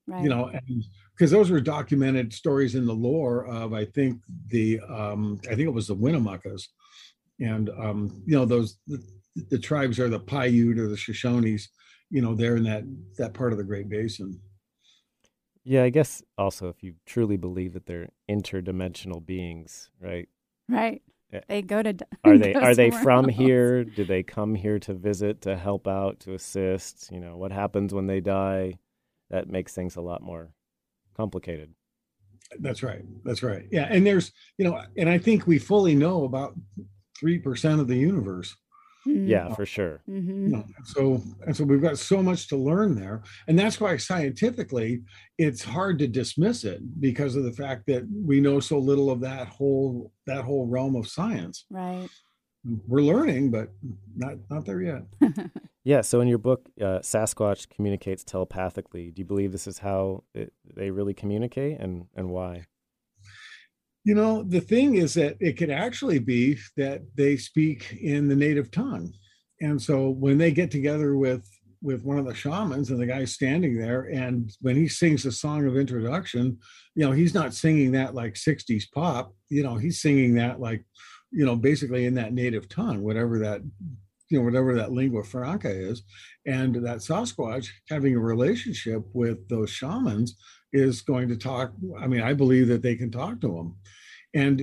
right. 0.06 0.22
You 0.22 0.28
know, 0.28 0.50
and 0.52 0.84
because 1.16 1.32
those 1.32 1.50
were 1.50 1.60
documented 1.60 2.32
stories 2.32 2.76
in 2.76 2.86
the 2.86 2.94
lore 2.94 3.44
of, 3.46 3.74
I 3.74 3.86
think, 3.86 4.20
the, 4.48 4.78
um, 4.88 5.40
I 5.50 5.56
think 5.56 5.66
it 5.66 5.74
was 5.74 5.88
the 5.88 5.96
Winnemucca's 5.96 6.68
and 7.40 7.70
um, 7.70 8.22
you 8.26 8.36
know 8.36 8.44
those 8.44 8.78
the, 8.86 9.02
the, 9.50 9.58
tribes 9.58 9.98
are 9.98 10.08
the 10.08 10.20
Paiute 10.20 10.78
or 10.78 10.88
the 10.88 10.96
Shoshones, 10.96 11.68
you 12.10 12.22
know, 12.22 12.34
they're 12.34 12.56
in 12.56 12.64
that 12.64 12.84
that 13.18 13.34
part 13.34 13.52
of 13.52 13.58
the 13.58 13.64
Great 13.64 13.88
Basin. 13.88 14.40
Yeah, 15.64 15.82
I 15.82 15.90
guess 15.90 16.22
also 16.38 16.68
if 16.68 16.82
you 16.82 16.94
truly 17.06 17.36
believe 17.36 17.72
that 17.74 17.86
they're 17.86 18.10
interdimensional 18.30 19.24
beings, 19.24 19.90
right? 20.00 20.28
Right. 20.68 21.02
They 21.48 21.62
go 21.62 21.82
to. 21.82 21.94
Are 22.24 22.38
they 22.38 22.54
are 22.54 22.74
they 22.74 22.90
from 22.90 23.26
else. 23.26 23.36
here? 23.36 23.84
Do 23.84 24.04
they 24.04 24.22
come 24.22 24.54
here 24.54 24.78
to 24.80 24.94
visit, 24.94 25.42
to 25.42 25.56
help 25.56 25.86
out, 25.86 26.20
to 26.20 26.34
assist? 26.34 27.10
You 27.10 27.20
know, 27.20 27.36
what 27.36 27.52
happens 27.52 27.92
when 27.92 28.06
they 28.06 28.20
die? 28.20 28.78
That 29.30 29.48
makes 29.48 29.74
things 29.74 29.96
a 29.96 30.00
lot 30.00 30.22
more 30.22 30.52
complicated. 31.16 31.74
That's 32.60 32.82
right. 32.82 33.02
That's 33.24 33.42
right. 33.42 33.64
Yeah, 33.72 33.88
and 33.90 34.06
there's 34.06 34.32
you 34.56 34.64
know, 34.64 34.80
and 34.96 35.08
I 35.08 35.18
think 35.18 35.46
we 35.46 35.58
fully 35.58 35.94
know 35.94 36.24
about 36.24 36.54
three 37.18 37.38
percent 37.38 37.80
of 37.80 37.88
the 37.88 37.96
universe. 37.96 38.54
Mm-hmm. 39.06 39.28
Yeah, 39.28 39.54
for 39.54 39.64
sure. 39.64 40.02
Mm-hmm. 40.08 40.46
You 40.46 40.48
know, 40.48 40.64
so 40.84 41.22
and 41.46 41.56
so 41.56 41.64
we've 41.64 41.82
got 41.82 41.98
so 41.98 42.22
much 42.22 42.48
to 42.48 42.56
learn 42.56 42.94
there, 42.94 43.22
and 43.46 43.58
that's 43.58 43.80
why 43.80 43.96
scientifically 43.96 45.02
it's 45.38 45.62
hard 45.62 45.98
to 46.00 46.08
dismiss 46.08 46.64
it 46.64 46.80
because 47.00 47.36
of 47.36 47.44
the 47.44 47.52
fact 47.52 47.86
that 47.86 48.06
we 48.24 48.40
know 48.40 48.58
so 48.58 48.78
little 48.78 49.10
of 49.10 49.20
that 49.20 49.46
whole 49.46 50.12
that 50.26 50.44
whole 50.44 50.66
realm 50.66 50.96
of 50.96 51.06
science. 51.06 51.66
Right. 51.70 52.08
We're 52.88 53.02
learning, 53.02 53.52
but 53.52 53.70
not 54.16 54.38
not 54.50 54.64
there 54.64 54.82
yet. 54.82 55.02
yeah. 55.84 56.00
So 56.00 56.20
in 56.20 56.26
your 56.26 56.38
book, 56.38 56.68
uh, 56.80 56.98
Sasquatch 56.98 57.68
communicates 57.68 58.24
telepathically. 58.24 59.12
Do 59.12 59.20
you 59.20 59.26
believe 59.26 59.52
this 59.52 59.68
is 59.68 59.78
how 59.78 60.24
it, 60.34 60.52
they 60.74 60.90
really 60.90 61.14
communicate, 61.14 61.78
and 61.78 62.06
and 62.16 62.30
why? 62.30 62.66
You 64.06 64.14
know, 64.14 64.44
the 64.44 64.60
thing 64.60 64.94
is 64.94 65.14
that 65.14 65.36
it 65.40 65.54
could 65.54 65.68
actually 65.68 66.20
be 66.20 66.58
that 66.76 67.02
they 67.16 67.36
speak 67.36 67.98
in 68.00 68.28
the 68.28 68.36
native 68.36 68.70
tongue. 68.70 69.12
And 69.60 69.82
so 69.82 70.10
when 70.10 70.38
they 70.38 70.52
get 70.52 70.70
together 70.70 71.16
with 71.16 71.44
with 71.82 72.04
one 72.04 72.16
of 72.16 72.24
the 72.24 72.34
shamans 72.34 72.90
and 72.90 73.00
the 73.00 73.06
guy's 73.06 73.32
standing 73.32 73.76
there 73.76 74.02
and 74.02 74.50
when 74.60 74.76
he 74.76 74.86
sings 74.86 75.24
the 75.24 75.32
song 75.32 75.66
of 75.66 75.76
introduction, 75.76 76.56
you 76.94 77.04
know, 77.04 77.10
he's 77.10 77.34
not 77.34 77.52
singing 77.52 77.90
that 77.92 78.14
like 78.14 78.34
60s 78.34 78.84
pop, 78.94 79.34
you 79.48 79.64
know, 79.64 79.74
he's 79.74 80.00
singing 80.00 80.34
that 80.34 80.60
like, 80.60 80.84
you 81.32 81.44
know, 81.44 81.56
basically 81.56 82.06
in 82.06 82.14
that 82.14 82.32
native 82.32 82.68
tongue, 82.68 83.02
whatever 83.02 83.40
that 83.40 83.60
you 84.28 84.38
know 84.38 84.44
whatever 84.44 84.74
that 84.74 84.92
lingua 84.92 85.22
franca 85.22 85.70
is 85.70 86.02
and 86.46 86.74
that 86.74 86.98
sasquatch 86.98 87.68
having 87.88 88.14
a 88.16 88.20
relationship 88.20 89.04
with 89.12 89.48
those 89.48 89.70
shamans 89.70 90.36
is 90.72 91.00
going 91.02 91.28
to 91.28 91.36
talk 91.36 91.72
i 92.00 92.06
mean 92.08 92.22
i 92.22 92.32
believe 92.32 92.66
that 92.66 92.82
they 92.82 92.96
can 92.96 93.10
talk 93.10 93.40
to 93.40 93.46
them 93.46 93.76
and 94.36 94.60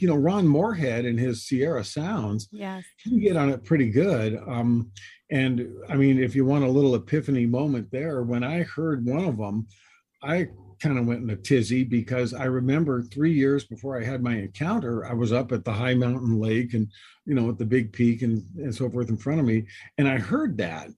you 0.00 0.08
know, 0.08 0.16
Ron 0.16 0.46
Morehead 0.46 1.04
and 1.04 1.18
his 1.18 1.44
Sierra 1.46 1.84
Sounds 1.84 2.48
yes. 2.50 2.84
can 3.02 3.20
get 3.20 3.36
on 3.36 3.50
it 3.50 3.62
pretty 3.64 3.90
good. 3.90 4.40
Um, 4.46 4.90
and 5.30 5.68
I 5.90 5.96
mean, 5.96 6.18
if 6.18 6.34
you 6.34 6.46
want 6.46 6.64
a 6.64 6.70
little 6.70 6.94
epiphany 6.94 7.44
moment 7.44 7.90
there, 7.90 8.22
when 8.22 8.42
I 8.42 8.62
heard 8.62 9.04
one 9.04 9.24
of 9.24 9.36
them, 9.36 9.66
I 10.22 10.48
kind 10.82 10.98
of 10.98 11.06
went 11.06 11.22
in 11.22 11.28
a 11.28 11.36
tizzy 11.36 11.84
because 11.84 12.32
I 12.32 12.44
remember 12.44 13.02
three 13.02 13.32
years 13.32 13.64
before 13.64 14.00
I 14.00 14.04
had 14.04 14.22
my 14.22 14.36
encounter, 14.36 15.04
I 15.04 15.12
was 15.12 15.32
up 15.34 15.52
at 15.52 15.66
the 15.66 15.72
high 15.72 15.94
mountain 15.94 16.40
lake 16.40 16.72
and, 16.72 16.88
you 17.26 17.34
know, 17.34 17.50
at 17.50 17.58
the 17.58 17.66
big 17.66 17.92
peak 17.92 18.22
and, 18.22 18.42
and 18.56 18.74
so 18.74 18.88
forth 18.88 19.10
in 19.10 19.18
front 19.18 19.40
of 19.40 19.46
me. 19.46 19.66
And 19.98 20.08
I 20.08 20.16
heard 20.16 20.56
that 20.58 20.88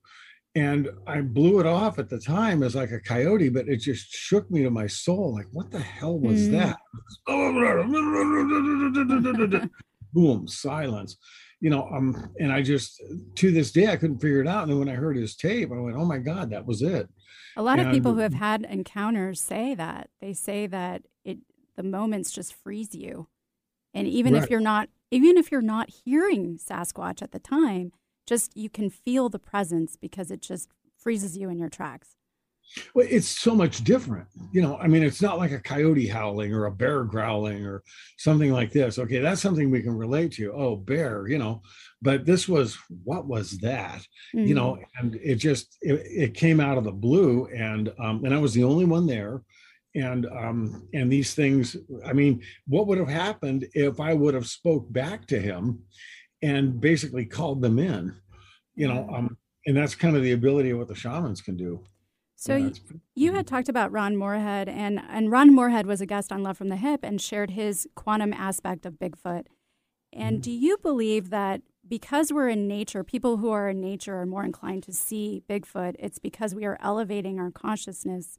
and 0.55 0.91
I 1.07 1.23
blew 1.23 1.61
it 1.61 1.67
off 1.67 1.99
at 1.99 2.11
the 2.11 2.19
time 2.19 2.63
as 2.63 2.75
like 2.75 2.91
a 2.91 3.01
coyote, 3.01 3.49
but 3.49 3.69
it 3.69 3.79
just 3.79 4.13
shook 4.13 4.51
me 4.51 4.63
to 4.63 4.71
my 4.71 4.87
soul. 4.87 5.35
Like, 5.35 5.47
what 5.53 5.71
the 5.71 5.81
hell 5.81 6.19
was 6.19 6.49
mm. 6.49 6.53
that? 6.53 6.79
Boom, 10.13 10.47
silence. 10.47 11.17
You 11.61 11.71
know, 11.71 11.89
um, 11.89 12.31
and 12.39 12.53
I 12.53 12.61
just 12.61 13.03
to 13.37 13.51
this 13.51 13.73
day 13.73 13.87
I 13.87 13.97
couldn't 13.97 14.19
figure 14.19 14.43
it 14.43 14.49
out. 14.49 14.65
And 14.65 14.73
then 14.73 14.79
when 14.79 14.89
I 14.89 14.95
heard 14.95 15.17
his 15.17 15.37
tape, 15.37 15.71
I 15.73 15.79
went, 15.79 15.97
"Oh 15.97 16.05
my 16.05 16.19
God, 16.19 16.51
that 16.51 16.67
was 16.67 16.83
it." 16.83 17.09
A 17.57 17.63
lot 17.63 17.79
and, 17.79 17.89
of 17.89 17.95
people 17.95 18.13
who 18.15 18.21
have 18.21 18.35
had 18.35 18.67
encounters 18.69 19.41
say 19.41 19.75
that 19.77 20.11
they 20.21 20.33
say 20.33 20.67
that 20.67 21.03
it 21.25 21.39
the 21.77 21.85
moments 21.85 22.33
just 22.33 22.53
freeze 22.53 22.95
you, 22.95 23.29
and 23.95 24.09
even 24.09 24.35
right. 24.35 24.43
if 24.43 24.51
you're 24.51 24.61
not 24.61 24.89
even 25.13 25.37
if 25.37 25.53
you're 25.53 25.63
not 25.63 25.89
hearing 26.05 26.59
Sasquatch 26.59 27.23
at 27.23 27.31
the 27.31 27.39
time, 27.39 27.93
just 28.27 28.57
you 28.57 28.71
can 28.71 28.91
feel 28.91 29.29
the 29.29 29.39
presence 29.39 29.97
because 29.97 30.31
it 30.31 30.41
just 30.41 30.69
freezes 30.97 31.37
you 31.37 31.49
in 31.51 31.59
your 31.59 31.69
tracks. 31.69 32.17
Well, 32.95 33.07
it's 33.09 33.29
so 33.29 33.55
much 33.55 33.85
different. 33.85 34.29
You 34.53 34.63
know, 34.63 34.79
I 34.79 34.87
mean, 34.87 35.03
it's 35.03 35.21
not 35.21 35.39
like 35.39 35.53
a 35.53 35.61
coyote 35.61 36.07
howling 36.07 36.55
or 36.55 36.67
a 36.67 36.71
bear 36.71 37.05
growling 37.05 37.67
or 37.67 37.83
something 38.19 38.53
like 38.53 38.73
this. 38.73 38.99
Okay, 38.99 39.19
that's 39.19 39.43
something 39.43 39.71
we 39.71 39.83
can 39.83 39.97
relate 39.97 40.33
to. 40.35 40.53
Oh, 40.53 40.77
bear, 40.77 41.27
you 41.29 41.39
know, 41.39 41.63
but 42.01 42.25
this 42.25 42.49
was 42.49 42.79
what 43.05 43.27
was 43.27 43.59
that? 43.59 44.01
Mm-hmm. 44.35 44.47
You 44.47 44.55
know, 44.55 44.73
mm-hmm. 44.73 45.07
and 45.07 45.17
it 45.17 45.37
just 45.37 45.77
it, 45.83 46.03
it, 46.07 46.35
came 46.35 46.61
out 46.61 46.79
of 46.79 46.85
the 46.85 46.93
blue, 46.93 47.47
and 47.55 47.93
um, 47.99 48.25
and 48.25 48.35
I 48.35 48.39
was 48.39 48.55
the 48.55 48.65
only 48.65 48.85
one 48.85 49.07
there. 49.07 49.43
And 49.95 50.25
um, 50.27 50.89
and 50.95 51.13
these 51.13 51.35
things, 51.35 51.77
I 52.07 52.15
mean, 52.15 52.43
what 52.67 52.87
would 52.87 52.97
have 52.97 53.09
happened 53.09 53.67
if 53.75 54.01
I 54.01 54.15
would 54.15 54.33
have 54.33 54.47
spoke 54.47 54.91
back 54.91 55.27
to 55.27 55.39
him 55.39 55.81
and 56.43 56.81
basically 56.81 57.25
called 57.25 57.63
them 57.63 57.79
in, 57.79 58.15
you 58.75 58.89
know, 58.89 59.09
um, 59.13 59.37
and 59.67 59.77
that's 59.77 59.95
kind 59.95 60.17
of 60.17 60.23
the 60.23 60.33
ability 60.33 60.71
of 60.71 60.79
what 60.79 60.89
the 60.89 60.95
shamans 60.95 61.41
can 61.41 61.57
do. 61.57 61.81
So 62.37 62.57
you, 62.57 62.73
you 63.15 63.33
had 63.35 63.47
talked 63.47 63.69
about 63.69 63.93
Ron 63.93 64.17
Morehead, 64.17 64.69
and 64.69 65.01
and 65.09 65.31
Ron 65.31 65.55
Morehead 65.55 65.87
was 65.87 66.01
a 66.01 66.07
guest 66.07 66.33
on 66.33 66.43
Love 66.43 66.59
from 66.59 66.71
the 66.71 66.77
Hip 66.77 67.01
and 67.05 67.21
shared 67.21 67.53
his 67.53 67.87
quantum 67.95 68.33
aspect 68.33 68.85
of 68.85 68.95
Bigfoot. 68.95 69.47
And 70.13 70.37
mm-hmm. 70.37 70.41
do 70.41 70.51
you 70.51 70.77
believe 70.79 71.31
that 71.31 71.63
because 71.87 72.33
we're 72.33 72.49
in 72.49 72.67
nature, 72.67 73.05
people 73.05 73.37
who 73.37 73.51
are 73.51 73.69
in 73.69 73.81
nature 73.81 74.17
are 74.17 74.27
more 74.27 74.45
inclined 74.45 74.83
to 74.85 74.93
see 74.93 75.45
Bigfoot? 75.49 75.95
It's 76.01 76.19
because 76.19 76.53
we 76.53 76.65
are 76.65 76.79
elevating 76.81 77.39
our 77.39 77.53
consciousness 77.53 78.39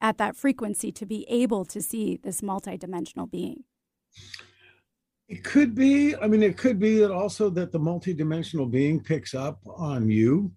at 0.00 0.16
that 0.16 0.34
frequency 0.34 0.90
to 0.92 1.04
be 1.04 1.26
able 1.28 1.66
to 1.66 1.82
see 1.82 2.16
this 2.16 2.40
multidimensional 2.40 3.30
being. 3.30 3.64
It 5.28 5.44
could 5.44 5.74
be. 5.74 6.16
I 6.16 6.26
mean, 6.26 6.42
it 6.42 6.56
could 6.56 6.78
be 6.78 6.98
that 6.98 7.10
also 7.10 7.50
that 7.50 7.70
the 7.70 7.80
multidimensional 7.80 8.70
being 8.70 9.02
picks 9.02 9.34
up 9.34 9.60
on 9.66 10.10
you 10.10 10.52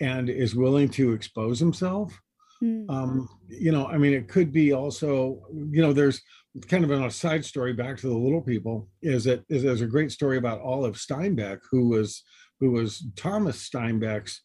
and 0.00 0.30
is 0.30 0.54
willing 0.54 0.88
to 0.90 1.12
expose 1.12 1.58
himself. 1.58 2.18
Mm. 2.62 2.88
Um, 2.88 3.28
you 3.48 3.70
know, 3.70 3.86
I 3.86 3.98
mean, 3.98 4.14
it 4.14 4.28
could 4.28 4.52
be 4.52 4.72
also, 4.72 5.42
you 5.70 5.82
know, 5.82 5.92
there's 5.92 6.22
kind 6.68 6.84
of 6.84 6.90
a 6.90 7.10
side 7.10 7.44
story 7.44 7.72
back 7.72 7.98
to 7.98 8.06
the 8.06 8.16
little 8.16 8.40
people 8.40 8.88
is 9.02 9.24
that 9.24 9.44
is 9.48 9.62
there's 9.62 9.82
a 9.82 9.86
great 9.86 10.12
story 10.12 10.38
about 10.38 10.60
Olive 10.60 10.96
Steinbeck, 10.96 11.60
who 11.70 11.88
was 11.88 12.22
who 12.60 12.70
was 12.70 13.04
Thomas 13.16 13.68
Steinbeck's 13.68 14.40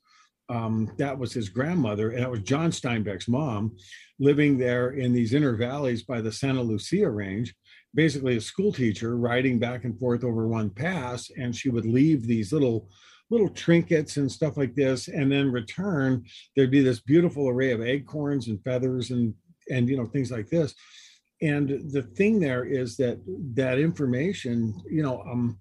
um, 0.50 0.92
that 0.98 1.18
was 1.18 1.32
his 1.32 1.48
grandmother, 1.48 2.12
and 2.12 2.24
that 2.24 2.32
was 2.32 2.42
John 2.42 2.72
Steinbeck's 2.72 3.28
mom, 3.28 3.78
living 4.20 4.58
there 4.58 4.92
in 4.92 5.14
these 5.14 5.34
inner 5.34 5.56
valleys 5.56 6.04
by 6.04 6.22
the 6.22 6.32
Santa 6.32 6.62
Lucia 6.62 7.10
Range 7.10 7.54
basically 7.96 8.38
a 8.38 8.42
school 8.42 8.72
teacher 8.72 9.18
riding 9.18 9.60
back 9.60 9.84
and 9.84 9.98
forth 10.00 10.24
over 10.24 10.48
one 10.48 10.70
pass 10.70 11.32
and 11.38 11.56
she 11.56 11.70
would 11.70 11.86
leave 11.86 12.26
these 12.26 12.54
little 12.54 12.90
little 13.32 13.50
trinkets 13.50 14.18
and 14.18 14.32
stuff 14.32 14.58
like 14.58 14.74
this 14.74 15.08
and 15.08 15.32
then 15.32 15.52
return 15.52 16.24
there'd 16.56 16.72
be 16.72 16.82
this 16.82 17.00
beautiful 17.00 17.48
array 17.48 17.72
of 17.72 17.82
acorns 17.82 18.48
and 18.48 18.64
feathers 18.64 19.12
and 19.12 19.34
and 19.70 19.90
you 19.90 19.98
know 19.98 20.06
things 20.06 20.32
like 20.32 20.50
this. 20.50 20.74
And 21.42 21.70
the 21.92 22.04
thing 22.04 22.40
there 22.40 22.66
is 22.66 22.98
that 22.98 23.20
that 23.54 23.80
information 23.80 24.74
you 24.90 25.04
know 25.04 25.22
um 25.22 25.58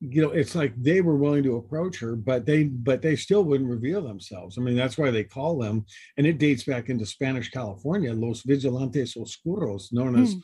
you 0.00 0.20
know 0.20 0.30
it's 0.30 0.54
like 0.54 0.74
they 0.76 1.00
were 1.00 1.16
willing 1.16 1.44
to 1.44 1.56
approach 1.56 1.98
her 2.00 2.16
but 2.16 2.44
they 2.44 2.64
but 2.64 3.00
they 3.00 3.16
still 3.16 3.44
wouldn't 3.44 3.70
reveal 3.70 4.02
themselves. 4.02 4.58
I 4.58 4.60
mean 4.60 4.76
that's 4.76 4.98
why 4.98 5.10
they 5.10 5.24
call 5.24 5.58
them 5.58 5.86
and 6.18 6.26
it 6.26 6.38
dates 6.38 6.64
back 6.64 6.88
into 6.88 7.06
spanish 7.06 7.50
california 7.50 8.12
los 8.12 8.42
vigilantes 8.42 9.14
oscuros 9.14 9.92
known 9.92 10.20
as 10.20 10.34
mm 10.34 10.42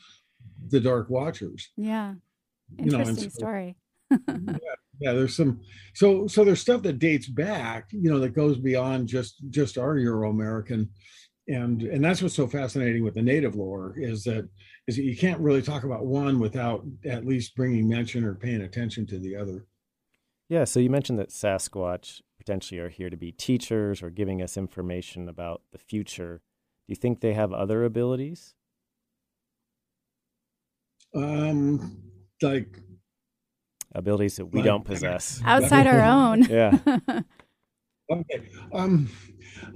the 0.68 0.80
Dark 0.80 1.10
Watchers. 1.10 1.70
Yeah, 1.76 2.14
interesting 2.78 3.16
you 3.16 3.22
know, 3.22 3.22
so, 3.22 3.28
story. 3.28 3.76
yeah, 4.10 4.16
yeah, 5.00 5.12
there's 5.12 5.36
some 5.36 5.60
so 5.94 6.26
so 6.26 6.44
there's 6.44 6.60
stuff 6.60 6.82
that 6.82 6.98
dates 6.98 7.28
back, 7.28 7.88
you 7.92 8.10
know, 8.10 8.18
that 8.20 8.34
goes 8.34 8.58
beyond 8.58 9.08
just 9.08 9.42
just 9.50 9.78
our 9.78 9.96
Euro 9.98 10.30
American, 10.30 10.88
and 11.48 11.82
and 11.82 12.04
that's 12.04 12.22
what's 12.22 12.34
so 12.34 12.46
fascinating 12.46 13.04
with 13.04 13.14
the 13.14 13.22
native 13.22 13.54
lore 13.54 13.94
is 13.96 14.24
that 14.24 14.48
is 14.86 14.96
that 14.96 15.04
you 15.04 15.16
can't 15.16 15.40
really 15.40 15.62
talk 15.62 15.84
about 15.84 16.06
one 16.06 16.38
without 16.38 16.84
at 17.04 17.26
least 17.26 17.54
bringing 17.54 17.88
mention 17.88 18.24
or 18.24 18.34
paying 18.34 18.62
attention 18.62 19.06
to 19.06 19.18
the 19.18 19.36
other. 19.36 19.66
Yeah, 20.48 20.64
so 20.64 20.80
you 20.80 20.88
mentioned 20.88 21.18
that 21.18 21.28
Sasquatch 21.28 22.22
potentially 22.38 22.80
are 22.80 22.88
here 22.88 23.10
to 23.10 23.16
be 23.16 23.30
teachers 23.30 24.02
or 24.02 24.08
giving 24.08 24.40
us 24.40 24.56
information 24.56 25.28
about 25.28 25.60
the 25.72 25.78
future. 25.78 26.40
Do 26.86 26.92
you 26.92 26.96
think 26.96 27.20
they 27.20 27.34
have 27.34 27.52
other 27.52 27.84
abilities? 27.84 28.54
Um 31.14 32.02
like 32.42 32.78
abilities 33.94 34.36
that 34.36 34.46
we 34.46 34.60
like, 34.60 34.66
don't 34.66 34.84
possess. 34.84 35.40
Outside 35.44 35.86
our 35.86 36.02
own. 36.02 36.42
Yeah. 36.50 36.78
Okay 38.10 38.48
um 38.72 39.06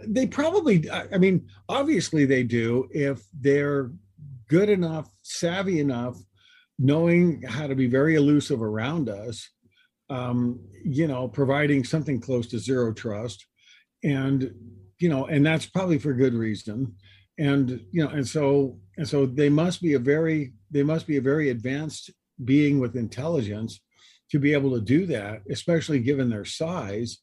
they 0.07 0.27
probably 0.27 0.89
i 0.91 1.19
mean 1.19 1.47
obviously 1.69 2.25
they 2.25 2.43
do 2.43 2.89
if 2.91 3.23
they're 3.39 3.93
good 4.49 4.71
enough 4.71 5.11
savvy 5.23 5.81
enough 5.81 6.17
knowing 6.79 7.43
how 7.43 7.67
to 7.67 7.75
be 7.75 7.87
very 7.87 8.15
elusive 8.15 8.63
around 8.63 9.11
us 9.11 9.51
um 10.09 10.59
you 10.83 11.07
know 11.07 11.29
providing 11.29 11.85
something 11.85 12.19
close 12.19 12.47
to 12.47 12.59
zero 12.59 12.91
trust 12.91 13.45
and 14.03 14.51
you 14.99 15.09
know 15.09 15.27
and 15.27 15.45
that's 15.45 15.67
probably 15.67 15.99
for 15.99 16.13
good 16.13 16.35
reason. 16.35 16.95
And 17.39 17.85
you 17.91 18.05
know 18.05 18.11
and 18.11 18.27
so 18.27 18.79
and 18.97 19.09
so 19.09 19.27
they 19.27 19.49
must 19.49 19.83
be 19.83 19.95
a 19.95 19.99
very 19.99 20.53
they 20.73 20.83
must 20.83 21.07
be 21.07 21.19
a 21.19 21.23
very 21.23 21.51
advanced 21.51 22.11
being 22.45 22.81
with 22.81 22.97
intelligence 22.97 23.81
to 24.31 24.39
be 24.39 24.53
able 24.55 24.71
to 24.71 24.81
do 24.81 25.07
that, 25.07 25.43
especially 25.51 26.01
given 26.01 26.31
their 26.31 26.45
size 26.45 27.19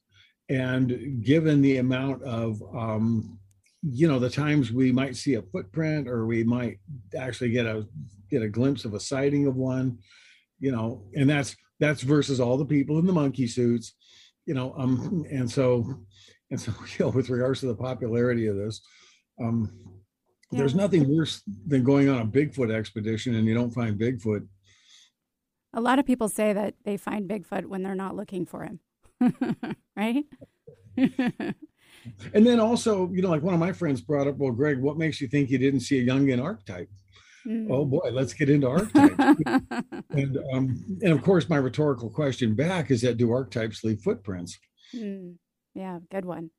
and 0.48 1.24
given 1.24 1.62
the 1.62 1.78
amount 1.78 2.24
of 2.24 2.62
um, 2.76 3.40
you 3.82 4.08
know 4.08 4.20
the 4.20 4.30
times 4.30 4.72
we 4.72 4.92
might 4.92 5.16
see 5.16 5.36
a 5.36 5.42
footprint 5.42 6.08
or 6.08 6.26
we 6.26 6.44
might 6.44 6.80
actually 7.18 7.50
get 7.50 7.66
a 7.66 7.88
get 8.30 8.42
a 8.42 8.50
glimpse 8.50 8.84
of 8.86 8.94
a 8.94 9.00
sighting 9.00 9.48
of 9.48 9.56
one 9.56 9.98
you 10.60 10.72
know 10.72 11.06
and 11.16 11.30
that's 11.30 11.56
that's 11.80 12.02
versus 12.02 12.40
all 12.40 12.58
the 12.58 12.66
people 12.66 13.00
in 13.00 13.06
the 13.06 13.14
monkey 13.14 13.48
suits 13.48 13.94
you 14.46 14.54
know 14.54 14.74
um 14.78 15.26
and 15.32 15.50
so 15.50 15.86
and 16.52 16.60
so 16.60 16.74
you 16.98 17.06
know 17.06 17.10
with 17.10 17.30
regards 17.30 17.62
to 17.62 17.68
the 17.68 17.76
popularity 17.76 18.48
of 18.48 18.58
this 18.58 18.82
um 19.42 19.72
yeah. 20.52 20.60
There's 20.60 20.76
nothing 20.76 21.16
worse 21.16 21.44
than 21.68 21.84
going 21.84 22.10
on 22.10 22.22
a 22.22 22.26
Bigfoot 22.26 22.74
expedition 22.74 23.36
and 23.36 23.48
you 23.48 23.54
don't 23.54 23.72
find 23.72 24.00
Bigfoot. 24.00 24.48
A 25.74 25.82
lot 25.82 26.00
of 26.00 26.06
people 26.06 26.30
say 26.30 26.54
that 26.54 26.74
they 26.84 26.98
find 26.98 27.30
Bigfoot 27.30 27.66
when 27.68 27.84
they're 27.84 27.94
not 27.94 28.16
looking 28.16 28.46
for 28.48 28.64
him, 28.64 28.80
right? 29.96 30.24
and 30.98 31.56
then 32.34 32.60
also, 32.60 33.08
you 33.12 33.22
know, 33.22 33.30
like 33.30 33.44
one 33.44 33.54
of 33.54 33.60
my 33.60 33.72
friends 33.72 34.02
brought 34.02 34.28
up, 34.28 34.38
well, 34.38 34.52
Greg, 34.52 34.80
what 34.80 34.98
makes 34.98 35.22
you 35.22 35.28
think 35.28 35.52
you 35.52 35.60
didn't 35.60 35.82
see 35.82 36.00
a 36.00 36.06
Jungian 36.06 36.44
archetype? 36.44 36.90
Mm. 37.46 37.68
Oh 37.70 37.86
boy, 37.86 38.10
let's 38.12 38.34
get 38.34 38.50
into 38.50 38.68
archetypes. 38.68 39.20
and 40.10 40.38
um, 40.54 40.84
and 41.02 41.14
of 41.14 41.22
course, 41.22 41.48
my 41.48 41.58
rhetorical 41.58 42.10
question 42.10 42.56
back 42.56 42.90
is 42.90 43.02
that 43.02 43.18
do 43.18 43.32
archetypes 43.32 43.84
leave 43.84 44.02
footprints? 44.02 44.58
Mm. 44.96 45.36
Yeah, 45.76 46.00
good 46.12 46.26
one. 46.26 46.50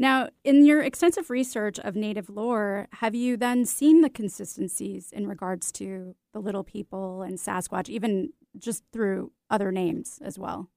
Now, 0.00 0.28
in 0.44 0.64
your 0.64 0.80
extensive 0.80 1.28
research 1.28 1.80
of 1.80 1.96
native 1.96 2.30
lore, 2.30 2.86
have 2.92 3.16
you 3.16 3.36
then 3.36 3.64
seen 3.64 4.00
the 4.00 4.08
consistencies 4.08 5.10
in 5.10 5.26
regards 5.26 5.72
to 5.72 6.14
the 6.32 6.38
little 6.38 6.62
people 6.62 7.22
and 7.22 7.36
Sasquatch, 7.36 7.88
even 7.88 8.32
just 8.56 8.84
through 8.92 9.32
other 9.50 9.72
names 9.72 10.20
as 10.22 10.38
well? 10.38 10.70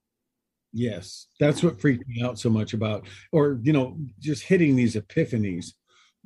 Yes, 0.74 1.28
that's 1.40 1.62
what 1.62 1.80
freaked 1.80 2.08
me 2.08 2.24
out 2.24 2.40
so 2.40 2.50
much 2.50 2.74
about, 2.74 3.08
or, 3.32 3.60
you 3.62 3.74
know, 3.74 3.96
just 4.20 4.42
hitting 4.42 4.76
these 4.76 4.96
epiphanies, 4.96 5.74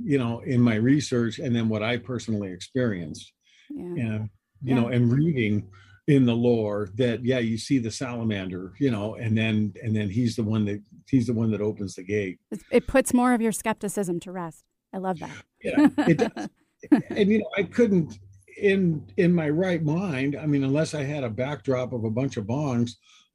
you 0.02 0.18
know, 0.18 0.40
in 0.46 0.62
my 0.62 0.76
research 0.76 1.40
and 1.40 1.54
then 1.54 1.68
what 1.68 1.84
I 1.84 1.98
personally 1.98 2.54
experienced. 2.54 3.34
Yeah. 3.72 3.84
And, 3.84 4.30
you 4.64 4.74
yeah. 4.74 4.76
know, 4.76 4.88
and 4.88 5.12
reading 5.12 5.68
in 6.08 6.26
the 6.26 6.36
lore 6.36 6.90
that 6.96 7.24
yeah 7.26 7.40
you 7.40 7.58
see 7.58 7.80
the 7.80 7.90
salamander 7.90 8.74
you 8.80 8.92
know 8.92 9.16
and 9.16 9.36
then 9.36 9.74
and 9.82 9.96
then 9.96 10.08
he's 10.10 10.36
the 10.36 10.44
one 10.44 10.64
that 10.64 10.80
he's 11.10 11.26
the 11.28 11.34
one 11.34 11.50
that 11.50 11.62
opens 11.62 11.96
the 11.96 12.04
gate 12.04 12.38
it 12.72 12.86
puts 12.86 13.12
more 13.14 13.34
of 13.34 13.42
your 13.42 13.52
skepticism 13.52 14.20
to 14.20 14.32
rest 14.32 14.64
i 14.94 14.98
love 14.98 15.18
that 15.20 15.32
yeah 15.64 15.88
it 16.08 16.18
does 16.18 16.50
and 17.10 17.32
you 17.32 17.40
know, 17.40 17.50
I 17.58 17.64
couldn't 17.64 18.20
in 18.58 19.06
in 19.18 19.34
my 19.34 19.50
right 19.50 19.84
mind. 19.84 20.38
I 20.40 20.46
mean, 20.46 20.64
unless 20.64 20.94
I 20.94 21.04
had 21.04 21.24
a 21.24 21.30
backdrop 21.30 21.94
of 21.94 22.04
a 22.04 22.10
bunch 22.12 22.38
of 22.38 22.46
bongs, 22.46 22.92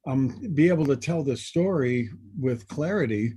um, 0.07 0.49
be 0.53 0.69
able 0.69 0.85
to 0.85 0.95
tell 0.95 1.23
this 1.23 1.45
story 1.45 2.09
with 2.39 2.67
clarity 2.67 3.33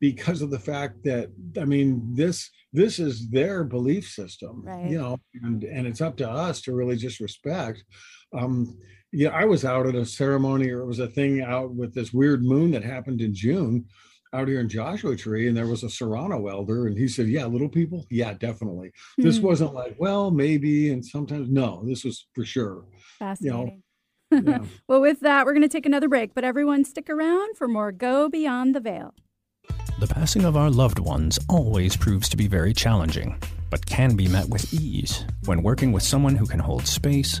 because 0.00 0.42
of 0.42 0.50
the 0.50 0.58
fact 0.58 1.02
that 1.04 1.30
I 1.58 1.64
mean 1.64 2.14
this 2.14 2.50
this 2.72 2.98
is 2.98 3.30
their 3.30 3.64
belief 3.64 4.06
system, 4.08 4.62
Right. 4.64 4.90
you 4.90 4.98
know, 4.98 5.18
and 5.42 5.64
and 5.64 5.86
it's 5.86 6.00
up 6.00 6.16
to 6.18 6.28
us 6.28 6.60
to 6.62 6.74
really 6.74 6.96
just 6.96 7.20
respect. 7.20 7.84
Um, 8.34 8.76
yeah, 9.12 9.28
I 9.30 9.44
was 9.44 9.64
out 9.64 9.86
at 9.86 9.94
a 9.94 10.04
ceremony 10.04 10.70
or 10.70 10.80
it 10.80 10.86
was 10.86 10.98
a 10.98 11.06
thing 11.06 11.40
out 11.40 11.72
with 11.74 11.94
this 11.94 12.12
weird 12.12 12.42
moon 12.42 12.72
that 12.72 12.82
happened 12.82 13.20
in 13.20 13.32
June 13.34 13.86
out 14.32 14.48
here 14.48 14.58
in 14.58 14.68
Joshua 14.68 15.14
Tree, 15.16 15.46
and 15.46 15.56
there 15.56 15.68
was 15.68 15.84
a 15.84 15.88
Serrano 15.88 16.48
elder, 16.48 16.88
and 16.88 16.98
he 16.98 17.06
said, 17.06 17.28
"Yeah, 17.28 17.46
little 17.46 17.68
people, 17.68 18.04
yeah, 18.10 18.34
definitely." 18.34 18.90
This 19.16 19.38
Hmm, 19.38 19.44
wasn't 19.44 19.74
like, 19.74 19.94
well, 19.98 20.32
maybe, 20.32 20.90
and 20.90 21.06
sometimes 21.06 21.48
no. 21.48 21.84
This 21.86 22.02
was 22.04 22.26
for 22.34 22.44
sure. 22.44 22.84
fascinating. 23.20 23.82
Yeah. 24.32 24.64
well, 24.88 25.00
with 25.00 25.20
that, 25.20 25.46
we're 25.46 25.52
going 25.52 25.62
to 25.62 25.68
take 25.68 25.86
another 25.86 26.08
break, 26.08 26.34
but 26.34 26.42
everyone 26.42 26.84
stick 26.84 27.08
around 27.08 27.56
for 27.56 27.68
more 27.68 27.92
Go 27.92 28.28
Beyond 28.28 28.74
the 28.74 28.80
Veil. 28.80 29.14
The 30.00 30.08
passing 30.08 30.44
of 30.44 30.56
our 30.56 30.70
loved 30.70 30.98
ones 30.98 31.38
always 31.48 31.96
proves 31.96 32.28
to 32.30 32.36
be 32.36 32.48
very 32.48 32.74
challenging, 32.74 33.40
but 33.70 33.86
can 33.86 34.16
be 34.16 34.26
met 34.26 34.48
with 34.48 34.74
ease 34.74 35.24
when 35.44 35.62
working 35.62 35.92
with 35.92 36.02
someone 36.02 36.34
who 36.34 36.46
can 36.46 36.58
hold 36.58 36.88
space, 36.88 37.40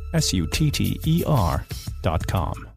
S 0.13 0.33
U 0.33 0.47
T 0.47 0.69
T 0.71 0.99
E 1.05 1.23
R 1.25 1.65
dot 2.01 2.25
com. 2.27 2.67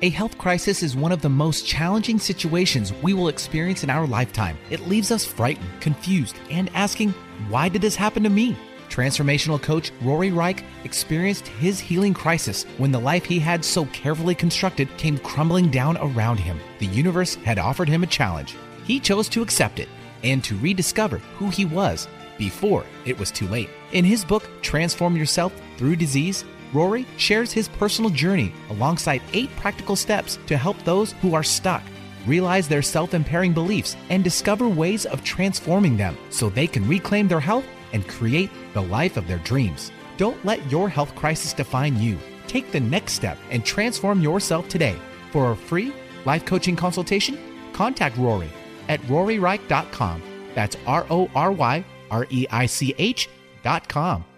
A 0.00 0.10
health 0.10 0.38
crisis 0.38 0.84
is 0.84 0.94
one 0.94 1.10
of 1.10 1.22
the 1.22 1.28
most 1.28 1.66
challenging 1.66 2.20
situations 2.20 2.92
we 3.02 3.14
will 3.14 3.26
experience 3.26 3.82
in 3.82 3.90
our 3.90 4.06
lifetime. 4.06 4.56
It 4.70 4.86
leaves 4.86 5.10
us 5.10 5.24
frightened, 5.24 5.68
confused, 5.80 6.36
and 6.50 6.70
asking, 6.72 7.10
why 7.48 7.68
did 7.68 7.82
this 7.82 7.96
happen 7.96 8.22
to 8.22 8.30
me? 8.30 8.56
Transformational 8.90 9.60
coach 9.60 9.90
Rory 10.00 10.30
Reich 10.30 10.64
experienced 10.84 11.48
his 11.48 11.80
healing 11.80 12.14
crisis 12.14 12.62
when 12.78 12.92
the 12.92 13.00
life 13.00 13.24
he 13.24 13.40
had 13.40 13.64
so 13.64 13.86
carefully 13.86 14.36
constructed 14.36 14.88
came 14.98 15.18
crumbling 15.18 15.68
down 15.68 15.96
around 15.98 16.38
him. 16.38 16.60
The 16.78 16.86
universe 16.86 17.34
had 17.34 17.58
offered 17.58 17.88
him 17.88 18.04
a 18.04 18.06
challenge. 18.06 18.54
He 18.84 19.00
chose 19.00 19.28
to 19.30 19.42
accept 19.42 19.80
it 19.80 19.88
and 20.22 20.42
to 20.44 20.56
rediscover 20.58 21.18
who 21.18 21.50
he 21.50 21.64
was 21.64 22.06
before 22.38 22.84
it 23.04 23.18
was 23.18 23.32
too 23.32 23.48
late. 23.48 23.68
In 23.92 24.04
his 24.04 24.24
book, 24.24 24.48
Transform 24.60 25.16
Yourself 25.16 25.52
Through 25.78 25.96
Disease, 25.96 26.44
Rory 26.74 27.06
shares 27.16 27.52
his 27.52 27.68
personal 27.68 28.10
journey 28.10 28.52
alongside 28.68 29.22
eight 29.32 29.54
practical 29.56 29.96
steps 29.96 30.38
to 30.46 30.58
help 30.58 30.76
those 30.84 31.12
who 31.22 31.34
are 31.34 31.42
stuck 31.42 31.82
realize 32.26 32.68
their 32.68 32.82
self 32.82 33.14
impairing 33.14 33.54
beliefs 33.54 33.96
and 34.10 34.22
discover 34.22 34.68
ways 34.68 35.06
of 35.06 35.24
transforming 35.24 35.96
them 35.96 36.16
so 36.28 36.50
they 36.50 36.66
can 36.66 36.86
reclaim 36.86 37.28
their 37.28 37.40
health 37.40 37.64
and 37.94 38.06
create 38.06 38.50
the 38.74 38.82
life 38.82 39.16
of 39.16 39.26
their 39.26 39.38
dreams. 39.38 39.90
Don't 40.18 40.44
let 40.44 40.70
your 40.70 40.90
health 40.90 41.14
crisis 41.14 41.54
define 41.54 41.98
you. 41.98 42.18
Take 42.46 42.70
the 42.70 42.80
next 42.80 43.14
step 43.14 43.38
and 43.50 43.64
transform 43.64 44.20
yourself 44.20 44.68
today. 44.68 44.96
For 45.30 45.52
a 45.52 45.56
free 45.56 45.94
life 46.26 46.44
coaching 46.44 46.76
consultation, 46.76 47.38
contact 47.72 48.18
Rory 48.18 48.50
at 48.88 49.00
roryreich.com. 49.02 50.22
That's 50.54 50.76
R 50.86 51.06
O 51.08 51.30
R 51.34 51.52
Y 51.52 51.84
R 52.10 52.26
E 52.28 52.46
I 52.50 52.66
C 52.66 52.94
H 52.98 53.30
dot 53.68 53.86
com. 53.86 54.37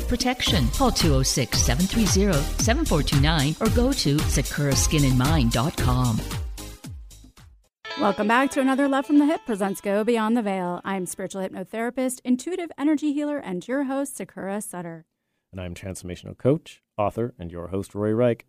of 0.00 0.08
protection. 0.08 0.66
Call 0.68 0.90
206 0.90 1.62
730 1.62 2.32
7429 2.62 3.56
or 3.60 3.68
go 3.74 3.92
to 3.92 4.16
sakuraskinandmind.com. 4.16 6.20
Welcome 8.00 8.28
back 8.28 8.50
to 8.52 8.60
another 8.60 8.88
Love 8.88 9.04
from 9.04 9.18
the 9.18 9.26
Hip 9.26 9.42
presents 9.44 9.82
Go 9.82 10.04
Beyond 10.04 10.34
the 10.34 10.42
Veil. 10.42 10.80
I'm 10.84 11.04
spiritual 11.04 11.42
hypnotherapist, 11.42 12.20
intuitive 12.24 12.70
energy 12.78 13.12
healer, 13.12 13.36
and 13.36 13.66
your 13.68 13.84
host, 13.84 14.16
Sakura 14.16 14.62
Sutter. 14.62 15.04
And 15.52 15.60
I'm 15.60 15.74
transformational 15.74 16.38
coach, 16.38 16.82
author, 16.96 17.34
and 17.38 17.52
your 17.52 17.68
host, 17.68 17.94
Rory 17.94 18.14
Reich. 18.14 18.46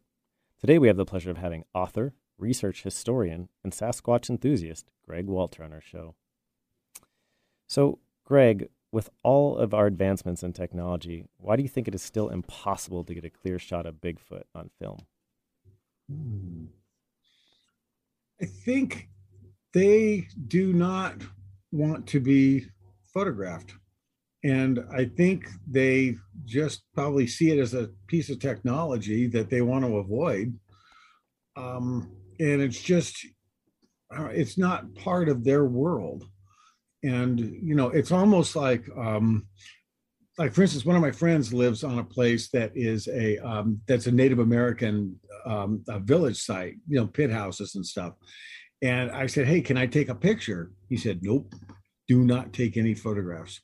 Today 0.59 0.77
we 0.77 0.87
have 0.87 0.95
the 0.95 1.05
pleasure 1.05 1.31
of 1.31 1.37
having 1.37 1.65
author, 1.73 2.13
research 2.37 2.83
historian, 2.83 3.49
and 3.61 3.73
Sasquatch 3.73 4.29
enthusiast 4.29 4.89
Greg 5.05 5.25
Walter 5.25 5.63
on 5.63 5.73
our 5.73 5.81
show. 5.81 6.15
So, 7.67 7.99
Greg, 8.23 8.69
with 8.91 9.09
all 9.23 9.57
of 9.57 9.73
our 9.73 9.87
advancements 9.87 10.43
in 10.43 10.53
technology, 10.53 11.25
why 11.37 11.55
do 11.55 11.63
you 11.63 11.69
think 11.69 11.87
it 11.87 11.95
is 11.95 12.01
still 12.01 12.29
impossible 12.29 13.03
to 13.05 13.13
get 13.13 13.23
a 13.23 13.29
clear 13.29 13.57
shot 13.57 13.85
of 13.85 13.95
Bigfoot 13.95 14.43
on 14.53 14.69
film? 14.79 14.99
I 18.41 18.45
think 18.45 19.09
they 19.73 20.27
do 20.47 20.73
not 20.73 21.15
want 21.71 22.07
to 22.07 22.19
be 22.19 22.65
photographed. 23.13 23.73
And 24.43 24.83
I 24.91 25.05
think 25.05 25.47
they 25.69 26.15
just 26.45 26.81
probably 26.93 27.27
see 27.27 27.51
it 27.51 27.59
as 27.59 27.73
a 27.73 27.91
piece 28.07 28.29
of 28.29 28.39
technology 28.39 29.27
that 29.27 29.49
they 29.49 29.61
want 29.61 29.85
to 29.85 29.97
avoid. 29.97 30.57
Um, 31.55 32.11
and 32.39 32.61
it's 32.61 32.81
just, 32.81 33.25
uh, 34.17 34.29
it's 34.31 34.57
not 34.57 34.95
part 34.95 35.29
of 35.29 35.43
their 35.43 35.65
world. 35.65 36.25
And, 37.03 37.39
you 37.39 37.75
know, 37.75 37.87
it's 37.89 38.11
almost 38.11 38.55
like, 38.55 38.85
um, 38.97 39.47
like 40.37 40.53
for 40.53 40.61
instance, 40.61 40.85
one 40.85 40.95
of 40.95 41.01
my 41.01 41.11
friends 41.11 41.53
lives 41.53 41.83
on 41.83 41.99
a 41.99 42.03
place 42.03 42.49
that 42.49 42.71
is 42.75 43.07
a 43.09 43.37
um, 43.39 43.81
that's 43.87 44.07
a 44.07 44.11
Native 44.11 44.39
American 44.39 45.19
um, 45.45 45.83
a 45.89 45.99
village 45.99 46.41
site, 46.41 46.75
you 46.87 46.99
know, 46.99 47.07
pit 47.07 47.31
houses 47.31 47.75
and 47.75 47.85
stuff. 47.85 48.13
And 48.81 49.11
I 49.11 49.27
said, 49.27 49.45
"Hey, 49.45 49.61
can 49.61 49.77
I 49.77 49.85
take 49.85 50.09
a 50.09 50.15
picture?" 50.15 50.71
He 50.89 50.97
said, 50.97 51.19
"Nope, 51.21 51.53
do 52.07 52.23
not 52.23 52.53
take 52.53 52.77
any 52.77 52.95
photographs." 52.95 53.61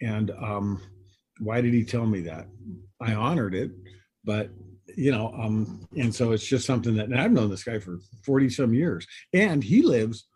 And 0.00 0.30
um, 0.30 0.82
why 1.38 1.60
did 1.60 1.74
he 1.74 1.84
tell 1.84 2.06
me 2.06 2.22
that? 2.22 2.46
I 3.00 3.14
honored 3.14 3.54
it, 3.54 3.70
but 4.24 4.50
you 4.96 5.12
know, 5.12 5.32
um, 5.34 5.86
and 5.96 6.12
so 6.12 6.32
it's 6.32 6.46
just 6.46 6.66
something 6.66 6.96
that 6.96 7.12
I've 7.12 7.32
known 7.32 7.50
this 7.50 7.64
guy 7.64 7.78
for 7.78 8.00
forty 8.24 8.48
some 8.48 8.74
years, 8.74 9.06
and 9.32 9.62
he 9.62 9.82
lives 9.82 10.26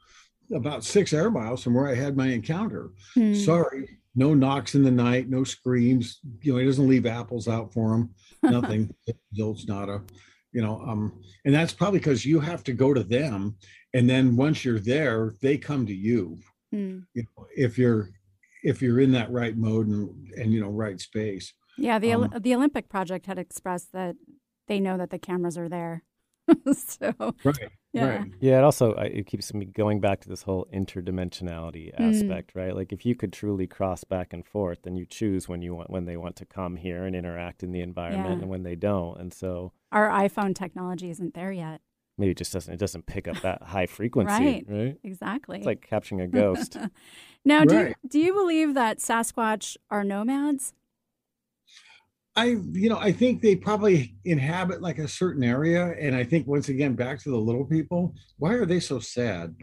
about 0.52 0.84
six 0.84 1.12
air 1.12 1.30
miles 1.30 1.62
from 1.62 1.74
where 1.74 1.88
I 1.88 1.94
had 1.94 2.16
my 2.16 2.28
encounter. 2.28 2.90
Hmm. 3.14 3.34
Sorry, 3.34 3.98
no 4.14 4.34
knocks 4.34 4.74
in 4.74 4.82
the 4.82 4.90
night, 4.90 5.28
no 5.28 5.44
screams. 5.44 6.20
You 6.42 6.52
know, 6.52 6.58
he 6.58 6.66
doesn't 6.66 6.88
leave 6.88 7.06
apples 7.06 7.48
out 7.48 7.72
for 7.72 7.94
him. 7.94 8.10
Nothing. 8.42 8.94
Zilch 9.36 9.66
nada. 9.66 10.02
You 10.52 10.62
know, 10.62 10.80
um, 10.86 11.20
and 11.44 11.54
that's 11.54 11.72
probably 11.72 11.98
because 11.98 12.24
you 12.24 12.38
have 12.40 12.62
to 12.64 12.72
go 12.72 12.94
to 12.94 13.02
them, 13.02 13.56
and 13.92 14.08
then 14.08 14.36
once 14.36 14.64
you're 14.64 14.78
there, 14.78 15.34
they 15.40 15.58
come 15.58 15.86
to 15.86 15.94
you. 15.94 16.38
Hmm. 16.70 17.00
You 17.14 17.24
know, 17.36 17.46
if 17.56 17.76
you're 17.78 18.10
if 18.62 18.80
you're 18.80 19.00
in 19.00 19.12
that 19.12 19.30
right 19.32 19.56
mode 19.56 19.88
and 19.88 20.32
and 20.36 20.52
you 20.52 20.60
know 20.60 20.68
right 20.68 21.00
space. 21.00 21.52
Yeah, 21.76 21.98
the 21.98 22.12
Um, 22.12 22.32
the 22.40 22.54
Olympic 22.54 22.88
Project 22.88 23.26
had 23.26 23.38
expressed 23.38 23.92
that 23.92 24.14
they 24.68 24.78
know 24.78 24.96
that 24.96 25.10
the 25.10 25.18
cameras 25.18 25.58
are 25.58 25.68
there. 25.68 26.04
so 26.74 27.12
right. 27.44 27.58
yeah. 27.92 28.04
Right. 28.06 28.30
Yeah, 28.40 28.58
it 28.58 28.64
also 28.64 28.92
it 28.94 29.26
keeps 29.26 29.52
me 29.54 29.64
going 29.64 30.00
back 30.00 30.20
to 30.22 30.28
this 30.28 30.42
whole 30.42 30.66
interdimensionality 30.72 31.94
Mm. 31.94 32.00
aspect, 32.00 32.52
right? 32.54 32.74
Like 32.74 32.92
if 32.92 33.06
you 33.06 33.14
could 33.14 33.32
truly 33.32 33.66
cross 33.66 34.04
back 34.04 34.32
and 34.32 34.44
forth, 34.44 34.78
then 34.82 34.96
you 34.96 35.06
choose 35.06 35.48
when 35.48 35.62
you 35.62 35.74
want 35.74 35.90
when 35.90 36.04
they 36.04 36.16
want 36.16 36.36
to 36.36 36.44
come 36.46 36.76
here 36.76 37.04
and 37.04 37.14
interact 37.16 37.62
in 37.62 37.72
the 37.72 37.80
environment 37.80 38.36
Yeah. 38.36 38.42
and 38.42 38.48
when 38.48 38.62
they 38.62 38.74
don't. 38.76 39.18
And 39.20 39.32
so 39.32 39.72
Our 39.92 40.08
iPhone 40.10 40.54
technology 40.54 41.10
isn't 41.10 41.34
there 41.34 41.52
yet. 41.52 41.80
maybe 42.18 42.30
it 42.32 42.36
just 42.38 42.52
doesn't 42.52 42.72
it 42.72 42.78
doesn't 42.80 43.06
pick 43.06 43.26
up 43.26 43.40
that 43.42 43.62
high 43.62 43.86
frequency, 43.86 44.44
Right. 44.44 44.64
right? 44.68 44.96
Exactly. 45.02 45.58
It's 45.58 45.66
like 45.66 45.80
capturing 45.82 46.20
a 46.20 46.26
ghost. 46.40 46.76
now, 47.44 47.64
do 47.64 47.74
you, 47.78 47.94
do 48.08 48.18
you 48.20 48.32
believe 48.32 48.74
that 48.74 48.98
Sasquatch 48.98 49.76
are 49.90 50.04
nomads? 50.04 50.72
I, 52.36 52.56
you 52.72 52.88
know, 52.88 52.98
I 52.98 53.12
think 53.12 53.40
they 53.40 53.54
probably 53.54 54.16
inhabit 54.24 54.82
like 54.82 54.98
a 54.98 55.06
certain 55.06 55.44
area. 55.44 55.94
And 55.98 56.16
I 56.16 56.24
think 56.24 56.48
once 56.48 56.68
again, 56.68 56.94
back 56.94 57.22
to 57.22 57.30
the 57.30 57.36
little 57.36 57.64
people, 57.64 58.14
why 58.38 58.54
are 58.54 58.66
they 58.66 58.80
so 58.80 58.98
sad? 58.98 59.54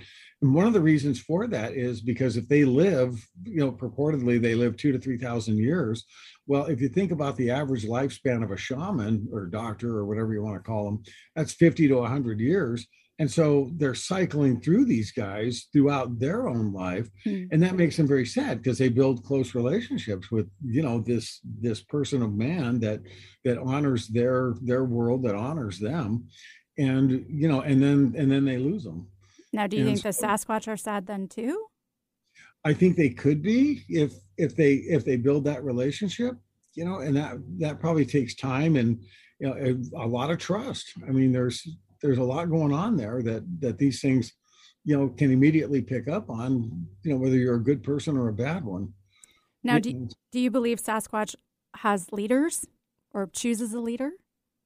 And 0.41 0.55
one 0.55 0.65
of 0.65 0.73
the 0.73 0.81
reasons 0.81 1.19
for 1.19 1.47
that 1.47 1.73
is 1.73 2.01
because 2.01 2.37
if 2.37 2.47
they 2.47 2.63
live, 2.63 3.27
you 3.43 3.59
know, 3.59 3.71
purportedly 3.71 4.41
they 4.41 4.55
live 4.55 4.77
two 4.77 4.91
to 4.93 4.99
3,000 4.99 5.57
years. 5.57 6.05
Well, 6.47 6.65
if 6.65 6.81
you 6.81 6.87
think 6.87 7.11
about 7.11 7.35
the 7.35 7.51
average 7.51 7.85
lifespan 7.85 8.43
of 8.43 8.51
a 8.51 8.57
shaman 8.57 9.27
or 9.31 9.45
doctor 9.47 9.97
or 9.97 10.05
whatever 10.05 10.33
you 10.33 10.41
want 10.41 10.55
to 10.55 10.67
call 10.67 10.85
them, 10.85 11.03
that's 11.35 11.53
50 11.53 11.89
to 11.89 11.95
100 11.95 12.39
years. 12.39 12.87
And 13.21 13.29
so 13.29 13.69
they're 13.79 13.93
cycling 14.13 14.59
through 14.61 14.85
these 14.85 15.11
guys 15.11 15.67
throughout 15.71 16.09
their 16.23 16.39
own 16.53 16.67
life 16.85 17.07
Hmm. 17.23 17.43
and 17.51 17.59
that 17.63 17.75
makes 17.81 17.95
them 17.97 18.07
very 18.15 18.25
sad 18.37 18.53
because 18.57 18.77
they 18.79 18.89
build 18.89 19.23
close 19.29 19.49
relationships 19.61 20.25
with 20.35 20.47
you 20.75 20.81
know 20.85 20.95
this 21.11 21.25
this 21.67 21.79
person 21.95 22.19
of 22.25 22.31
man 22.47 22.79
that 22.85 22.99
that 23.45 23.57
honors 23.73 24.03
their 24.17 24.39
their 24.69 24.85
world 24.95 25.19
that 25.25 25.35
honors 25.49 25.77
them 25.89 26.09
and 26.89 27.05
you 27.41 27.47
know 27.51 27.61
and 27.69 27.77
then 27.85 27.99
and 28.19 28.27
then 28.33 28.43
they 28.49 28.57
lose 28.69 28.83
them 28.89 28.99
Now, 29.53 29.67
do 29.67 29.75
you 29.77 29.83
And 29.87 29.89
think 30.01 30.03
the 30.09 30.15
Sasquatch 30.25 30.65
are 30.73 30.81
sad 30.87 31.01
then 31.11 31.23
too? 31.37 31.55
i 32.69 32.73
think 32.79 32.91
they 32.95 33.09
could 33.23 33.39
be 33.53 33.61
if 34.03 34.11
if 34.45 34.51
they 34.59 34.73
if 34.95 35.01
they 35.07 35.17
build 35.27 35.43
that 35.45 35.61
relationship 35.71 36.33
you 36.77 36.85
know 36.87 36.97
and 37.05 37.13
that 37.19 37.33
that 37.63 37.75
probably 37.83 38.05
takes 38.17 38.33
time 38.35 38.73
and 38.81 38.89
you 39.39 39.45
know 39.47 39.55
a, 39.67 40.05
a 40.05 40.07
lot 40.17 40.31
of 40.33 40.37
trust 40.49 40.85
i 41.07 41.11
mean 41.17 41.31
there's 41.37 41.59
there's 42.01 42.17
a 42.17 42.23
lot 42.23 42.49
going 42.49 42.73
on 42.73 42.97
there 42.97 43.21
that 43.21 43.43
that 43.59 43.77
these 43.77 44.01
things 44.01 44.33
you 44.83 44.97
know 44.97 45.09
can 45.09 45.31
immediately 45.31 45.81
pick 45.81 46.07
up 46.07 46.29
on 46.29 46.87
you 47.03 47.11
know 47.11 47.17
whether 47.17 47.35
you're 47.35 47.55
a 47.55 47.63
good 47.63 47.83
person 47.83 48.17
or 48.17 48.29
a 48.29 48.33
bad 48.33 48.63
one. 48.63 48.93
Now, 49.63 49.77
do, 49.77 50.09
do 50.31 50.39
you 50.39 50.49
believe 50.49 50.79
Sasquatch 50.81 51.35
has 51.75 52.11
leaders 52.11 52.65
or 53.13 53.27
chooses 53.27 53.73
a 53.73 53.79
leader? 53.79 54.11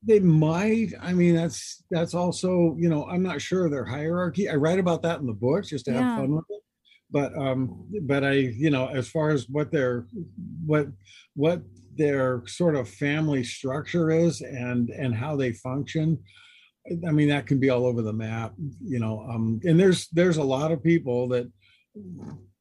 they 0.05 0.19
might. 0.19 0.93
I 1.01 1.13
mean 1.13 1.36
that's 1.36 1.83
that's 1.89 2.13
also 2.13 2.75
you 2.77 2.89
know 2.89 3.05
i'm 3.05 3.23
not 3.23 3.41
sure 3.41 3.69
their 3.69 3.86
hierarchy. 3.86 4.49
I 4.49 4.55
write 4.55 4.79
about 4.79 5.01
that 5.01 5.19
in 5.19 5.25
the 5.25 5.33
book 5.33 5.65
just 5.65 5.86
to 5.86 5.93
have 5.93 6.17
fun 6.17 6.36
with 6.36 6.45
it. 6.49 6.61
But 7.11 7.36
um 7.38 7.88
but 8.03 8.23
i 8.23 8.33
you 8.33 8.69
know 8.69 8.88
as 8.88 9.09
far 9.09 9.29
as 9.29 9.49
what 9.49 9.71
their 9.71 10.07
what 10.65 10.88
what 11.36 11.61
their 11.97 12.43
sort 12.45 12.75
of 12.75 12.88
family 12.89 13.43
structure 13.43 14.11
is 14.11 14.41
and 14.41 14.89
and 14.89 15.15
how 15.15 15.36
they 15.36 15.53
function 15.53 16.19
i 17.07 17.11
mean 17.11 17.29
that 17.29 17.47
can 17.47 17.59
be 17.59 17.69
all 17.69 17.86
over 17.86 18.01
the 18.01 18.13
map 18.13 18.53
you 18.81 18.99
know 18.99 19.25
um 19.29 19.59
and 19.63 19.79
there's 19.79 20.07
there's 20.09 20.38
a 20.38 20.43
lot 20.43 20.71
of 20.71 20.83
people 20.83 21.27
that 21.27 21.49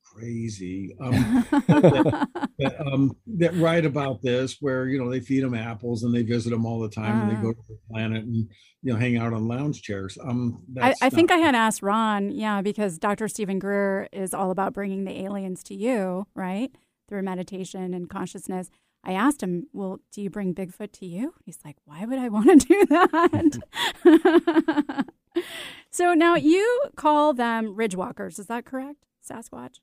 crazy 0.03 0.95
um 1.01 1.45
that, 2.59 2.75
um, 2.87 3.17
that 3.27 3.53
write 3.57 3.85
about 3.85 4.23
this, 4.23 4.59
where 4.61 4.87
you 4.87 4.97
know 5.03 5.11
they 5.11 5.19
feed 5.19 5.43
them 5.43 5.55
apples 5.55 6.05
and 6.05 6.15
they 6.15 6.23
visit 6.23 6.51
them 6.51 6.65
all 6.65 6.79
the 6.79 6.89
time, 6.89 7.23
and 7.23 7.31
they 7.31 7.35
Ah. 7.35 7.43
go 7.43 7.53
to 7.53 7.63
the 7.69 7.79
planet 7.91 8.25
and 8.25 8.37
you 8.83 8.93
know 8.93 8.97
hang 8.97 9.17
out 9.17 9.33
on 9.33 9.49
lounge 9.49 9.83
chairs. 9.83 10.17
Um, 10.23 10.63
I, 10.81 10.95
I 11.03 11.11
think 11.11 11.33
I 11.33 11.39
had 11.39 11.57
asked 11.57 11.83
Ron, 11.83 12.31
yeah, 12.31 12.63
because 12.63 12.97
Dr. 12.99 13.27
Stephen 13.27 13.59
Greer 13.59 14.09
is 14.13 14.33
all 14.33 14.53
about 14.53 14.73
bringing 14.73 15.05
the 15.05 15.21
aliens 15.23 15.65
to 15.65 15.75
you, 15.75 16.29
right? 16.37 16.71
Through 17.09 17.23
meditation 17.23 17.93
and 17.93 18.09
consciousness. 18.09 18.71
I 19.05 19.13
asked 19.13 19.43
him, 19.43 19.67
well, 19.73 20.01
do 20.13 20.23
you 20.23 20.31
bring 20.31 20.55
Bigfoot 20.55 20.93
to 20.93 21.07
you? 21.07 21.35
He's 21.45 21.59
like, 21.65 21.77
why 21.85 22.07
would 22.07 22.19
I 22.19 22.31
want 22.31 22.63
to 22.63 22.69
do 22.69 22.87
that? 22.87 23.61
so 25.91 26.15
now 26.15 26.37
you 26.37 26.85
call 26.97 27.35
them 27.35 27.77
ridge 27.77 27.95
walkers. 27.95 28.39
Is 28.39 28.47
that 28.47 28.65
correct, 28.65 29.05
Sasquatch? 29.29 29.77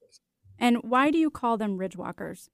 And 0.57 0.77
why 0.83 1.11
do 1.11 1.17
you 1.17 1.29
call 1.29 1.57
them 1.57 1.77
ridge 1.77 1.95
walkers? 1.95 2.49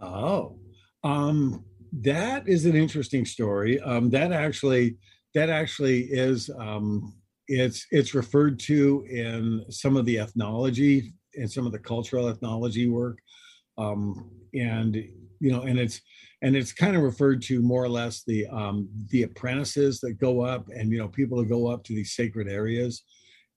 Oh, 0.00 0.58
um, 1.02 1.64
that 1.92 2.48
is 2.48 2.66
an 2.66 2.76
interesting 2.76 3.24
story. 3.24 3.80
Um, 3.80 4.10
that 4.10 4.32
actually, 4.32 4.98
that 5.34 5.48
actually 5.48 6.04
is. 6.04 6.50
Um, 6.58 7.14
it's 7.48 7.86
it's 7.90 8.14
referred 8.14 8.58
to 8.60 9.04
in 9.10 9.64
some 9.68 9.96
of 9.96 10.06
the 10.06 10.18
ethnology 10.18 11.12
and 11.34 11.50
some 11.50 11.66
of 11.66 11.72
the 11.72 11.78
cultural 11.78 12.28
ethnology 12.28 12.88
work, 12.88 13.18
um, 13.78 14.30
and 14.54 14.96
you 15.40 15.50
know, 15.50 15.62
and 15.62 15.78
it's 15.78 16.00
and 16.42 16.56
it's 16.56 16.72
kind 16.72 16.96
of 16.96 17.02
referred 17.02 17.42
to 17.42 17.62
more 17.62 17.82
or 17.82 17.88
less 17.88 18.22
the 18.24 18.46
um, 18.48 18.88
the 19.08 19.22
apprentices 19.24 20.00
that 20.00 20.14
go 20.14 20.42
up 20.42 20.68
and 20.68 20.90
you 20.90 20.98
know 20.98 21.08
people 21.08 21.38
that 21.38 21.48
go 21.48 21.66
up 21.68 21.84
to 21.84 21.94
these 21.94 22.14
sacred 22.14 22.48
areas, 22.48 23.02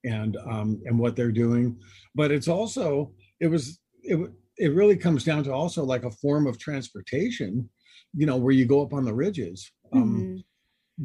and 0.04 0.36
um, 0.48 0.80
and 0.84 0.98
what 0.98 1.16
they're 1.16 1.32
doing. 1.32 1.78
But 2.14 2.30
it's 2.30 2.48
also 2.48 3.12
it 3.40 3.48
was 3.48 3.80
it 4.02 4.18
it 4.58 4.74
really 4.74 4.96
comes 4.96 5.24
down 5.24 5.44
to 5.44 5.52
also 5.52 5.84
like 5.84 6.04
a 6.04 6.10
form 6.10 6.46
of 6.46 6.58
transportation, 6.58 7.68
you 8.14 8.26
know, 8.26 8.36
where 8.36 8.54
you 8.54 8.64
go 8.64 8.82
up 8.82 8.92
on 8.92 9.04
the 9.04 9.14
ridges. 9.14 9.70
Um, 9.92 10.14
Mhm. 10.14 10.44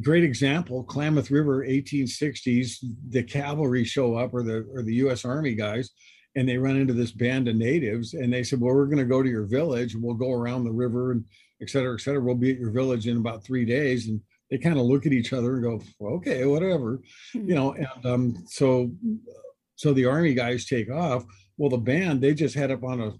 Great 0.01 0.24
example, 0.24 0.86
Klamath 0.86 1.30
River, 1.30 1.66
1860s. 1.66 2.78
The 3.09 3.24
cavalry 3.24 3.84
show 3.84 4.16
up, 4.16 4.34
or 4.34 4.41
the 4.41 4.66
or 4.74 4.84
the 4.84 4.93
U.S. 4.95 5.26
Army 5.26 5.53
guys, 5.53 5.91
and 6.36 6.48
they 6.48 6.58
run 6.58 6.78
into 6.78 6.94
this 6.94 7.12
band 7.12 7.48
of 7.48 7.56
natives, 7.56 8.14
and 8.14 8.32
they 8.32 8.44
said, 8.44 8.60
"Well, 8.62 8.74
we're 8.74 8.86
going 8.86 8.98
to 8.98 9.06
go 9.06 9.22
to 9.24 9.30
your 9.30 9.46
village. 9.46 9.96
We'll 9.96 10.16
go 10.16 10.32
around 10.32 10.64
the 10.64 10.72
river, 10.72 11.12
and 11.12 11.26
et 11.62 11.70
cetera, 11.70 11.94
et 11.94 12.02
cetera. 12.02 12.22
We'll 12.22 12.36
be 12.36 12.52
at 12.52 12.60
your 12.60 12.72
village 12.72 13.08
in 13.08 13.18
about 13.18 13.44
three 13.44 13.66
days." 13.66 14.08
And 14.08 14.22
they 14.50 14.58
kind 14.58 14.78
of 14.80 14.86
look 14.86 15.06
at 15.06 15.14
each 15.14 15.34
other 15.34 15.54
and 15.56 15.64
go, 15.64 15.82
well, 16.00 16.14
"Okay, 16.16 16.46
whatever," 16.46 17.02
you 17.34 17.56
know. 17.56 17.74
And 17.74 18.06
um, 18.06 18.44
so, 18.48 18.92
so 19.76 19.94
the 19.94 20.06
army 20.06 20.34
guys 20.34 20.66
take 20.66 20.90
off. 20.92 21.26
Well, 21.58 21.70
the 21.70 21.78
band 21.78 22.22
they 22.22 22.34
just 22.34 22.56
head 22.56 22.72
up 22.72 22.84
on 22.84 23.02
a 23.02 23.12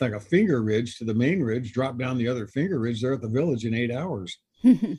like 0.00 0.12
a 0.12 0.20
finger 0.20 0.62
ridge 0.62 0.98
to 0.98 1.04
the 1.04 1.14
main 1.14 1.40
ridge, 1.42 1.72
drop 1.72 1.98
down 1.98 2.18
the 2.18 2.28
other 2.28 2.46
finger 2.46 2.78
ridge. 2.78 3.00
They're 3.02 3.14
at 3.14 3.22
the 3.22 3.28
village 3.28 3.64
in 3.64 3.74
eight 3.74 3.90
hours. 3.92 4.36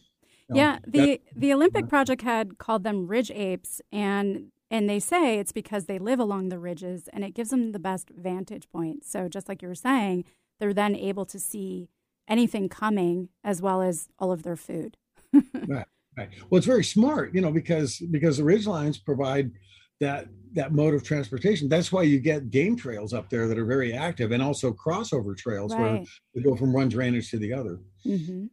You 0.52 0.56
know, 0.56 0.62
yeah, 0.62 0.80
that- 0.82 0.92
the 0.94 1.22
the 1.36 1.54
Olympic 1.54 1.88
Project 1.88 2.24
had 2.24 2.58
called 2.58 2.84
them 2.84 3.06
ridge 3.06 3.30
apes, 3.30 3.82
and 3.92 4.48
and 4.72 4.90
they 4.90 5.00
say 5.00 5.40
it's 5.40 5.52
because 5.52 5.86
they 5.86 6.00
live 6.00 6.20
along 6.20 6.50
the 6.50 6.60
ridges, 6.60 7.10
and 7.12 7.24
it 7.24 7.34
gives 7.34 7.50
them 7.50 7.72
the 7.72 7.80
best 7.80 8.10
vantage 8.10 8.70
point. 8.70 9.06
So 9.06 9.28
just 9.28 9.50
like 9.50 9.62
you 9.62 9.68
were 9.68 9.76
saying, 9.76 10.26
they're 10.60 10.74
then 10.74 10.96
able 10.96 11.26
to 11.26 11.40
see 11.40 11.90
anything 12.28 12.70
coming 12.70 13.30
as 13.44 13.62
well 13.62 13.82
as 13.82 14.10
all 14.20 14.32
of 14.32 14.44
their 14.44 14.56
food. 14.56 14.98
right, 15.34 15.86
right. 16.18 16.30
Well, 16.50 16.58
it's 16.58 16.68
very 16.68 16.84
smart, 16.84 17.34
you 17.34 17.42
know, 17.42 17.52
because 17.52 18.00
because 18.12 18.38
the 18.38 18.44
ridge 18.44 18.68
lines 18.68 18.98
provide 18.98 19.52
that 20.00 20.28
that 20.54 20.72
mode 20.74 20.94
of 20.94 21.04
transportation. 21.04 21.70
That's 21.70 21.92
why 21.92 22.04
you 22.04 22.20
get 22.20 22.50
game 22.50 22.76
trails 22.76 23.14
up 23.14 23.30
there 23.30 23.48
that 23.48 23.58
are 23.58 23.66
very 23.66 23.94
active, 23.94 24.32
and 24.32 24.42
also 24.42 24.72
crossover 24.74 25.38
trails 25.38 25.76
where 25.76 26.02
they 26.34 26.42
go 26.42 26.56
from 26.56 26.74
one 26.74 26.90
drainage 26.90 27.30
to 27.32 27.38
the 27.38 27.54
other. 27.54 27.80
hmm 28.04 28.46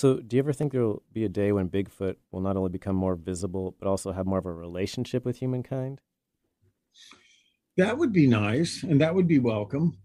So, 0.00 0.16
do 0.16 0.34
you 0.34 0.40
ever 0.40 0.54
think 0.54 0.72
there 0.72 0.80
will 0.80 1.02
be 1.12 1.26
a 1.26 1.28
day 1.28 1.52
when 1.52 1.68
Bigfoot 1.68 2.16
will 2.30 2.40
not 2.40 2.56
only 2.56 2.70
become 2.70 2.96
more 2.96 3.16
visible, 3.16 3.76
but 3.78 3.86
also 3.86 4.12
have 4.12 4.24
more 4.24 4.38
of 4.38 4.46
a 4.46 4.50
relationship 4.50 5.26
with 5.26 5.40
humankind? 5.40 6.00
That 7.76 7.98
would 7.98 8.10
be 8.10 8.26
nice, 8.26 8.82
and 8.82 8.98
that 9.02 9.14
would 9.14 9.28
be 9.28 9.40
welcome. 9.40 9.98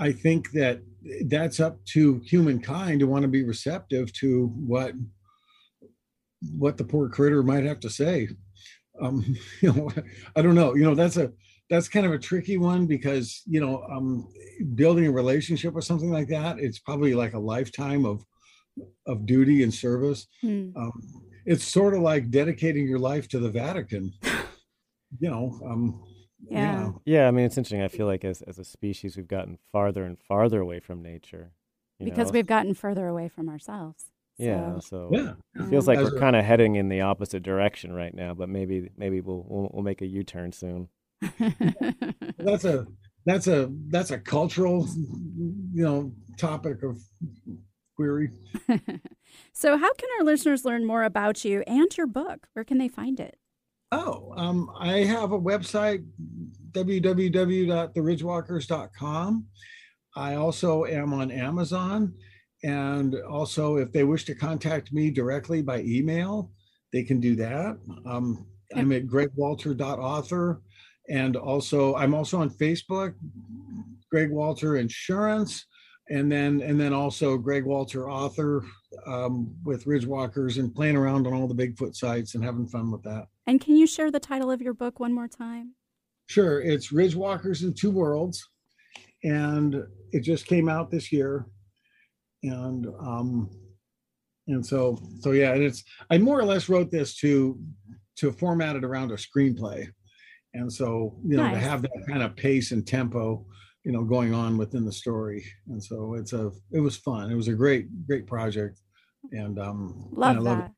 I 0.00 0.10
think 0.10 0.50
that 0.50 0.80
that's 1.26 1.60
up 1.60 1.78
to 1.92 2.20
humankind 2.24 2.98
to 2.98 3.06
want 3.06 3.22
to 3.22 3.28
be 3.28 3.44
receptive 3.44 4.12
to 4.14 4.48
what 4.48 4.94
what 6.58 6.76
the 6.76 6.84
poor 6.84 7.08
critter 7.08 7.44
might 7.44 7.62
have 7.62 7.78
to 7.80 7.88
say. 7.88 8.28
Um, 9.00 9.24
you 9.60 9.72
know, 9.72 9.92
I 10.34 10.42
don't 10.42 10.56
know. 10.56 10.74
You 10.74 10.82
know, 10.82 10.96
that's 10.96 11.18
a 11.18 11.30
that's 11.70 11.88
kind 11.88 12.04
of 12.04 12.10
a 12.10 12.18
tricky 12.18 12.58
one 12.58 12.86
because 12.86 13.42
you 13.46 13.60
know, 13.60 13.84
um, 13.92 14.26
building 14.74 15.06
a 15.06 15.12
relationship 15.12 15.72
with 15.72 15.84
something 15.84 16.10
like 16.10 16.26
that, 16.30 16.58
it's 16.58 16.80
probably 16.80 17.14
like 17.14 17.34
a 17.34 17.38
lifetime 17.38 18.04
of 18.04 18.24
of 19.06 19.26
duty 19.26 19.62
and 19.62 19.72
service. 19.72 20.26
Hmm. 20.40 20.70
Um, 20.76 20.92
it's 21.44 21.64
sort 21.64 21.94
of 21.94 22.00
like 22.00 22.30
dedicating 22.30 22.86
your 22.86 22.98
life 22.98 23.28
to 23.28 23.38
the 23.38 23.50
Vatican. 23.50 24.12
You 25.20 25.30
know, 25.30 25.60
um, 25.64 26.02
Yeah. 26.50 26.90
Yeah, 27.04 27.28
I 27.28 27.30
mean, 27.30 27.44
it's 27.46 27.56
interesting. 27.56 27.80
I 27.80 27.88
feel 27.88 28.06
like 28.06 28.24
as 28.24 28.42
as 28.42 28.58
a 28.58 28.64
species, 28.64 29.16
we've 29.16 29.28
gotten 29.28 29.56
farther 29.72 30.04
and 30.04 30.18
farther 30.18 30.60
away 30.60 30.80
from 30.80 31.00
nature. 31.00 31.52
you 32.00 32.06
Because 32.06 32.26
know? 32.28 32.32
we've 32.38 32.46
gotten 32.46 32.74
further 32.74 33.06
away 33.06 33.28
from 33.28 33.48
ourselves. 33.48 34.06
yeah, 34.36 34.78
So, 34.80 34.80
so 34.80 35.10
Yeah. 35.12 35.34
it 35.64 35.70
feels 35.70 35.86
like 35.86 36.00
As 36.00 36.10
we're 36.10 36.16
a- 36.16 36.20
kind 36.20 36.34
of 36.36 36.44
heading 36.44 36.74
in 36.74 36.88
the 36.88 37.02
opposite 37.02 37.44
direction 37.44 37.92
right 37.92 38.12
now. 38.12 38.34
But 38.34 38.48
maybe 38.48 38.90
maybe 38.96 39.20
we'll 39.20 39.46
we'll, 39.48 39.70
we'll 39.72 39.84
make 39.84 40.02
a 40.02 40.06
U 40.06 40.24
turn 40.24 40.50
soon. 40.52 40.88
that's 42.38 42.64
a 42.64 42.86
that's 43.24 43.46
a 43.46 43.70
that's 43.88 44.10
a 44.10 44.18
cultural 44.18 44.86
you 45.72 45.84
know 45.84 46.12
topic 46.36 46.82
of 46.82 46.98
query. 47.96 48.30
so, 49.52 49.76
how 49.76 49.92
can 49.94 50.08
our 50.18 50.24
listeners 50.24 50.64
learn 50.64 50.84
more 50.84 51.02
about 51.02 51.44
you 51.44 51.64
and 51.66 51.96
your 51.96 52.06
book? 52.06 52.46
Where 52.52 52.64
can 52.64 52.78
they 52.78 52.88
find 52.88 53.18
it? 53.18 53.36
Oh, 53.92 54.34
um, 54.36 54.70
I 54.78 54.98
have 54.98 55.32
a 55.32 55.40
website, 55.40 56.04
www.theridgewalkers.com. 56.72 59.46
I 60.16 60.34
also 60.34 60.84
am 60.86 61.12
on 61.12 61.30
Amazon. 61.30 62.14
And 62.64 63.14
also, 63.14 63.76
if 63.76 63.92
they 63.92 64.04
wish 64.04 64.24
to 64.24 64.34
contact 64.34 64.92
me 64.92 65.10
directly 65.10 65.62
by 65.62 65.82
email, 65.82 66.50
they 66.92 67.04
can 67.04 67.20
do 67.20 67.36
that. 67.36 67.78
Um, 68.06 68.46
I'm 68.74 68.90
at 68.92 69.06
gregwalter.author. 69.06 70.62
And 71.08 71.36
also, 71.36 71.94
I'm 71.94 72.14
also 72.14 72.40
on 72.40 72.50
Facebook, 72.50 73.14
Greg 74.10 74.30
Walter 74.30 74.76
Insurance. 74.76 75.66
And 76.08 76.30
then, 76.30 76.60
and 76.60 76.78
then 76.80 76.92
also 76.92 77.36
Greg 77.36 77.64
Walter 77.64 78.08
author 78.08 78.64
um, 79.06 79.54
with 79.64 79.86
Ridgewalkers 79.86 80.58
and 80.58 80.72
playing 80.72 80.96
around 80.96 81.26
on 81.26 81.32
all 81.32 81.48
the 81.48 81.54
Bigfoot 81.54 81.96
sites 81.96 82.34
and 82.34 82.44
having 82.44 82.66
fun 82.66 82.92
with 82.92 83.02
that. 83.02 83.26
And 83.46 83.60
can 83.60 83.76
you 83.76 83.86
share 83.86 84.10
the 84.10 84.20
title 84.20 84.50
of 84.50 84.62
your 84.62 84.74
book 84.74 85.00
one 85.00 85.12
more 85.12 85.26
time? 85.26 85.74
Sure. 86.28 86.60
It's 86.60 86.92
Ridgewalkers 86.92 87.62
in 87.62 87.74
Two 87.74 87.90
Worlds. 87.90 88.48
And 89.24 89.82
it 90.12 90.20
just 90.20 90.46
came 90.46 90.68
out 90.68 90.90
this 90.90 91.10
year. 91.12 91.46
And 92.42 92.86
um 93.00 93.50
and 94.46 94.64
so 94.64 95.00
so 95.20 95.32
yeah, 95.32 95.54
and 95.54 95.62
it's 95.62 95.82
I 96.10 96.18
more 96.18 96.38
or 96.38 96.44
less 96.44 96.68
wrote 96.68 96.90
this 96.90 97.16
to 97.16 97.58
to 98.16 98.32
format 98.32 98.76
it 98.76 98.84
around 98.84 99.10
a 99.10 99.14
screenplay. 99.14 99.88
And 100.54 100.72
so, 100.72 101.16
you 101.24 101.36
know, 101.36 101.42
nice. 101.42 101.54
to 101.54 101.60
have 101.60 101.82
that 101.82 102.04
kind 102.08 102.22
of 102.22 102.34
pace 102.36 102.72
and 102.72 102.86
tempo, 102.86 103.44
you 103.86 103.92
know, 103.92 104.02
going 104.02 104.34
on 104.34 104.58
within 104.58 104.84
the 104.84 104.92
story. 104.92 105.44
And 105.68 105.82
so 105.82 106.14
it's 106.14 106.32
a 106.32 106.50
it 106.72 106.80
was 106.80 106.96
fun. 106.96 107.30
It 107.30 107.36
was 107.36 107.46
a 107.46 107.54
great, 107.54 107.86
great 108.08 108.26
project. 108.26 108.80
And 109.30 109.60
um 109.60 110.08
love 110.10 110.38
and 110.38 110.46
that. 110.46 110.72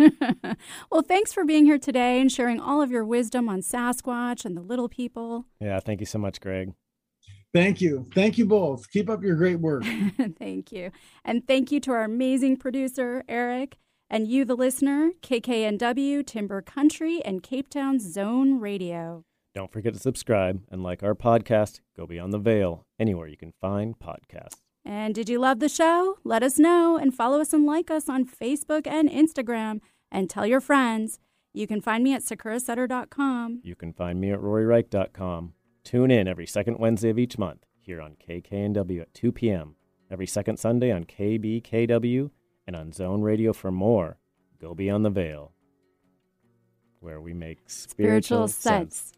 Love 0.00 0.56
well, 0.90 1.02
thanks 1.02 1.32
for 1.32 1.44
being 1.44 1.64
here 1.64 1.78
today 1.78 2.20
and 2.20 2.32
sharing 2.32 2.58
all 2.58 2.82
of 2.82 2.90
your 2.90 3.04
wisdom 3.04 3.48
on 3.48 3.60
Sasquatch 3.60 4.44
and 4.44 4.56
the 4.56 4.60
little 4.60 4.88
people. 4.88 5.46
Yeah, 5.60 5.78
thank 5.78 6.00
you 6.00 6.06
so 6.06 6.18
much, 6.18 6.40
Greg. 6.40 6.72
Thank 7.54 7.80
you. 7.80 8.08
Thank 8.12 8.38
you 8.38 8.46
both. 8.46 8.90
Keep 8.90 9.08
up 9.08 9.22
your 9.22 9.36
great 9.36 9.60
work. 9.60 9.84
thank 10.38 10.72
you. 10.72 10.90
And 11.24 11.46
thank 11.46 11.70
you 11.70 11.78
to 11.80 11.92
our 11.92 12.02
amazing 12.02 12.56
producer, 12.56 13.22
Eric, 13.28 13.76
and 14.10 14.26
you, 14.26 14.44
the 14.44 14.56
listener, 14.56 15.12
KKNW, 15.20 16.26
Timber 16.26 16.62
Country, 16.62 17.22
and 17.24 17.40
Cape 17.40 17.68
Town 17.68 18.00
Zone 18.00 18.58
Radio. 18.58 19.24
Don't 19.54 19.70
forget 19.70 19.92
to 19.92 20.00
subscribe 20.00 20.62
and 20.70 20.82
like 20.82 21.02
our 21.02 21.14
podcast, 21.14 21.80
Go 21.94 22.06
Beyond 22.06 22.32
the 22.32 22.38
Veil, 22.38 22.86
anywhere 22.98 23.28
you 23.28 23.36
can 23.36 23.52
find 23.60 23.98
podcasts. 23.98 24.60
And 24.84 25.14
did 25.14 25.28
you 25.28 25.38
love 25.38 25.60
the 25.60 25.68
show? 25.68 26.18
Let 26.24 26.42
us 26.42 26.58
know 26.58 26.96
and 26.96 27.14
follow 27.14 27.40
us 27.40 27.52
and 27.52 27.66
like 27.66 27.90
us 27.90 28.08
on 28.08 28.24
Facebook 28.24 28.86
and 28.86 29.10
Instagram 29.10 29.80
and 30.10 30.30
tell 30.30 30.46
your 30.46 30.60
friends. 30.60 31.18
You 31.52 31.66
can 31.66 31.82
find 31.82 32.02
me 32.02 32.14
at 32.14 32.22
sakurasutter.com. 32.22 33.60
You 33.62 33.74
can 33.74 33.92
find 33.92 34.20
me 34.20 34.30
at 34.30 34.40
roryreich.com. 34.40 35.52
Tune 35.84 36.10
in 36.10 36.26
every 36.26 36.46
second 36.46 36.78
Wednesday 36.78 37.10
of 37.10 37.18
each 37.18 37.36
month 37.36 37.66
here 37.78 38.00
on 38.00 38.16
KKNW 38.26 39.02
at 39.02 39.12
2 39.12 39.32
p.m., 39.32 39.76
every 40.10 40.26
second 40.26 40.58
Sunday 40.58 40.90
on 40.90 41.04
KBKW, 41.04 42.30
and 42.66 42.74
on 42.74 42.92
Zone 42.92 43.20
Radio 43.20 43.52
for 43.52 43.70
more. 43.70 44.16
Go 44.60 44.74
Beyond 44.74 45.04
the 45.04 45.10
Veil, 45.10 45.52
where 47.00 47.20
we 47.20 47.34
make 47.34 47.68
spiritual, 47.68 48.48
spiritual 48.48 48.48
sense. 48.48 48.96
sense. 48.96 49.12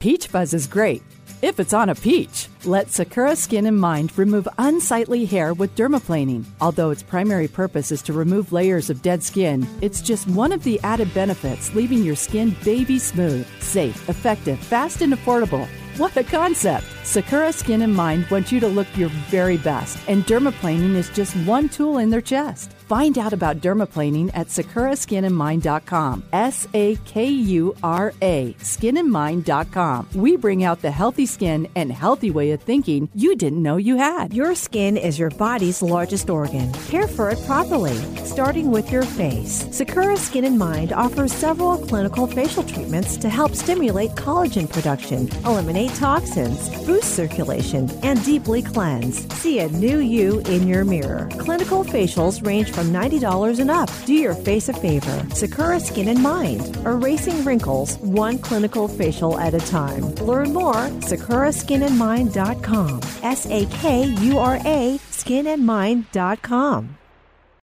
Peach 0.00 0.28
fuzz 0.28 0.54
is 0.54 0.66
great 0.66 1.02
if 1.42 1.60
it's 1.60 1.74
on 1.74 1.90
a 1.90 1.94
peach. 1.94 2.48
Let 2.64 2.90
Sakura 2.90 3.36
Skin 3.36 3.66
and 3.66 3.78
Mind 3.78 4.16
remove 4.16 4.48
unsightly 4.56 5.26
hair 5.26 5.52
with 5.52 5.76
dermaplaning. 5.76 6.46
Although 6.58 6.88
its 6.88 7.02
primary 7.02 7.48
purpose 7.48 7.92
is 7.92 8.00
to 8.04 8.14
remove 8.14 8.50
layers 8.50 8.88
of 8.88 9.02
dead 9.02 9.22
skin, 9.22 9.68
it's 9.82 10.00
just 10.00 10.26
one 10.26 10.52
of 10.52 10.64
the 10.64 10.80
added 10.80 11.12
benefits, 11.12 11.74
leaving 11.74 12.02
your 12.02 12.16
skin 12.16 12.56
baby 12.64 12.98
smooth, 12.98 13.46
safe, 13.60 14.08
effective, 14.08 14.58
fast, 14.58 15.02
and 15.02 15.12
affordable. 15.12 15.68
What 15.98 16.16
a 16.16 16.24
concept! 16.24 16.86
Sakura 17.04 17.52
Skin 17.52 17.82
and 17.82 17.94
Mind 17.94 18.24
want 18.30 18.50
you 18.50 18.58
to 18.60 18.68
look 18.68 18.86
your 18.96 19.10
very 19.28 19.58
best, 19.58 19.98
and 20.08 20.24
dermaplaning 20.24 20.94
is 20.94 21.10
just 21.10 21.36
one 21.46 21.68
tool 21.68 21.98
in 21.98 22.08
their 22.08 22.22
chest. 22.22 22.74
Find 22.90 23.18
out 23.18 23.32
about 23.32 23.58
dermaplaning 23.58 24.32
at 24.34 24.48
sakuraskinandmind.com. 24.48 26.24
S 26.32 26.66
A 26.74 26.96
K 27.04 27.28
U 27.28 27.76
R 27.84 28.12
A, 28.20 28.52
skinandmind.com. 28.58 30.08
We 30.16 30.36
bring 30.36 30.64
out 30.64 30.82
the 30.82 30.90
healthy 30.90 31.26
skin 31.26 31.68
and 31.76 31.92
healthy 31.92 32.32
way 32.32 32.50
of 32.50 32.60
thinking 32.60 33.08
you 33.14 33.36
didn't 33.36 33.62
know 33.62 33.76
you 33.76 33.96
had. 33.96 34.34
Your 34.34 34.56
skin 34.56 34.96
is 34.96 35.20
your 35.20 35.30
body's 35.30 35.82
largest 35.82 36.28
organ. 36.28 36.72
Care 36.88 37.06
for 37.06 37.30
it 37.30 37.38
properly, 37.46 37.96
starting 38.24 38.72
with 38.72 38.90
your 38.90 39.04
face. 39.04 39.68
Sakura 39.70 40.16
Skin 40.16 40.44
and 40.44 40.58
Mind 40.58 40.92
offers 40.92 41.32
several 41.32 41.78
clinical 41.78 42.26
facial 42.26 42.64
treatments 42.64 43.16
to 43.18 43.28
help 43.28 43.54
stimulate 43.54 44.10
collagen 44.16 44.68
production, 44.68 45.28
eliminate 45.44 45.94
toxins, 45.94 46.68
boost 46.84 47.14
circulation, 47.14 47.88
and 48.02 48.24
deeply 48.24 48.62
cleanse. 48.62 49.32
See 49.34 49.60
a 49.60 49.68
new 49.68 49.98
you 49.98 50.40
in 50.46 50.66
your 50.66 50.84
mirror. 50.84 51.28
Clinical 51.38 51.84
facials 51.84 52.44
range 52.44 52.79
from 52.80 52.92
$90 52.92 53.58
and 53.58 53.70
up. 53.70 53.90
Do 54.06 54.14
your 54.14 54.34
face 54.34 54.70
a 54.70 54.72
favor. 54.72 55.26
Sakura 55.34 55.80
Skin 55.80 56.08
and 56.08 56.22
Mind, 56.22 56.76
erasing 56.86 57.44
wrinkles 57.44 57.98
one 57.98 58.38
clinical 58.38 58.88
facial 58.88 59.38
at 59.38 59.52
a 59.52 59.58
time. 59.58 60.14
Learn 60.14 60.54
more, 60.54 60.88
sakuraskinandmind.com. 61.10 63.00
S 63.22 63.46
A 63.46 63.66
K 63.66 64.04
U 64.04 64.38
R 64.38 64.56
A, 64.64 64.98
skinandmind.com. 65.10 66.99